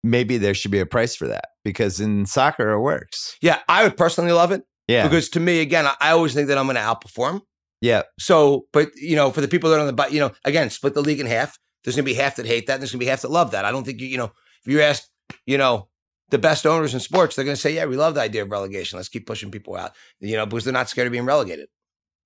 [0.04, 3.36] maybe there should be a price for that because in soccer it works.
[3.42, 5.02] yeah, I would personally love it Yeah.
[5.02, 7.40] because to me, again, I, always think that I'm going to outperform.
[7.80, 8.02] yeah.
[8.20, 10.70] So, but you know, for the people that are on the but, you know, again,
[10.70, 11.58] split the league in half.
[11.84, 13.30] There's going to be half that hate that, and there's going to be half that
[13.30, 13.64] love that.
[13.64, 14.32] I don't think you, you know,
[14.64, 15.04] if you ask,
[15.46, 15.88] you know,
[16.30, 18.50] the best owners in sports, they're going to say, yeah, we love the idea of
[18.50, 18.96] relegation.
[18.98, 21.68] Let's keep pushing people out, you know, because they're not scared of being relegated.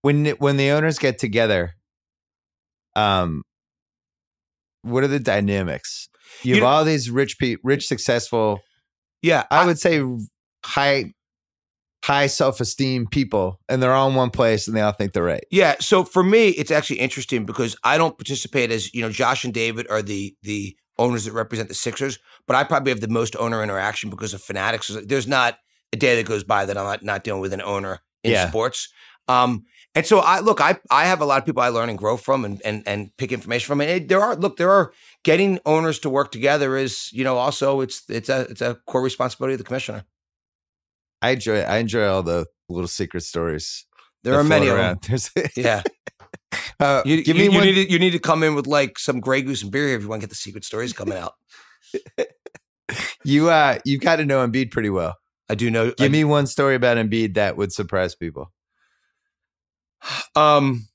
[0.02, 1.74] When when the owners get together,
[2.96, 3.42] um,
[4.82, 6.08] what are the dynamics?
[6.42, 8.60] You, You have know- all these rich, pe- rich, successful.
[9.22, 10.02] Yeah, I would say
[10.64, 11.12] high
[12.04, 15.44] high self-esteem people and they're all in one place and they all think they're right.
[15.52, 15.76] Yeah.
[15.78, 19.54] So for me, it's actually interesting because I don't participate as you know, Josh and
[19.54, 23.34] David are the the owners that represent the Sixers, but I probably have the most
[23.36, 24.88] owner interaction because of fanatics.
[25.06, 25.58] There's not
[25.92, 28.48] a day that goes by that I'm not, not dealing with an owner in Yeah.
[28.48, 28.88] sports.
[29.28, 29.64] Um,
[29.94, 32.16] and so I look, I I have a lot of people I learn and grow
[32.16, 33.80] from and and and pick information from.
[33.82, 34.92] And it, there are look, there are
[35.22, 39.02] getting owners to work together is you know also it's it's a it's a core
[39.02, 40.04] responsibility of the commissioner.
[41.20, 43.84] I enjoy I enjoy all the little secret stories.
[44.24, 45.12] There are many float of them.
[45.12, 45.30] around.
[45.34, 45.82] There's, Yeah,
[46.82, 47.66] uh, you, give you, me you one.
[47.66, 49.96] need to, you need to come in with like some Grey Goose and beer here
[49.96, 51.34] if you want to get the secret stories coming out.
[53.24, 55.16] you uh you got to know Embiid pretty well.
[55.48, 55.90] I do know.
[55.92, 58.52] Give I- me one story about Embiid that would surprise people.
[60.34, 60.86] Um,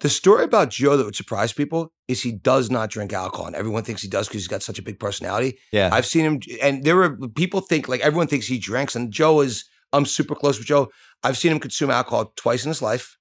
[0.00, 3.56] the story about Joe that would surprise people is he does not drink alcohol, and
[3.56, 5.58] everyone thinks he does because he's got such a big personality.
[5.72, 5.90] Yeah.
[5.92, 9.40] I've seen him, and there were people think like everyone thinks he drinks, and Joe
[9.40, 9.64] is.
[9.92, 10.90] I'm super close with Joe.
[11.22, 13.17] I've seen him consume alcohol twice in his life,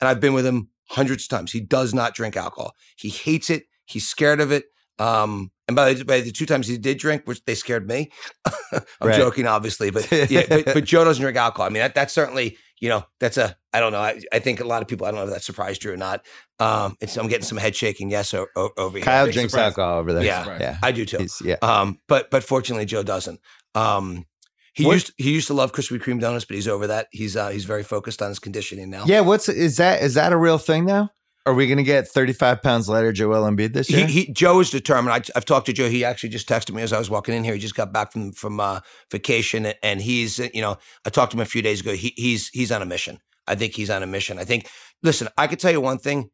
[0.00, 1.52] and I've been with him hundreds of times.
[1.52, 2.74] He does not drink alcohol.
[2.96, 3.64] He hates it.
[3.86, 4.64] He's scared of it.
[4.98, 8.10] Um, and by the, by the two times he did drink, which they scared me.
[8.72, 9.16] I'm Right.
[9.16, 11.66] joking, obviously, but yeah, but, but Joe doesn't drink alcohol.
[11.66, 14.00] I mean, that, that's certainly you know that's a I don't know.
[14.00, 15.96] I, I think a lot of people I don't know if that surprised you or
[15.96, 16.24] not.
[16.58, 18.10] Um, it's, I'm getting some head shaking.
[18.10, 19.04] Yes, o- o- over here.
[19.04, 19.68] Kyle drinks surprise.
[19.68, 20.24] alcohol over there.
[20.24, 20.42] Yeah.
[20.42, 20.60] Surprise.
[20.60, 20.78] Yeah.
[20.82, 21.18] I do too.
[21.18, 21.56] He's- yeah.
[21.62, 23.40] Um, but but fortunately, Joe doesn't.
[23.74, 24.26] Um,
[24.74, 27.08] he What- used he used to love Krispy Kreme donuts, but he's over that.
[27.12, 29.04] He's uh, he's very focused on his conditioning now.
[29.06, 31.10] Yeah, what's is that is that a real thing now?
[31.46, 34.06] Are we going to get 35 pounds lighter Joel Embiid this year?
[34.06, 35.14] he Joe is determined.
[35.14, 35.88] I, I've talked to Joe.
[35.88, 37.54] He actually just texted me as I was walking in here.
[37.54, 38.80] He just got back from from uh,
[39.10, 40.76] vacation, and he's you know
[41.06, 41.92] I talked to him a few days ago.
[41.92, 43.18] He, he's he's on a mission.
[43.46, 44.38] I think he's on a mission.
[44.38, 44.68] I think.
[45.02, 46.30] Listen, I could tell you one thing.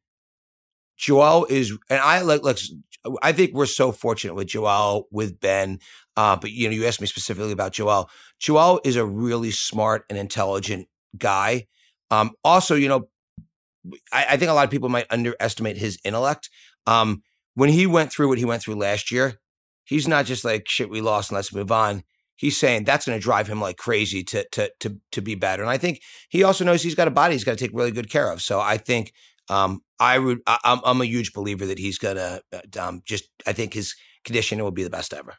[0.97, 2.43] Joel is, and I like.
[2.43, 2.59] Look,
[3.23, 5.79] I think we're so fortunate with Joel, with Ben.
[6.17, 8.11] Uh, but you know, you asked me specifically about Joel.
[8.41, 11.67] Joel is a really smart and intelligent guy.
[12.11, 13.09] Um, also, you know,
[14.13, 16.51] I, I think a lot of people might underestimate his intellect.
[16.87, 17.23] Um,
[17.55, 19.39] when he went through what he went through last year,
[19.85, 20.91] he's not just like shit.
[20.91, 22.03] We lost and let's move on.
[22.35, 25.63] He's saying that's going to drive him like crazy to to to to be better.
[25.63, 27.91] And I think he also knows he's got a body he's got to take really
[27.91, 28.43] good care of.
[28.43, 29.13] So I think
[29.49, 30.41] um, I would.
[30.47, 32.41] I, I'm I'm a huge believer that he's gonna
[32.79, 33.29] um, just.
[33.47, 33.95] I think his
[34.25, 35.35] conditioning will be the best ever.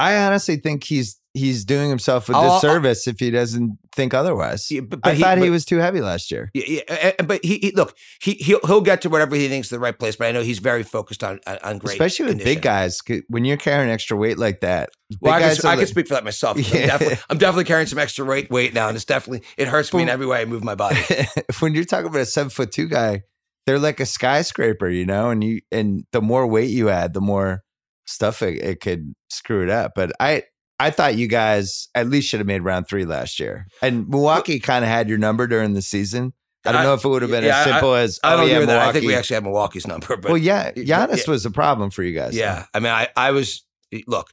[0.00, 4.14] I honestly think he's he's doing himself a I'll- I'll- disservice if he doesn't think
[4.14, 4.70] otherwise.
[4.70, 6.50] Yeah, but, I but thought he was too heavy last year.
[6.54, 9.48] Yeah, yeah, uh, uh, but he, he look he he'll, he'll get to whatever he
[9.48, 10.14] thinks is the right place.
[10.16, 12.54] But I know he's very focused on on, great, Especially with condition.
[12.54, 13.00] big guys.
[13.28, 14.90] When you're carrying extra weight like that,
[15.20, 16.58] Well, I can, I can speak for that myself.
[16.58, 16.80] Yeah.
[16.82, 19.92] I'm, definitely, I'm definitely carrying some extra weight weight now, and it's definitely it hurts
[19.92, 21.00] me in every way I move my body.
[21.58, 23.22] when you're talking about a seven foot two guy,
[23.68, 25.28] they're like a skyscraper, you know.
[25.30, 27.62] And you and the more weight you add, the more
[28.06, 29.92] stuff it, it could screw it up.
[29.94, 30.44] But I
[30.80, 33.66] I thought you guys at least should have made round three last year.
[33.82, 36.32] And Milwaukee kind of had your number during the season.
[36.64, 38.34] I don't I- know if it would have been yeah, as I- simple as I
[38.34, 38.88] oh don't yeah, that.
[38.88, 41.30] I think we actually had Milwaukee's number, but well, yeah, Yeah, Giannis yeah.
[41.32, 42.34] was a problem for you guys.
[42.34, 43.64] yeah, I mean, I I was
[44.06, 44.30] look.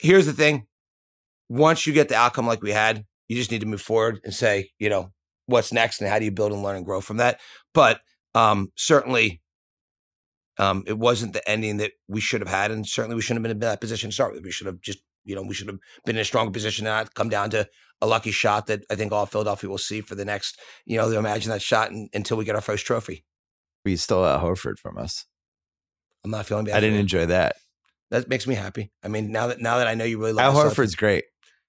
[0.00, 0.66] Here's the thing:
[1.48, 4.34] once you get the outcome like we had, you just need to move forward and
[4.34, 5.12] say, you know,
[5.46, 7.40] what's next and how do you build and learn and grow from that.
[7.74, 8.00] But
[8.34, 9.40] um, certainly,
[10.58, 13.42] um, it wasn't the ending that we should have had, and certainly we shouldn't have
[13.42, 14.44] been in that position to start with.
[14.44, 16.94] We should have just, you know, we should have been in a stronger position and
[16.94, 17.68] not come down to
[18.00, 21.10] a lucky shot that I think all Philadelphia will see for the next, you know,
[21.10, 23.24] imagine that shot in, until we get our first trophy.
[23.84, 25.24] We stole out Horford from us.
[26.24, 26.76] I'm not feeling bad.
[26.76, 27.56] I didn't enjoy that.
[28.10, 28.92] That makes me happy.
[29.02, 31.24] I mean, now that now that I know you really love Al Horford's great.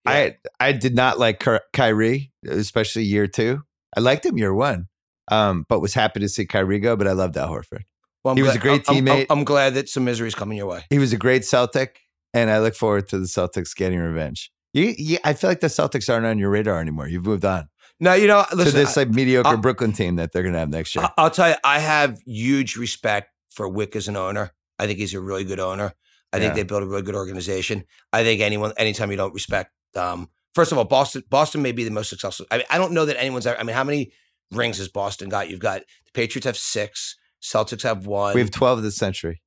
[0.05, 0.11] Yeah.
[0.11, 3.61] I I did not like Ky- Kyrie, especially year two.
[3.95, 4.87] I liked him year one,
[5.29, 6.95] um, but was happy to see Kyrie go.
[6.95, 7.83] But I loved Al Horford.
[8.23, 9.25] Well, I'm He was glad- a great I'm- I'm- teammate.
[9.29, 10.85] I'm, glad that some misery is coming your way.
[10.89, 11.99] He was a great Celtic,
[12.33, 14.49] and I look forward to the Celtics getting revenge.
[14.73, 17.07] You, you, I feel like the Celtics aren't on your radar anymore.
[17.07, 17.67] You've moved on.
[17.99, 18.73] No, you know, to listen.
[18.75, 21.03] this like mediocre I- Brooklyn team that they're gonna have next year.
[21.05, 24.51] I- I'll tell you, I have huge respect for Wyc as an owner.
[24.79, 25.93] I think he's a really good owner.
[26.31, 27.83] I think they built a really good organization.
[28.11, 31.83] I think anyone, anytime you don't respect, um, first of all, Boston, Boston may be
[31.83, 32.47] the most successful.
[32.49, 33.45] I mean, I don't know that anyone's.
[33.45, 34.11] ever- I mean, how many
[34.53, 35.49] rings has Boston got?
[35.49, 38.33] You've got the Patriots have six, Celtics have one.
[38.33, 39.41] we have twelve this century.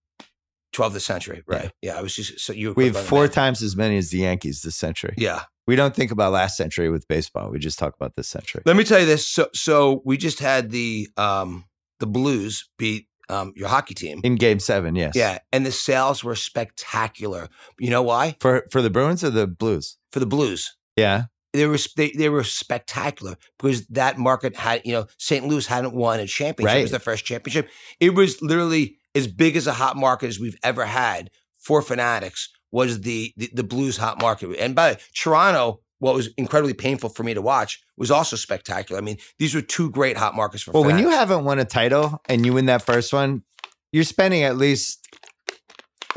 [0.73, 1.71] twelve this century, right?
[1.83, 2.73] Yeah, I was just so you.
[2.77, 5.15] We have four times as many as the Yankees this century.
[5.17, 7.51] Yeah, We don't think about last century with baseball.
[7.51, 8.63] We just talk about this century.
[8.67, 9.27] Let me tell you this.
[9.27, 11.65] So, so we just had the um,
[12.01, 14.21] the Blues beat um, your hockey team.
[14.23, 15.15] In game seven, yes.
[15.17, 17.49] Yeah, and the sales were spectacular.
[17.79, 18.37] You know why?
[18.41, 19.97] For for the Bruins or the Blues?
[20.13, 21.25] For the Blues, Yeah.
[21.57, 25.47] They were they, they were spectacular because that market had you know St.
[25.47, 26.73] Louis hadn't won a championship.
[26.73, 26.79] Right.
[26.79, 27.69] It was their first championship.
[28.01, 32.51] It was literally as big as a hot market as we've ever had for Fanatics.
[32.71, 34.57] Was the the, the Blues hot market?
[34.59, 35.81] And by the way, Toronto.
[35.99, 39.01] What was incredibly painful for me to watch was also spectacular.
[39.01, 40.73] I mean, these were two great hot markets for.
[40.73, 43.45] Well, when you haven't won a title and you win that first one,
[43.93, 45.09] you're spending at least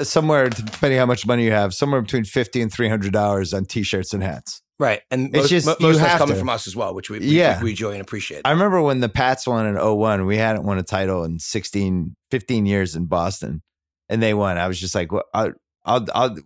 [0.03, 3.63] somewhere, depending how much money you have, somewhere between fifty and three hundred dollars on
[3.63, 4.61] t-shirts and hats.
[4.79, 5.01] Right.
[5.11, 6.39] And It's most, just- mo- you most of that's coming to.
[6.39, 7.61] from us as well, which we, we, Yeah.
[7.61, 8.41] we enjoy and appreciate.
[8.45, 12.15] I remember when the Pats won in 01, we hadn't won a title in 16,
[12.31, 13.61] 15 years in Boston,
[14.07, 14.57] and they won.
[14.57, 15.51] I was just like, well, I'll,
[15.85, 16.37] I'll, I'll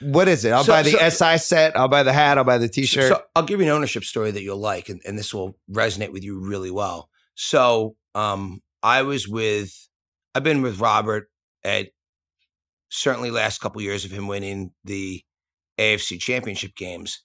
[0.00, 0.50] what is it?
[0.52, 1.76] I'll So- buy the so- SI set.
[1.76, 2.38] I'll buy the hat.
[2.38, 3.08] I'll buy the t-shirt.
[3.12, 6.10] So I'll give you an ownership story that you'll like, and, and this will resonate
[6.12, 7.10] with you really well.
[7.34, 9.88] So um, I was with,
[10.34, 11.30] I've been with Robert
[11.64, 11.88] at
[12.88, 15.22] certainly last couple years of him winning the
[15.78, 17.22] AFC Championship games,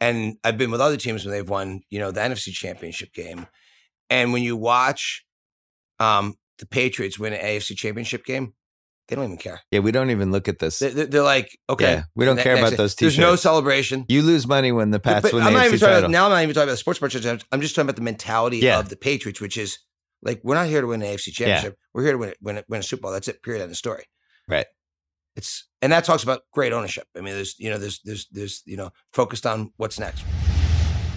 [0.00, 3.46] and I've been with other teams when they've won, you know, the NFC Championship game.
[4.08, 5.24] And when you watch
[5.98, 8.54] um, the Patriots win an AFC Championship game,
[9.08, 9.60] they don't even care.
[9.72, 10.78] yeah, we don't even look at this.
[10.78, 14.04] They- They're like, okay, Yeah, we don't care about those There's no celebration.
[14.08, 15.98] You lose money when the Pats win I'm the not AFC even talking title.
[16.04, 16.24] about, now.
[16.26, 17.40] I'm not even talking about the sports merchandise.
[17.50, 18.78] I'm just talking about the mentality Yeah.
[18.78, 19.78] of the Patriots, which is
[20.22, 21.76] like we're not here to win an AFC championship.
[21.92, 23.10] We're here to win, win, win a Super Bowl.
[23.12, 23.42] That's it.
[23.42, 23.62] Period.
[23.62, 24.04] End of story.
[24.46, 24.66] Right.
[25.40, 27.08] It's and that talks about great ownership.
[27.16, 30.22] I mean, there's you know there's there's there's you know focused on what's next.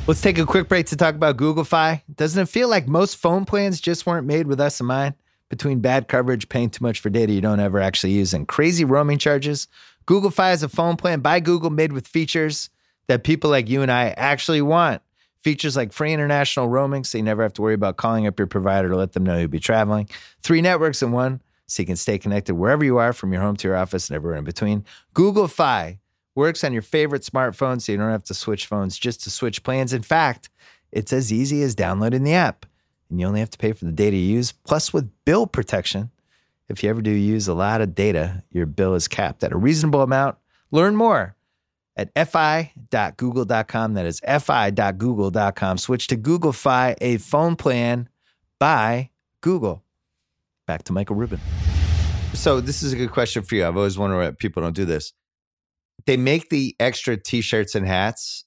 [0.07, 2.03] Let's take a quick break to talk about Google Fi.
[2.15, 5.15] Doesn't it feel like most phone plans just weren't made with us in mind?
[5.49, 8.85] Between bad coverage, paying too much for data you don't ever actually use, and crazy
[8.85, 9.67] roaming charges,
[10.05, 12.69] Google Fi is a phone plan by Google made with features
[13.07, 15.01] that people like you and I actually want.
[15.41, 18.47] Features like free international roaming, so you never have to worry about calling up your
[18.47, 20.07] provider to let them know you'll be traveling.
[20.41, 23.55] Three networks in one, so you can stay connected wherever you are, from your home
[23.57, 24.85] to your office and everywhere in between.
[25.13, 25.99] Google Fi
[26.35, 29.63] works on your favorite smartphone, so you don't have to switch phones just to switch
[29.63, 29.93] plans.
[29.93, 30.49] In fact,
[30.91, 32.65] it's as easy as downloading the app,
[33.09, 36.09] and you only have to pay for the data you use, plus with bill protection.
[36.69, 39.57] If you ever do use a lot of data, your bill is capped at a
[39.57, 40.37] reasonable amount.
[40.71, 41.35] Learn more
[41.95, 43.93] at fi.google.com.
[43.93, 45.77] That is fi.google.com.
[45.77, 48.09] Switch to Google Fi, a phone plan
[48.59, 49.11] by
[49.41, 49.82] Google.
[50.67, 51.39] Back to Michael Rubin.
[52.33, 53.65] So, this is a good question for you.
[53.65, 55.13] I've always wondered why people don't do this.
[56.05, 58.45] They make the extra t shirts and hats,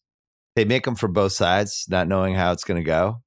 [0.56, 3.22] they make them for both sides, not knowing how it's going to go.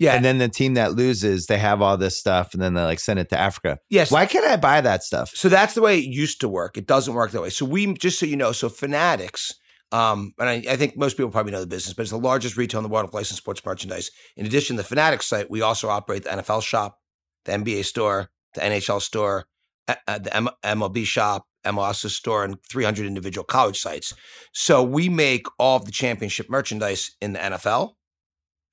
[0.00, 0.14] Yeah.
[0.14, 2.98] And then the team that loses, they have all this stuff and then they like
[2.98, 3.78] send it to Africa.
[3.90, 4.10] yes.
[4.10, 5.30] Why can't I buy that stuff?
[5.34, 6.78] So that's the way it used to work.
[6.78, 7.50] It doesn't work that way.
[7.50, 9.52] So we just so you know, so Fanatics,
[9.92, 12.56] um, and I, I think most people probably know the business, but it's the largest
[12.56, 14.10] retail in the world of licensed sports merchandise.
[14.38, 16.96] In addition to the Fanatics site, we also operate the NFL shop,
[17.44, 19.46] the NBA store, the NHL store,
[19.88, 24.14] uh, uh, the M- MLB shop, MLS store, and 300 individual college sites.
[24.52, 27.92] So we make all of the championship merchandise in the NFL,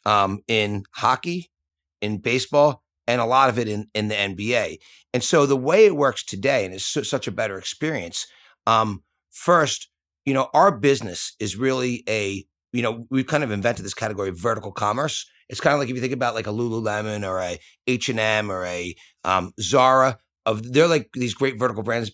[0.05, 1.51] um, in hockey,
[2.01, 4.77] in baseball, and a lot of it in, in the NBA.
[5.13, 8.27] And so the way it works today, and it's su- such a better experience.
[8.65, 9.89] Um, first,
[10.25, 14.29] you know, our business is really a, you know, we've kind of invented this category
[14.29, 15.25] of vertical commerce.
[15.49, 18.19] It's kind of like if you think about like a Lululemon or a H and
[18.19, 20.17] M or a um, Zara.
[20.45, 22.11] Of they're like these great vertical brands,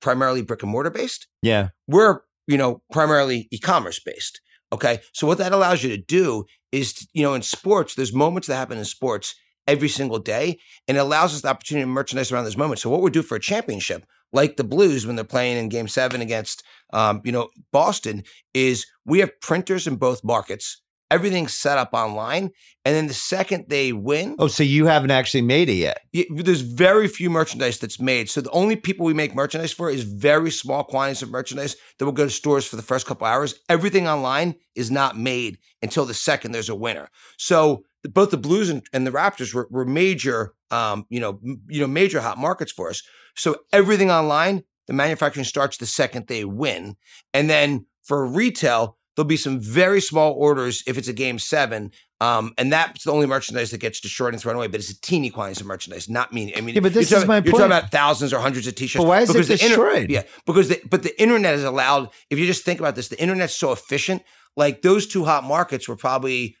[0.00, 1.68] primarily brick and mortar based Yeah.
[1.86, 4.40] we're you know primarily e-commerce based
[4.72, 8.48] okay so what that allows you to do is you know in sports there's moments
[8.48, 9.34] that happen in sports
[9.66, 12.90] every single day and it allows us the opportunity to merchandise around those moments so
[12.90, 16.20] what we do for a championship like the blues when they're playing in game seven
[16.20, 18.22] against um, you know boston
[18.54, 22.50] is we have printers in both markets everything's set up online
[22.84, 26.00] and then the second they win Oh, so you haven't actually made it yet?
[26.30, 28.28] there's very few merchandise that's made.
[28.28, 32.04] So the only people we make merchandise for is very small quantities of merchandise that
[32.04, 33.54] will go to stores for the first couple hours.
[33.68, 37.08] Everything online is not made until the second there's a winner.
[37.38, 41.60] So both the Blues and, and the Raptors were, were major, um, you know, m-
[41.68, 43.02] you know, major hot markets for us.
[43.34, 46.96] So everything online, the manufacturing starts the second they win,
[47.34, 48.95] and then for retail.
[49.16, 53.12] There'll be some very small orders if it's a game seven Um, and that's the
[53.12, 56.08] only merchandise that gets destroyed and thrown away, but it's a teeny quantities of merchandise,
[56.08, 56.50] not mean.
[56.56, 57.56] I mean, Yeah, but this is talking, my You're point.
[57.56, 59.02] talking about thousands or hundreds of t-shirts.
[59.04, 60.10] But why is it because inter- destroyed?
[60.10, 62.08] yeah, because the, but the internet has allowed.
[62.30, 64.22] If you just think about this, the internet's so efficient.
[64.56, 66.56] Like those two hot markets were probably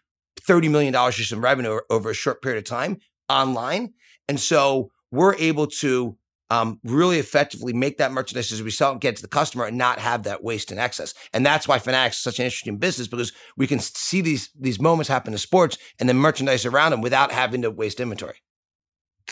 [0.46, 2.98] thirty million dollars just in revenue over a short period of time
[3.30, 3.94] online,
[4.28, 6.18] and so we're able to
[6.50, 9.76] um, really effectively make that merchandise as we sell and get to the customer and
[9.76, 11.14] not have that waste and excess.
[11.32, 14.80] And that's why Fanatics is such an interesting business because we can see these these
[14.80, 18.36] moments happen in sports and then merchandise around them without having to waste inventory.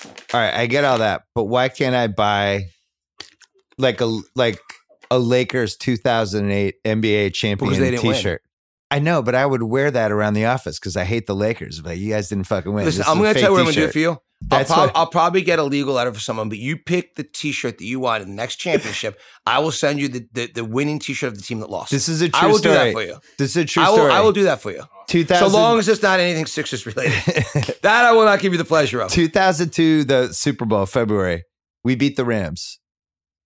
[0.04, 2.64] All right, I get all that, but why can't I buy
[3.78, 4.60] like a like
[5.10, 8.14] a Lakers 2008 NBA champion Because they win.
[8.14, 8.42] T-shirt?
[8.90, 11.80] I know, but I would wear that around the office because I hate the Lakers.
[11.80, 12.84] But you guys didn't fucking win.
[12.84, 14.18] Listen, This I'm going to tell you what I'm going to do for you.
[14.50, 17.78] I'll, prob- I'll probably get a legal letter for someone, but you pick the T-shirt
[17.78, 19.18] that you want in the next championship.
[19.46, 21.90] I will send you the, the, the winning T-shirt of the team that lost.
[21.90, 22.44] This is a true story.
[22.44, 22.74] I will story.
[22.74, 23.18] do that for you.
[23.38, 24.12] This is a true I will, story.
[24.12, 24.82] I will do that for you.
[25.08, 27.12] 2000, So long as it's not anything Sixers related.
[27.82, 29.10] that I will not give you the pleasure of.
[29.10, 31.44] 2002, the Super Bowl, February.
[31.82, 32.78] We beat the Rams.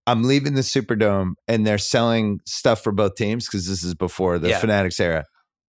[0.06, 4.38] I'm leaving the Superdome, and they're selling stuff for both teams because this is before
[4.38, 4.58] the Yeah.
[4.58, 5.24] Fanatics era.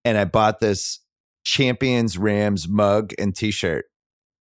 [0.06, 1.00] And I bought this
[1.44, 3.86] Champions Rams mug and T-shirt,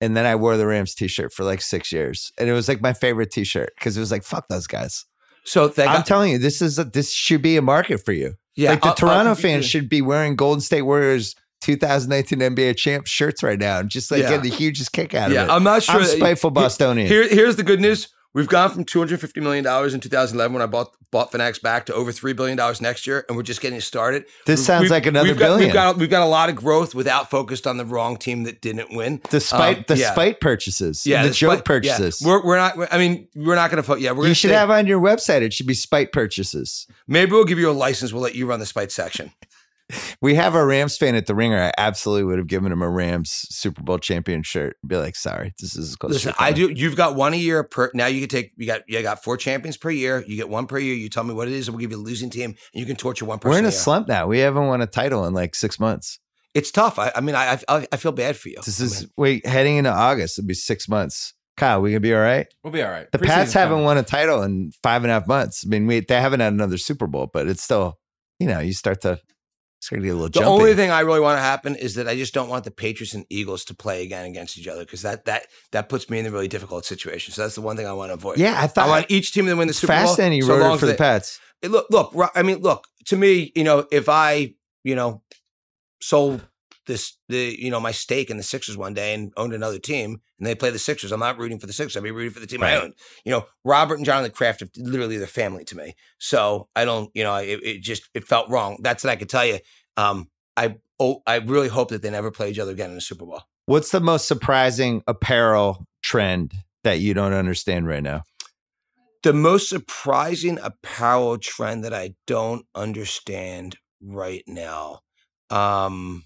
[0.00, 2.80] and then I wore the Rams T-shirt for like six years, and it was like
[2.80, 5.04] my favorite T-shirt because it was like fuck those guys.
[5.44, 8.34] So thank I'm telling you, this is a, this should be a market for you.
[8.56, 12.76] yeah, like the I'll- Toronto I'll- fans should be wearing Golden State Warriors 2019 NBA
[12.76, 14.30] champ shirts right now, just like Yeah.
[14.30, 15.34] getting the hugest kick out of it.
[15.36, 15.50] Yeah, it.
[15.50, 15.96] I'm not sure.
[16.00, 17.08] I'm spiteful Bostonian.
[17.08, 18.08] Here, here's the good news.
[18.36, 21.94] We've gone from 250 million dollars in 2011 when I bought bought Fanatics back to
[21.94, 24.26] over three billion dollars next year, and we're just getting started.
[24.44, 25.68] This We've- sounds we've- like another we've got, billion.
[25.68, 28.60] We've got we've got a lot of growth without focused on the wrong team that
[28.60, 29.22] didn't win.
[29.30, 30.12] Despite Um, the yeah.
[30.12, 32.20] spite purchases, Yeah, the despite- joke purchases.
[32.20, 32.28] Yeah.
[32.28, 32.92] We're, we're not.
[32.92, 33.98] I mean, we're not going to.
[33.98, 34.26] Yeah, we're.
[34.28, 35.40] you should stay- have on your website.
[35.40, 36.86] It should be spite purchases.
[37.08, 38.12] Maybe we'll give you a license.
[38.12, 39.32] We'll let you run the spite section.
[40.20, 41.62] We have a Rams fan at the Ringer.
[41.62, 44.76] I absolutely would have given him a Rams Super Bowl champion shirt.
[44.86, 46.12] Be like, sorry, this is as close.
[46.12, 46.70] Listen, to I do.
[46.70, 47.90] You've got one a year per.
[47.94, 48.52] Now you can take.
[48.56, 48.82] You got.
[48.88, 50.24] You got four champions per year.
[50.26, 50.94] You get one per year.
[50.94, 52.84] You tell me what it is, and we'll give you a losing team, and you
[52.86, 53.52] can torture one person.
[53.52, 53.72] We're in a year.
[53.78, 54.26] slump now.
[54.26, 56.18] We haven't won a title in like six months.
[56.54, 56.98] It's tough.
[56.98, 58.56] I, I mean, I, I I feel bad for you.
[58.64, 60.38] This I is mean, wait heading into August.
[60.38, 61.32] It'll be six months.
[61.56, 62.46] Kyle, we gonna be all right.
[62.64, 63.06] We'll be all right.
[63.12, 63.84] The Preseason's Pats haven't coming.
[63.84, 65.62] won a title in five and a half months.
[65.64, 67.98] I mean, we they haven't had another Super Bowl, but it's still,
[68.40, 69.20] you know, you start to
[69.80, 70.48] start to get a little the jumpy.
[70.48, 73.14] only thing I really want to happen is that I just don't want the Patriots
[73.14, 76.26] and Eagles to play again against each other because that that that puts me in
[76.26, 77.32] a really difficult situation.
[77.32, 78.38] So that's the one thing I want to avoid.
[78.38, 80.06] yeah, I thought I want each team to win the Super Bowl.
[80.06, 80.42] fascinating.
[80.42, 81.40] so long wrote as for the Pats.
[81.62, 82.14] Look, look.
[82.34, 82.86] I mean, look.
[83.06, 85.22] To me, you know, if I, you know,
[86.00, 86.46] sold
[86.86, 90.20] this, the, you know, my stake in the Sixers one day and owned another team,
[90.38, 91.96] and they play the Sixers, I'm not rooting for the Sixers.
[91.96, 92.94] I'd be rooting for the team I own.
[93.24, 95.94] You know, Robert and Jonathan Kraft are literally their family to me.
[96.18, 98.78] So I don't, you know, it, it just it felt wrong.
[98.82, 99.58] That's what I could tell you.
[99.96, 103.00] Um, I oh, I really hope that they never play each other again in the
[103.00, 103.42] Super Bowl.
[103.66, 106.54] What's the most surprising apparel trend
[106.84, 108.22] that you don't understand right now?
[109.22, 115.00] The most surprising apparel trend that I don't understand right now.
[115.50, 116.24] Um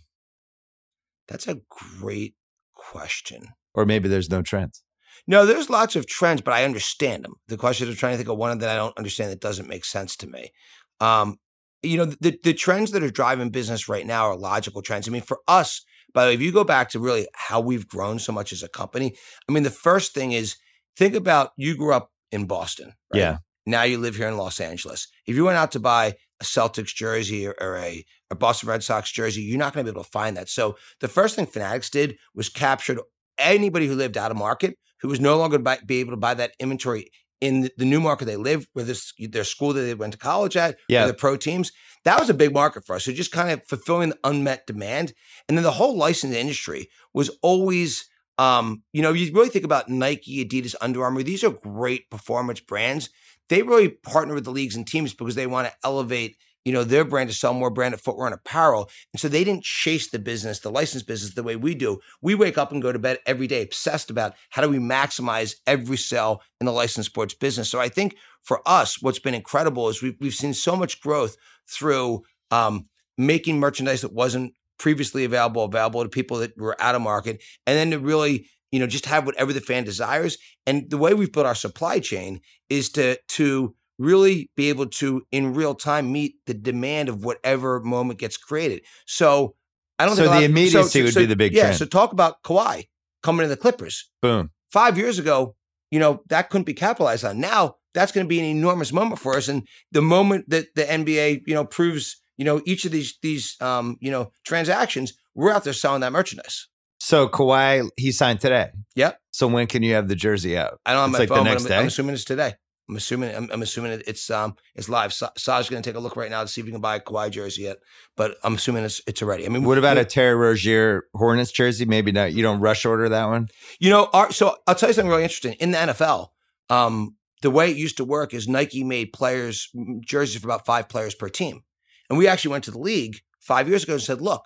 [1.30, 2.34] that's a great
[2.74, 3.44] question.
[3.72, 4.82] Or maybe there's no trends.
[5.26, 7.34] No, there's lots of trends, but I understand them.
[7.48, 9.84] The question is trying to think of one that I don't understand that doesn't make
[9.84, 10.50] sense to me.
[10.98, 11.36] Um,
[11.82, 15.08] you know, the the trends that are driving business right now are logical trends.
[15.08, 15.82] I mean, for us,
[16.12, 18.62] by the way, if you go back to really how we've grown so much as
[18.62, 19.14] a company,
[19.48, 20.56] I mean, the first thing is
[20.96, 23.20] think about you grew up in Boston, right?
[23.20, 23.38] Yeah.
[23.66, 25.08] Now you live here in Los Angeles.
[25.26, 28.82] If you went out to buy a Celtics jersey or, or a, a Boston Red
[28.82, 30.48] Sox jersey, you're not going to be able to find that.
[30.48, 33.00] So the first thing Fanatics did was captured
[33.38, 36.34] anybody who lived out of market who was no longer buy, be able to buy
[36.34, 39.94] that inventory in the, the new market they live, whether it's their school that they
[39.94, 41.04] went to college at, Yeah.
[41.04, 41.72] or the pro teams.
[42.04, 43.04] That was a big market for us.
[43.04, 45.14] So just kind of fulfilling the unmet demand.
[45.48, 49.88] And then the whole license industry was always, um, you know, you really think about
[49.88, 53.08] Nike, Adidas, Under Armour, these are great performance brands.
[53.48, 56.84] They really partner with the leagues and teams because they want to elevate, you know,
[56.84, 58.90] their brand to sell more branded footwear and apparel.
[59.12, 62.00] And so they didn't chase the business, the license business the way we do.
[62.20, 65.54] We wake up and go to bed every day obsessed about how do we maximize
[65.66, 67.70] every sale in the licensed sports business.
[67.70, 71.36] So I think for us, what's been incredible is we've, we've seen so much growth
[71.68, 77.02] through um, making merchandise that wasn't previously available available to people that were out of
[77.02, 80.38] market, and then to really you know just have whatever the fan desires.
[80.66, 85.22] And the way we've built our supply chain is to to really be able to
[85.30, 88.80] in real time meet the demand of whatever moment gets created.
[89.06, 89.54] So
[89.98, 91.64] I don't So think the immediacy would be the big yeah.
[91.64, 91.76] trend.
[91.76, 92.88] So talk about Kawhi
[93.22, 94.50] coming to the Clippers Boom.
[94.72, 95.54] five years ago,
[95.90, 97.38] you know, that couldn't be capitalized on.
[97.38, 99.48] Now that's going to be an enormous moment for us.
[99.48, 103.60] And the moment that the NBA, you know, proves, you know, each of these these
[103.60, 106.68] um, you know, transactions, we're out there selling that merchandise.
[107.00, 108.70] So Kawhi, he signed today.
[108.94, 109.18] Yep.
[109.30, 110.78] So when can you have the jersey out?
[110.86, 112.54] I don't have It's my like the phone, next but I'm, I'm assuming it's today.
[112.90, 115.12] I'm assuming I'm, I'm assuming it's um it's live.
[115.12, 116.96] Sa- Saj's going to take a look right now to see if we can buy
[116.96, 117.76] a Kawhi jersey yet,
[118.16, 119.46] but I'm assuming it's it's already.
[119.46, 121.84] I mean, What about a Terry Rozier Hornets jersey?
[121.84, 122.32] Maybe not.
[122.32, 123.48] You don't rush order that one.
[123.78, 125.52] You know, our, so I'll tell you something really interesting.
[125.60, 126.30] In the NFL,
[126.68, 129.70] um, the way it used to work is Nike made players
[130.04, 131.62] jerseys for about five players per team,
[132.08, 134.42] and we actually went to the league five years ago and said, "Look,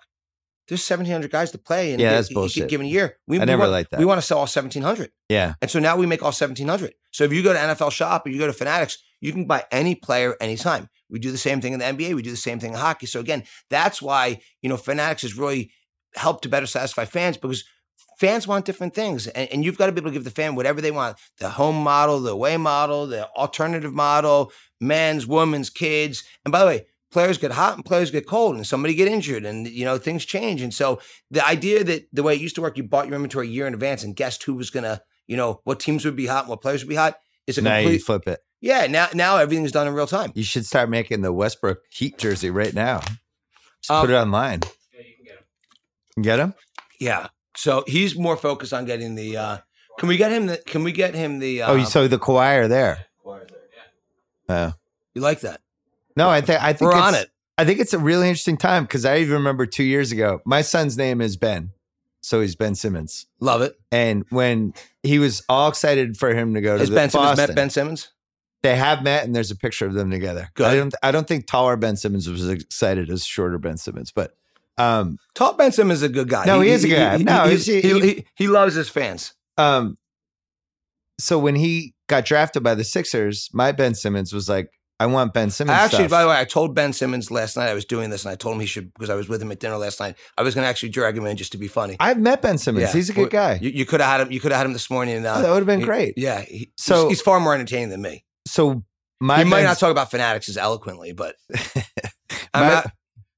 [0.67, 2.69] there's 1,700 guys to play in Yeah, a, that's a bullshit.
[2.69, 3.17] given year.
[3.27, 3.99] We, I we never want, liked that.
[3.99, 5.53] We want to sell all 1,700, Yeah.
[5.61, 6.93] and so now we make all 1,700.
[7.11, 9.65] So if you go to NFL Shop or you go to Fanatics, you can buy
[9.71, 10.89] any player anytime.
[11.09, 12.15] We do the same thing in the NBA.
[12.15, 13.05] We do the same thing in hockey.
[13.05, 15.71] So again, that's why you know Fanatics has really
[16.15, 17.63] helped to better satisfy fans because
[18.19, 20.55] fans want different things and, and you've got to be able to give the fan
[20.55, 26.23] whatever they want the home model the away model the alternative model men's women's kids
[26.45, 29.45] and by the way players get hot and players get cold and somebody get injured
[29.45, 30.99] and you know things change and so
[31.31, 33.67] the idea that the way it used to work you bought your inventory a year
[33.67, 36.49] in advance and guessed who was gonna you know what teams would be hot and
[36.49, 37.17] what players would be hot
[37.47, 38.39] is a Now you complete flip it.
[38.59, 42.17] yeah now now everything's done in real time You should start making the Westbrook Heat
[42.17, 42.99] jersey right now.
[43.81, 44.61] Just Um, put it online.
[44.93, 45.15] Yeah, you
[46.15, 46.53] can get him?
[46.99, 49.57] yeah so he's more focused on getting the uh
[49.99, 52.57] can we get him the can we get him the uh, oh, so the Kawhi
[52.59, 53.05] are there.
[54.49, 54.73] Oh.
[55.15, 55.61] you like that
[56.15, 58.57] No, I think I think we're on it's- it I think it's a really interesting
[58.57, 60.41] time because I even remember two years ago.
[60.45, 61.71] My son's name is Ben,
[62.21, 63.27] so he's Ben Simmons.
[63.39, 64.73] love it And when
[65.03, 67.55] he was all excited for him to go to has the ben simmons Boston, met
[67.55, 68.09] ben simmons
[68.61, 70.49] they have met, and there's a picture of them together.
[70.55, 70.65] Good.
[70.65, 70.95] I don't.
[71.03, 74.35] I don't think taller Ben Simmons was as excited as shorter Ben Simmons, but
[74.79, 76.45] um, Tall Ben Simmons is a good guy.
[76.45, 77.17] No, he is a good guy.
[77.17, 79.33] No, he, he's- he, he- he, he loves his fans.
[79.57, 79.97] um,
[81.19, 84.69] so when he got drafted by the Sixers, my Ben Simmons was like,
[84.99, 86.11] "I want Ben Simmons." Actually, stuff.
[86.11, 88.35] by the way, I told Ben Simmons last night I was doing this, and I
[88.35, 90.15] told him he should because I was with him at dinner last night.
[90.37, 91.95] I was going to actually drag him in just to be funny.
[91.99, 92.87] I've met Ben Simmons.
[92.87, 92.93] Yeah.
[92.93, 93.59] He's a good guy.
[93.61, 94.31] You, you could have had him.
[94.31, 95.15] You could have had him this morning.
[95.17, 96.13] And, uh, Oh, that would have been he- great.
[96.17, 96.41] Yeah.
[96.41, 98.25] He, So- he's, he's far more entertaining than me.
[98.47, 98.83] So
[99.19, 101.35] my he might not talk about fanatics as eloquently, but
[102.53, 102.91] my, not,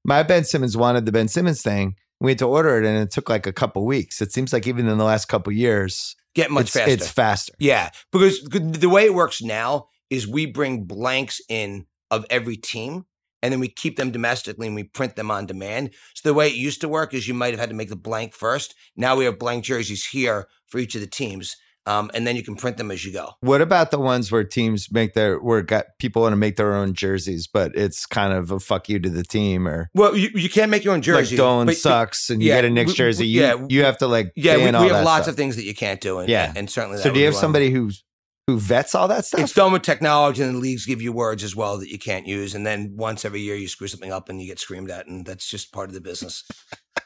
[0.04, 1.94] my Ben Simmons wanted the Ben Simmons thing.
[2.20, 4.20] We had to order it, and it took like a couple weeks.
[4.20, 6.90] It seems like even in the last couple years, get much it's, faster.
[6.90, 7.52] it's faster.
[7.60, 13.04] Yeah, because the way it works now is we bring blanks in of every team
[13.42, 15.90] and then we keep them domestically and we print them on demand.
[16.14, 17.96] So the way it used to work is you might have had to make the
[17.96, 18.74] blank first.
[18.96, 21.54] Now we have blank jerseys here for each of the teams.
[21.86, 23.30] Um, and then you can print them as you go.
[23.40, 26.74] What about the ones where teams make their where got people want to make their
[26.74, 30.28] own jerseys, but it's kind of a fuck you to the team or Well, you,
[30.34, 31.34] you can't make your own jersey.
[31.36, 33.26] like Dolan but- sucks and you get a Knicks we- jersey.
[33.26, 35.28] You yeah, you have to like Yeah, we, we have lots stuff.
[35.28, 36.18] of things that you can't do.
[36.18, 36.52] And, Yeah.
[36.54, 38.04] and certainly that So do you have somebody who's
[38.48, 39.40] who vets all that stuff?
[39.40, 42.26] It's done with technology, and the leagues give you words as well that you can't
[42.26, 42.54] use.
[42.54, 45.26] And then once every year, you screw something up and you get screamed at, and
[45.26, 46.44] that's just part of the business.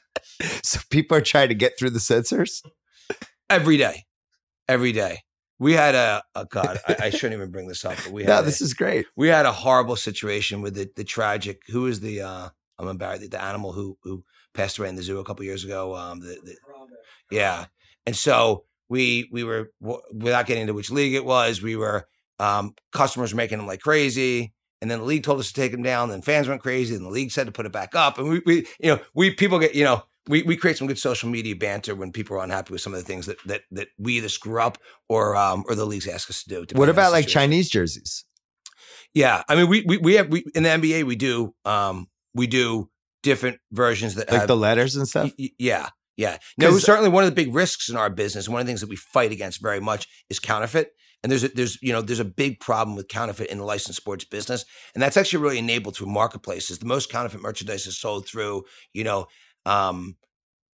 [0.62, 2.62] so people are trying to get through the censors.
[3.50, 4.04] every day,
[4.68, 5.18] every day.
[5.58, 6.78] We had a, a God.
[6.86, 9.06] I, I shouldn't even bring this up, but we had No, a, this is great.
[9.16, 11.62] we had a horrible situation with the the tragic.
[11.70, 12.48] Who is the uh,
[12.78, 13.28] I'm embarrassed.
[13.28, 14.22] The animal who who
[14.54, 15.96] passed away in the zoo a couple years ago.
[15.96, 16.56] Um, the, the
[17.32, 17.66] yeah,
[18.06, 21.62] and so we we were w- without getting into which league it was.
[21.62, 22.06] We were
[22.38, 24.52] um, customers were making them like crazy.
[24.82, 26.10] And then the league told us to take them down.
[26.10, 26.94] Then fans went crazy.
[26.94, 28.18] And the league said to put it back up.
[28.18, 30.98] And we, we you know, we people get, you know, we, we create some good
[30.98, 33.88] social media banter when people are unhappy with some of the things that that that
[33.98, 34.76] we either screw up
[35.08, 36.58] or um or the leagues ask us to do.
[36.58, 37.28] What depending on the about like.
[37.28, 38.26] Chinese jerseys?
[39.14, 42.46] Yeah, I mean, we we we have we in the NBA we do um we
[42.46, 42.90] do
[43.22, 45.32] different versions that Like have the letters and stuff?
[45.38, 46.38] Y- yeah, yeah.
[46.58, 48.48] No, certainly one of the big risks in our business.
[48.48, 50.90] One of the things that we fight against very much is counterfeit.
[51.22, 53.98] And there's a, there's you know there's a big problem with counterfeit in the licensed
[53.98, 54.64] sports business,
[54.94, 56.80] and that's actually really enabled through marketplaces.
[56.80, 59.26] The most counterfeit merchandise is sold through you know
[59.64, 60.16] um,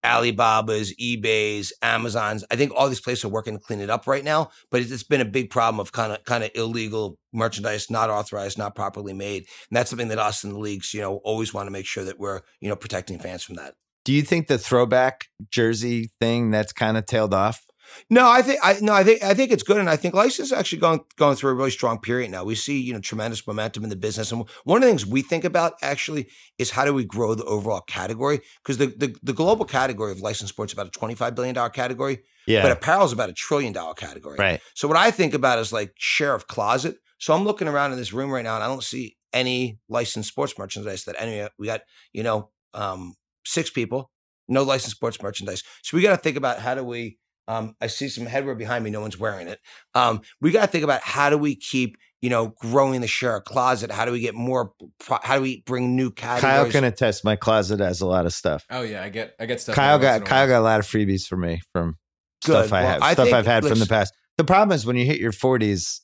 [0.04, 2.44] Alibaba's, eBay's, Amazon's.
[2.50, 4.90] I think all these places are working to clean it up right now, but it's,
[4.90, 8.74] it's been a big problem of kind of kind of illegal merchandise, not authorized, not
[8.74, 11.72] properly made, and that's something that us in the leagues you know always want to
[11.72, 13.74] make sure that we're you know protecting fans from that.
[14.04, 17.64] Do you think the throwback jersey thing that's kind of tailed off?
[18.08, 20.48] No, I think I no, I think I think it's good, and I think license
[20.48, 22.42] is actually going going through a really strong period now.
[22.42, 25.20] We see you know tremendous momentum in the business, and one of the things we
[25.20, 29.34] think about actually is how do we grow the overall category because the, the the
[29.34, 32.62] global category of licensed sports is about a twenty five billion dollar category, Yeah.
[32.62, 34.36] but apparel is about a trillion dollar category.
[34.38, 34.60] right.
[34.74, 36.96] So what I think about is like share of closet.
[37.18, 40.30] So I'm looking around in this room right now, and I don't see any licensed
[40.30, 41.82] sports merchandise that any we got.
[42.14, 44.10] You know, um, six people,
[44.48, 45.62] no licensed sports merchandise.
[45.82, 47.18] So we got to think about how do we.
[47.48, 48.90] Um, I see some headwear behind me.
[48.90, 49.58] No one's wearing it.
[49.94, 53.36] Um, we got to think about how do we keep you know, growing the share
[53.36, 53.90] of closet?
[53.90, 54.72] How do we get more?
[55.00, 56.40] Pro- how do we bring new categories?
[56.40, 56.72] Kyle categories?
[56.72, 57.24] can attest.
[57.24, 58.64] My closet has a lot of stuff.
[58.70, 59.74] Oh yeah, I get I get stuff.
[59.74, 61.96] Kyle got Kyle got a lot of freebies for me from
[62.44, 62.52] Good.
[62.52, 64.14] stuff I Well, have, I stuff think- I've had from the past.
[64.38, 66.00] The problem is when you hit your forties,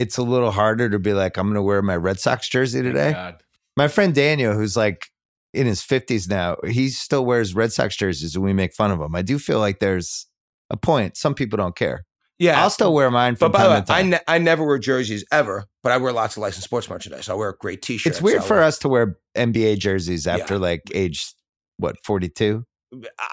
[0.00, 2.82] it's a little harder to be like, I'm going to wear my Red Sox jersey
[2.82, 3.12] today.
[3.12, 3.40] God.
[3.76, 5.06] My friend Daniel, who's like
[5.52, 9.00] in his fifties now, he still wears Red Sox jerseys, and we make fun of
[9.00, 9.14] him.
[9.14, 10.26] I do feel like there's
[10.70, 11.16] a point.
[11.16, 12.04] Some people don't care.
[12.38, 15.24] yeah, I'll still wear mine But by the way, I, ne- I never wear jerseys
[15.32, 17.28] ever, but I wear lots of licensed sports merchandise.
[17.28, 18.16] I wear great T-shirts.
[18.16, 20.36] it's weird for wear- us to wear NBA jerseys Yeah.
[20.36, 21.34] after like age
[21.78, 22.64] what forty two.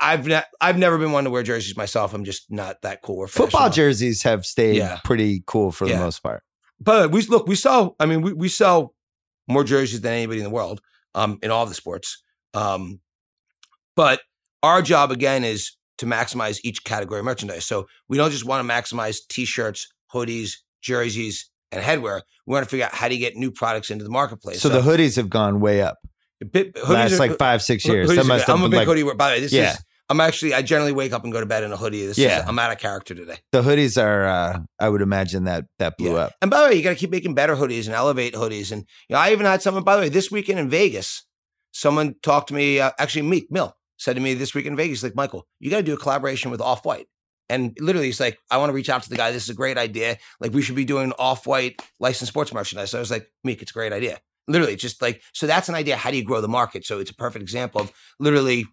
[0.01, 2.13] I've ne- I've never been one to wear jerseys myself.
[2.13, 3.17] I'm just not that cool.
[3.17, 3.75] Or Football fashionable.
[3.75, 4.99] jerseys have stayed Yeah.
[5.03, 5.97] pretty cool for Yeah.
[5.97, 6.43] the most part.
[6.79, 7.95] But we look, we sell.
[7.99, 8.93] I mean, we, we sell
[9.47, 10.81] more jerseys than anybody in the world
[11.15, 12.21] um, in all the sports.
[12.53, 12.99] Um,
[13.95, 14.21] but
[14.63, 17.65] our job again is to maximize each category of merchandise.
[17.65, 22.21] So we don't just want to maximize t-shirts, hoodies, jerseys, and headwear.
[22.45, 24.61] We want to figure out how do you get new products into the marketplace.
[24.61, 25.97] So, the hoodies have gone way up.
[26.51, 28.07] bit, hoodies Last are- like five six years.
[28.09, 29.03] That must have I'm a big like hoodie.
[29.03, 29.73] By the way, this Yeah.
[29.73, 29.83] is.
[30.09, 30.53] I'm actually.
[30.53, 32.05] I generally wake up and go to bed in a hoodie.
[32.05, 32.39] This Yeah.
[32.41, 32.45] is.
[32.47, 33.37] I'm out of character today.
[33.51, 34.25] the hoodies are.
[34.25, 36.23] uh I would imagine that that blew Yeah.
[36.25, 36.33] up.
[36.41, 38.71] And by the way, you got to keep making better hoodies and elevate hoodies.
[38.71, 39.83] And you know, I even had someone.
[39.83, 41.25] By the way, this weekend in Vegas,
[41.71, 42.79] someone talked to me.
[42.79, 45.77] Uh, actually, Meek Mill said to me this week in Vegas, like Michael, you got
[45.77, 47.07] to do a collaboration with Off White.
[47.49, 49.31] And literally, he's like, I want to reach out to the guy.
[49.31, 50.17] This is a great idea.
[50.41, 52.91] Like, we should be doing Off White licensed sports merchandise.
[52.91, 54.19] So I was like, Meek, it's a great idea.
[54.49, 55.47] Literally, just like so.
[55.47, 55.97] That's an idea.
[55.97, 56.85] How do you grow the market?
[56.85, 58.65] So it's a perfect example of literally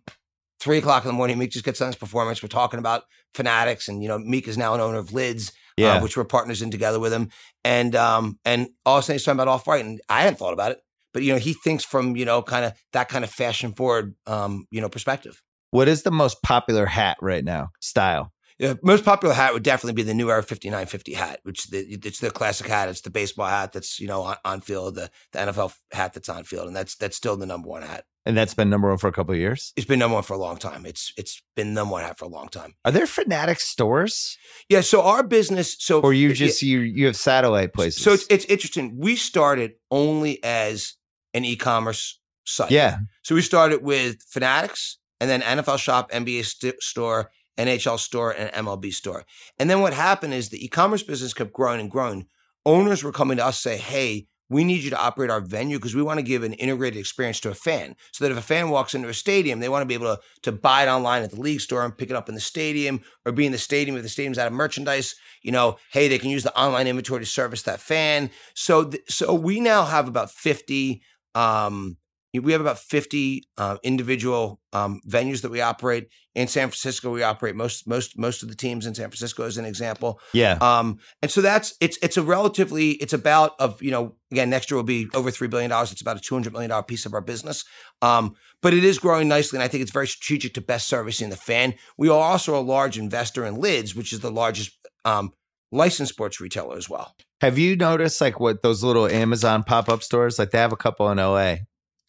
[0.65, 1.39] three o'clock in the morning.
[1.39, 2.43] Meek just gets on his performance.
[2.43, 3.03] We're talking about
[3.35, 5.95] fanatics, and you know, Meek is now an owner of Lids Yeah.
[5.97, 7.31] uh, which we're partners in together with him.
[7.65, 10.39] And um, and all of a sudden he's talking about off white, and I hadn't
[10.39, 10.79] thought about it,
[11.13, 14.15] but you know he thinks from you know kind of that kind of fashion forward
[14.27, 15.41] um, you know perspective.
[15.71, 17.69] what is the most popular hat right now?
[17.81, 18.33] Style.
[18.59, 22.21] Yeah, most popular hat would definitely be the new Era 5950 hat, which the, it's
[22.21, 22.89] the classic hat.
[22.89, 26.29] It's the baseball hat that's you know on, on field, the, the NFL hat that's
[26.29, 28.05] on field, and that's that's still the number one hat.
[28.27, 29.73] And that's been number one for a couple of years.
[29.77, 30.87] It's been number one for a long time.
[30.87, 32.75] It's it's been number one hat for a long time.
[32.85, 34.81] Are there fanatic stores, Yeah.
[34.83, 38.03] So our business, so or you just you you have satellite places?
[38.03, 38.97] So it's it's interesting.
[38.99, 40.95] We started only as
[41.35, 42.71] an e-commerce site.
[42.71, 48.33] yeah, So we started with Fanatics and then NFL Shop, NBA st- Store, NHL Store,
[48.33, 49.25] and MLB Store.
[49.59, 52.27] And then what happened is the e-commerce business kept growing and growing.
[52.67, 55.95] Owners were coming to us say, "Hey, we need you to operate our venue because
[55.95, 57.97] we want to give an integrated experience to a fan.
[58.13, 60.21] So that if a fan walks into a stadium, they want to be able to,
[60.43, 63.01] to buy it online at the league store and pick it up in the stadium
[63.25, 65.15] or be in the stadium if the stadium's out of merchandise.
[65.43, 68.31] You know, hey, they can use the online inventory to service that fan.
[68.55, 71.03] So, th- so we now have about 50
[71.35, 71.97] um,
[72.43, 77.13] we have about 50 uh, individual um, venues that we operate in San Francisco.
[77.13, 80.21] We operate most most most of the teams in San Francisco, as an example.
[80.33, 80.59] yeah.
[80.61, 84.71] Um, and so that's it's it's a relatively it's about of you know again next
[84.71, 85.93] year will be over three billion dollars.
[85.93, 87.65] It's about a two hundred million dollar piece of our business.
[88.03, 91.31] Um, but it is growing nicely, and I think it's very strategic to best servicing
[91.31, 91.75] the fan.
[91.97, 94.73] We are also a large investor in Lids, which is the largest
[95.05, 95.33] um,
[95.71, 97.15] licensed sports retailer as well.
[97.41, 100.39] Have you noticed like what those little Amazon pop up stores?
[100.39, 101.57] Like they have a couple in LA.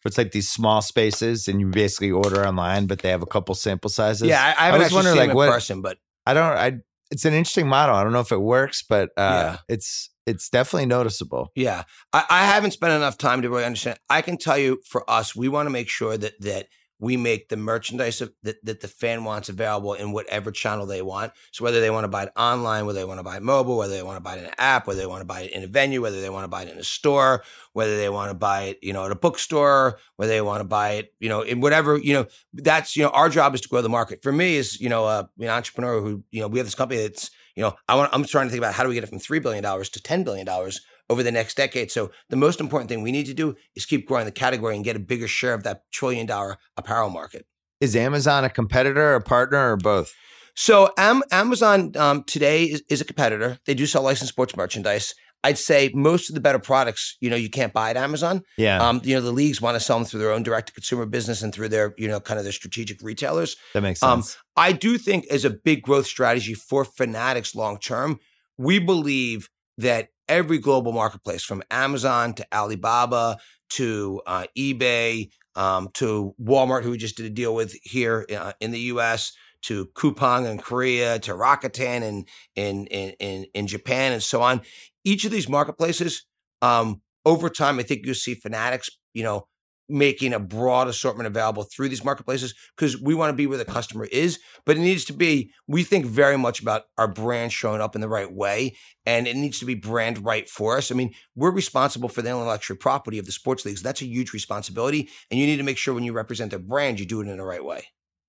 [0.06, 3.54] It's like these small spaces, and you basically order online, but they have a couple
[3.54, 4.28] sample sizes.
[4.28, 6.44] yeah, I, I haven't was wondering, like, what- person, but I don't.
[6.56, 6.72] I.
[7.12, 7.94] It's an interesting model.
[7.94, 9.20] I don't know if it works, but uh,
[9.54, 9.56] Yeah.
[9.68, 11.52] it's it's definitely noticeable.
[11.54, 13.98] Yeah, I, I haven't spent enough time to really understand.
[14.10, 16.66] I can tell you, for us, we want to make sure that that
[16.98, 21.32] we make the merchandise that that the fan wants available in whatever channel they want.
[21.52, 23.76] So whether they want to buy it online, whether they want to buy it mobile,
[23.76, 25.52] whether they want to buy it in an app, whether they want to buy it
[25.52, 27.42] in a venue, whether they want to buy it in a store,
[27.72, 30.68] whether they want to buy it, you know, at a bookstore, whether they want to
[30.68, 33.68] buy it, you know, in whatever, you know, that's you know, our job is to
[33.68, 34.22] grow the market.
[34.22, 37.02] For me, is you know, uh, an entrepreneur who you know, we have this company
[37.02, 39.08] that's you know, I want, I'm trying to think about how do we get it
[39.08, 41.90] from three billion dollars to ten billion dollars over the next decade.
[41.90, 44.84] So the most important thing we need to do is keep growing the category and
[44.84, 47.46] get a bigger share of that trillion dollar apparel market.
[47.80, 50.14] Is Amazon a competitor, a partner, or both?
[50.54, 53.58] So Am- Amazon um, today is, is a competitor.
[53.66, 55.14] They do sell licensed sports merchandise.
[55.44, 58.42] I'd say most of the better products, you know, you can't buy at Amazon.
[58.56, 60.72] Yeah, Um, you know, the leagues want to sell them through their own direct to
[60.72, 63.54] consumer business and through their, you know, kind of their strategic retailers.
[63.74, 64.10] that makes sense.
[64.10, 64.38] um, sense.
[64.56, 68.18] I do think as a big growth strategy for Fanatics long term,
[68.58, 73.38] we believe that every global marketplace from Amazon to Alibaba
[73.70, 78.52] to uh, eBay um, to Walmart, who we just did a deal with here uh,
[78.60, 79.32] in the US,
[79.62, 84.60] to Coupang in Korea, to Rakuten in, in, in, in, Japan, and so on.
[85.02, 86.26] Each of these marketplaces,
[86.62, 89.48] um, over time, I think you'll see Fanatics, you know,
[89.88, 93.64] making a broad assortment available through these marketplaces because we want to be where the
[93.64, 94.38] customer is.
[94.64, 98.00] But it needs to be, we think very much about our brand showing up in
[98.00, 100.90] the right way and it needs to be brand right for us.
[100.90, 103.82] I mean, we're responsible for the intellectual property of the sports leagues.
[103.82, 105.08] That's a huge responsibility.
[105.30, 107.36] And you need to make sure when you represent their brand, you do it in
[107.36, 107.84] the right way.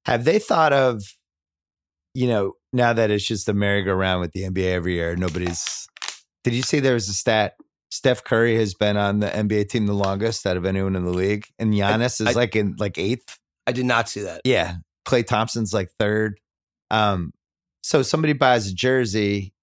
[0.06, 1.04] Have they thought of,
[2.14, 5.88] you know, now that it's just a merry-go-round with the NBA every year, nobody's.
[6.44, 7.56] Did you see there was a stat?
[7.90, 11.12] Steph Curry has been on the NBA team the longest out of anyone in the
[11.12, 13.38] league, and Giannis I- is like in like eighth.
[13.66, 14.42] I did not see that.
[14.46, 14.76] Yeah,
[15.08, 16.40] Klay Thompson's like third.
[16.92, 17.34] Um,
[17.84, 19.54] so somebody buys a jersey,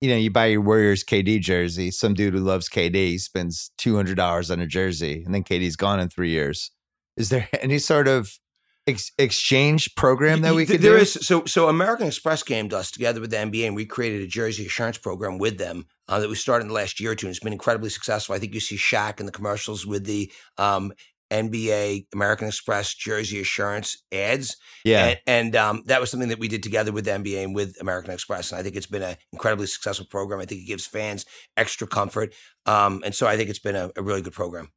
[0.00, 1.90] you know, you buy your Warriors KD jersey.
[1.90, 5.76] Some dude who loves KD spends two hundred dollars on a jersey, and then KD's
[5.76, 6.70] gone in three years.
[7.16, 8.38] Is there any sort of
[8.86, 11.02] ex- exchange program that we could there do?
[11.02, 14.22] is- so so American Express came to us together with the NBA and we created
[14.22, 17.14] a jersey assurance program with them uh, that we started in the last year or
[17.14, 18.34] two and it's been incredibly successful.
[18.34, 20.92] I think you see Shaq in the commercials with the um,
[21.30, 24.56] NBA American Express jersey assurance ads.
[24.84, 27.54] yeah, And, and um, that was something that we did together with the NBA and
[27.54, 28.52] with American Express.
[28.52, 30.40] And I think it's been an incredibly successful program.
[30.40, 31.26] I think it gives fans
[31.56, 32.34] extra comfort.
[32.66, 34.70] Um, and so I think it's been a, a really good program.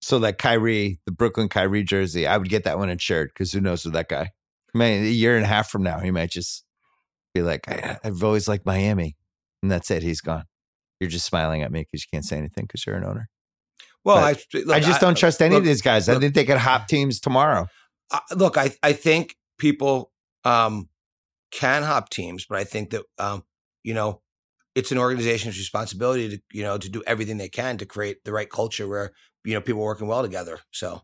[0.00, 3.60] so like Kyrie, the Brooklyn Kyrie jersey, I would get that one insured because who
[3.60, 4.30] knows with that guy?
[4.74, 6.64] Man, a year and a half from now, he might just
[7.34, 9.16] be like, I, I've always liked Miami,
[9.62, 10.04] and that's it.
[10.04, 10.44] He's gone.
[11.00, 13.28] You're just smiling at me because you can't say anything because you're an owner.
[14.04, 16.08] Well, I, look, I just don't trust any look, of these guys.
[16.08, 17.68] I think they could hop teams tomorrow.
[18.10, 20.12] uh, look, I I think people
[20.44, 20.88] um,
[21.50, 23.44] can hop teams, but I think that um,
[23.82, 24.22] you know
[24.74, 28.32] it's an organization's responsibility to you know to do everything they can to create the
[28.32, 29.12] right culture where
[29.44, 30.60] you know people are working well together.
[30.70, 31.02] So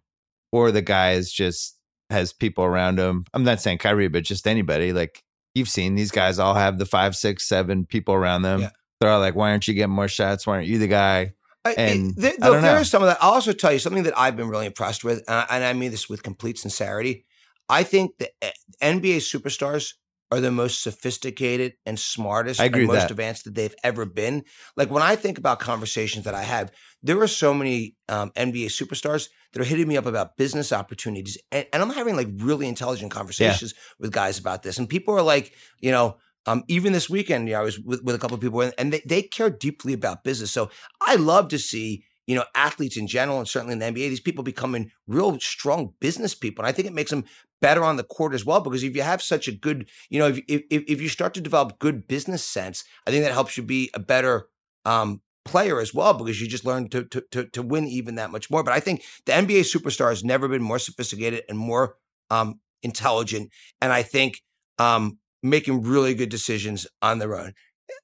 [0.52, 1.78] Or the guy is just
[2.10, 3.24] has people around him.
[3.34, 4.92] I'm not saying Kyrie, but just anybody.
[4.92, 5.22] Like
[5.54, 8.60] you've seen these guys all have the five, six, seven people around them.
[8.60, 8.70] Yeah.
[9.00, 10.46] They're all like, why aren't you getting more shots?
[10.46, 11.32] Why aren't you the guy?
[11.64, 12.76] I- it- And there, I there know.
[12.80, 13.18] is some of that.
[13.20, 15.72] I'll also tell you something that I've been really impressed with, and I, and I
[15.72, 17.26] mean this with complete sincerity.
[17.68, 18.50] I think the eh,
[18.82, 19.94] NBA superstars
[20.32, 23.10] are the most sophisticated and smartest and most that.
[23.12, 24.44] advanced that they've ever been.
[24.76, 28.66] Like when I think about conversations that I have, there are so many um, NBA
[28.66, 32.66] superstars that are hitting me up about business opportunities, and, and I'm having like really
[32.68, 34.78] intelligent conversations with guys about this.
[34.78, 36.16] And people are like, you know,
[36.46, 38.92] um, even this weekend, you know, I was with, with a couple of people, and-
[38.92, 40.50] they, they care deeply about business.
[40.52, 40.70] So
[41.00, 44.20] I love to see, you know, athletes in general, and certainly in the NBA, these
[44.20, 46.64] people becoming real strong business people.
[46.64, 47.24] And I think it makes them
[47.60, 50.28] better on the court as well, because if you have such a good, you know,
[50.28, 53.56] if if, if if you start to develop good business sense, I think that helps
[53.56, 54.48] you be a better
[54.84, 58.30] um, player as well, because you just learn to, to to to win even that
[58.30, 58.62] much more.
[58.62, 61.96] But I think the NBA superstar has never been more sophisticated and more
[62.30, 63.50] um, intelligent,
[63.80, 64.42] and I think
[64.78, 65.18] um,
[65.50, 67.52] making really good decisions on their own.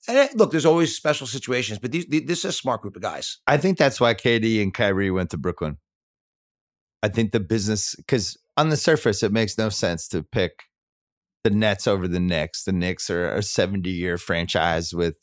[0.09, 2.97] And eh, look, there's always special situations, but these, these, this is a smart group
[2.97, 3.39] of guys.
[3.47, 5.79] I think that's why KD and Kyrie went to Brooklyn.
[7.03, 10.65] I think the business, because on the surface, it makes no sense to pick
[11.43, 12.65] the Nets over the Knicks.
[12.65, 15.17] The Knicks are a 70 year franchise with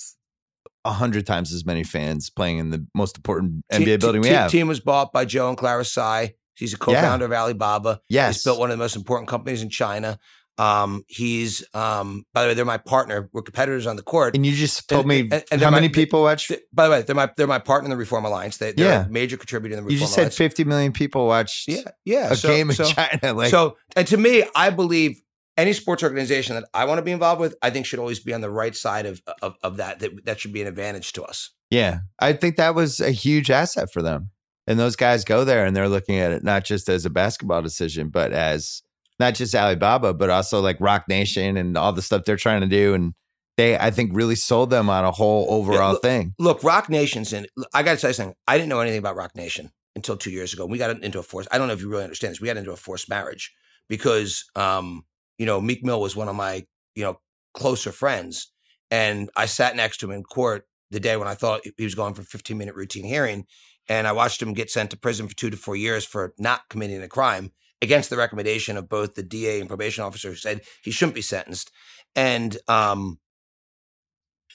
[0.86, 4.52] a hundred times as many fans playing in the most important NBA building we have.
[4.52, 6.36] Team was bought by Joe and Clara Tsai.
[6.56, 8.02] He's a co-founder of Alibaba.
[8.10, 8.36] yes.
[8.36, 10.20] He's built one of the most important companies in China.
[10.60, 13.30] Um, he's, um, by the way, they're my partner.
[13.32, 14.36] We're competitors on the court.
[14.36, 16.52] and you just told and- me and- and how many my- people watch.
[16.74, 18.58] By the way, they're my they're my partner in the Reform Alliance.
[18.58, 19.06] They, they're Yeah.
[19.06, 22.32] a major contributor in the Reform You just said 50 million people watched yeah, yeah.
[22.32, 23.34] a so, game in so, China.
[23.34, 25.22] Like, so, and to me, I believe
[25.58, 28.34] any sports organization that I want to be involved with, I think should always be
[28.34, 30.00] on the right side of of, of that.
[30.00, 31.52] That that should be an advantage to us.
[31.70, 34.32] Yeah, I think that was a huge asset for them.
[34.68, 37.62] And those guys go there and they're looking at it not just as a basketball
[37.62, 38.82] decision, but as
[39.20, 42.68] not just Alibaba, but also like Roc Nation and all the stuff they're trying to
[42.68, 42.94] do.
[42.94, 43.14] And
[43.58, 46.34] they, I think, really sold them on a whole overall look- thing.
[46.40, 47.46] Look, Roc Nation's in.
[47.74, 48.36] I got to tell you something.
[48.48, 50.66] I didn't know anything about Roc Nation until two years ago.
[50.66, 51.50] We got into a forced.
[51.52, 52.42] I don't know if you really understand this.
[52.42, 53.54] We got into a forced marriage
[53.90, 55.04] because, um,
[55.38, 56.66] you know, Meek Mill was one of my,
[56.96, 57.20] you know,
[57.54, 58.52] closer friends,
[58.92, 61.96] and I sat next to him in court the day when I thought he was
[61.96, 63.46] going for a 15 minute routine hearing,
[63.90, 66.62] and I watched him get sent to prison for two to four years for not
[66.70, 67.52] committing a crime
[67.82, 71.22] against the recommendation of both the DA and probation officer who said he shouldn't be
[71.22, 71.72] sentenced,
[72.16, 73.20] and um,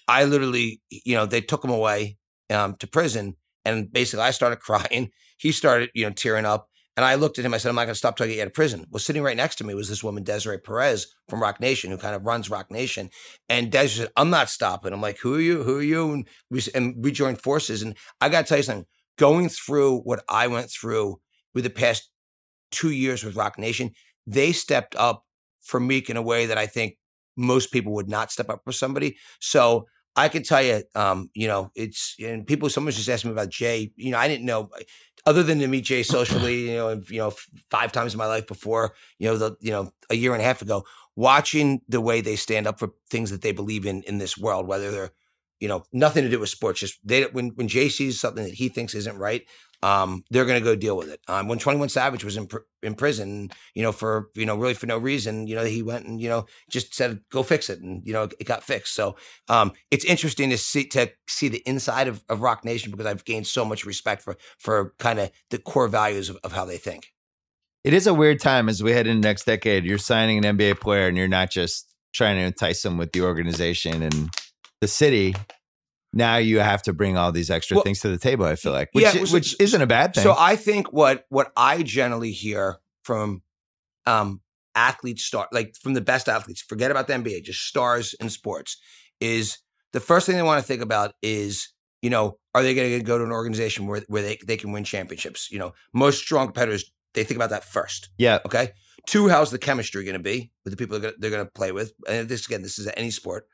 [0.09, 2.19] I literally, you know, they took him away
[2.51, 5.11] um, to prison, and basically, I started crying.
[5.39, 7.55] He started, you know, tearing up, and I looked at him.
[7.55, 9.57] I said, "I'm not going to stop you out of prison." Well, sitting right next
[9.57, 12.71] to me was this woman, Desiree Perez from Roc Nation, who kind of runs Roc
[12.71, 13.11] Nation.
[13.49, 15.63] And Desiree said, "I'm not stopping." I'm like, "Who are you?
[15.63, 17.83] Who are you?" And we and we joined forces.
[17.83, 18.87] And I got to tell you something.
[19.17, 21.21] Going through what I went through
[21.55, 22.11] with the past
[22.75, 23.93] two years with Roc Nation,
[24.27, 25.25] they stepped up
[25.63, 26.97] for Meek in a way that I think
[27.37, 29.17] most people would not step up for somebody.
[29.41, 29.87] So
[30.17, 32.69] I can tell you, um, you know, it's and people.
[32.69, 33.93] Someone just asked me about Jay.
[33.97, 34.71] You know, I didn't know.
[35.27, 37.33] other than to meet Jay socially, you know, you know,
[37.71, 40.45] five times in my life before, you know, the you know a year and a
[40.45, 40.85] half ago,
[41.17, 44.67] watching the way they stand up for things that they believe in in this world,
[44.69, 45.13] whether they're
[45.65, 48.53] you know nothing to do with sports, just they when when Jay sees something that
[48.53, 49.47] he thinks isn't right,
[49.83, 51.21] um, they're going to go deal with it.
[51.27, 54.57] Um, when Twenty One Savage was in pr- in prison, you know, for you know
[54.57, 57.71] really for no reason, you know, he went and you know just said go fix
[57.71, 58.95] it, and you know it got fixed.
[58.95, 59.17] So
[59.49, 63.25] um, it's interesting to see to see the inside of, of Roc Nation because I've
[63.25, 66.77] gained so much respect for for kind of the core values of, of how they
[66.77, 67.07] think.
[67.85, 69.87] It is a weird time as we head into next decade.
[69.87, 73.23] You're signing an NBA player, and you're not just trying to entice them with the
[73.23, 74.31] organization and
[74.85, 75.35] the city.
[76.13, 78.45] Now you have to bring all these extra Well, things to the table.
[78.45, 80.23] I feel like, which, yeah, so- which isn't a bad thing.
[80.23, 83.43] So I think what what I generally hear from
[84.07, 84.41] um
[84.77, 88.77] athletes start like from the best athletes, forget about the NBA, just stars in sports,
[89.21, 89.59] is
[89.93, 91.69] the first thing they want to think about is,
[92.03, 94.71] you know, are they going to go to an organization where where they, they can
[94.73, 95.49] win championships?
[95.51, 96.85] You know, most strong competitors,
[97.15, 98.11] they think about that first.
[98.19, 98.71] yeah, Okay.
[99.07, 101.93] Two, how's the chemistry going to be with the people they're going to play with?
[102.09, 103.47] And this again, this is any sport.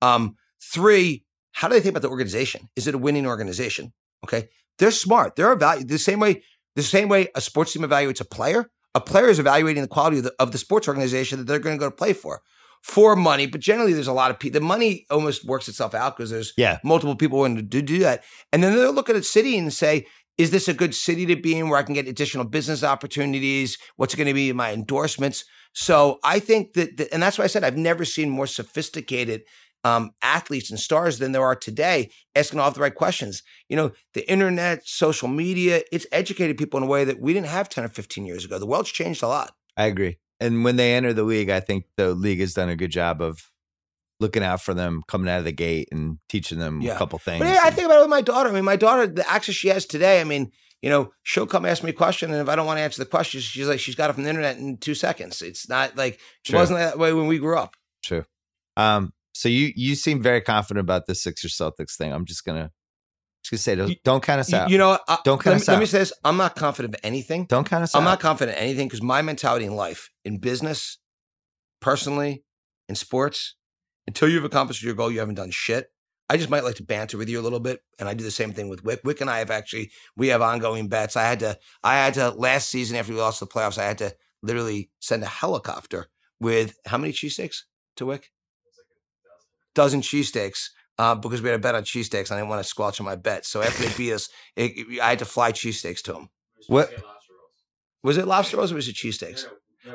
[0.00, 0.36] Um,
[0.72, 2.68] three, how do they think about the organization?
[2.76, 3.92] Is it a winning organization?
[4.24, 4.48] Okay.
[4.78, 5.36] They're smart.
[5.36, 6.42] They're evaluating the same way,
[6.74, 8.70] the same way a sports team evaluates a player.
[8.94, 11.76] A player is evaluating the quality of the, of the sports organization that they're going
[11.76, 12.40] to go to play for.
[12.82, 14.60] For money, but generally there's a lot of people.
[14.60, 16.80] The money almost works itself out because there's yeah.
[16.84, 18.24] multiple people wanting to do, do that.
[18.52, 21.36] And then they'll look at a city and say, is this a good city to
[21.36, 23.78] be in where I can get additional business opportunities?
[23.96, 25.44] What's going to be my endorsements?
[25.72, 29.44] So I think that, that- and that's why I said I've never seen more sophisticated
[29.84, 33.42] um, athletes and stars than there are today asking all the right questions.
[33.68, 37.48] You know, the internet, social media, it's educated people in a way that we didn't
[37.48, 38.58] have 10 or 15 years ago.
[38.58, 39.52] The world's changed a lot.
[39.76, 40.18] I agree.
[40.40, 43.20] And when they enter the league, I think the league has done a good job
[43.22, 43.50] of
[44.20, 46.94] looking out for them coming out of the gate and teaching them Yeah.
[46.94, 47.40] a couple things.
[47.44, 48.48] But yeah, I think about it with my daughter.
[48.48, 50.50] I mean, my daughter, the access she has today, I mean,
[50.82, 53.02] you know, she'll come ask me a question, and if I don't want to answer
[53.02, 55.40] the question, she's like, she's got it from the internet in two seconds.
[55.40, 56.58] It's not like it True.
[56.58, 57.74] wasn't that way when we grew up.
[58.04, 58.24] True.
[58.76, 62.12] Um, so you you seem very confident about the Sixers Celtics thing.
[62.12, 62.70] I'm just gonna
[63.42, 64.70] just gonna say don't, count us You, out.
[64.70, 65.02] you know, what?
[65.06, 67.44] I, Don't count let, us me, let me say this: I'm not confident of anything.
[67.44, 67.98] don't count us out.
[67.98, 70.98] I'm not confident in anything because my mentality in life, in business,
[71.80, 72.44] personally,
[72.88, 73.56] in sports,
[74.06, 75.88] until you've accomplished your goal, you haven't done shit.
[76.30, 78.30] I just might like to banter with you a little bit, and I do the
[78.30, 79.02] same thing with Wyc.
[79.02, 81.16] Wyc and I have actually we have ongoing bets.
[81.16, 83.98] I had to, I had to last season after we lost the playoffs, I had
[83.98, 86.06] to literally send a helicopter
[86.40, 87.58] with how many cheesesteaks
[87.96, 88.24] to Wyc?
[89.74, 90.68] Dozen cheesesteaks.
[90.96, 93.04] Uh, because we had a bet on cheesesteaks, and I didn't want to squelch on
[93.04, 93.44] my bet.
[93.44, 96.28] So after they beat us, it, it- I had to fly cheesesteaks to them.
[96.68, 96.88] What
[98.04, 99.44] Was it lobster rolls or was it cheesesteaks?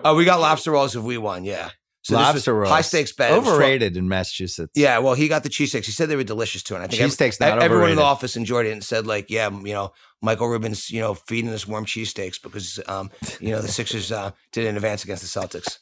[0.03, 1.45] Oh, we got lobster rolls if we won.
[1.45, 1.69] Yeah.
[2.01, 2.69] So was lobster rolls?
[2.69, 3.31] High stakes bet.
[3.31, 4.73] It was Overrated in Massachusetts.
[4.75, 5.85] Yeah, well, he got the cheesesteaks.
[5.85, 8.01] He said they were delicious too, and I think ev- Cheesesteaks not everyone in the
[8.03, 11.65] office enjoyed it and said like, yeah, you know, Michael Rubin's, you know, feeding us
[11.65, 15.77] warm cheesesteaks because, um, you know, the Sixers uh, did in advance against the Celtics.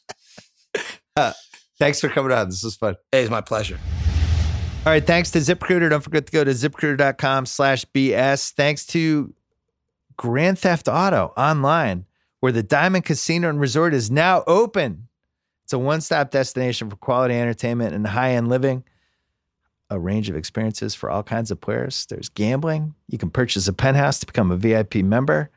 [1.78, 2.48] Thanks for coming on.
[2.48, 2.96] This was fun.
[3.12, 3.78] Hey, It is my pleasure.
[4.86, 5.06] All right.
[5.06, 5.90] Thanks to ZipRecruiter.
[5.90, 8.52] Don't forget to go to ziprecruiter.com slash BS.
[8.52, 9.32] Thanks to
[10.16, 12.06] Grand Theft Auto online,
[12.40, 15.08] where the Diamond Casino and Resort is now open.
[15.64, 18.84] It's a one stop destination for quality entertainment and high end living.
[19.90, 22.06] A range of experiences for all kinds of players.
[22.06, 22.94] There's gambling.
[23.08, 25.50] You can purchase a penthouse to become a VIP member.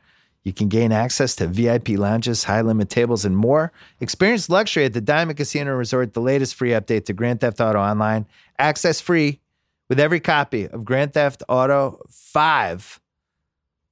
[0.44, 3.70] You can gain access to VIP lounges, high limit tables, and more.
[4.00, 7.78] Experience luxury at the Diamond Casino Resort, the latest free update to Grand Theft Auto
[7.78, 8.26] Online.
[8.58, 9.40] Access free
[9.88, 13.00] with every copy of Grand Theft Auto 5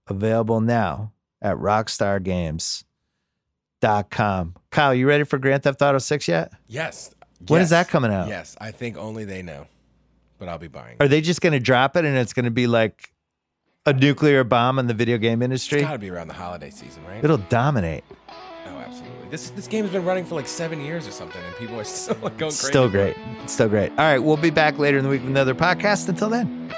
[0.08, 1.56] available now at
[3.82, 4.54] rockstargames.com.
[4.70, 6.52] Kyle, you ready for Grand Theft Auto 6 yet?
[6.66, 7.14] Yes.
[7.48, 7.86] When is Yes.
[7.86, 8.28] that coming out?
[8.28, 9.66] Yes, I think only they know,
[10.38, 10.96] but I'll be buying.
[11.00, 13.12] Are they just going to drop it and it's going to be like
[13.86, 15.80] a nuclear bomb in the video game It's industry?
[15.80, 17.22] got to be around the holiday season, right?
[17.24, 18.04] It'll dominate.
[18.28, 18.32] oh,
[18.78, 19.28] absolutely.
[19.30, 22.16] This this game's been running for like seven years or something, and people are still
[22.22, 22.66] like going crazy.
[22.66, 23.16] Still great.
[23.46, 23.90] Still great.
[23.92, 26.08] All right, we'll be back later in the week with another podcast.
[26.08, 26.72] Until then.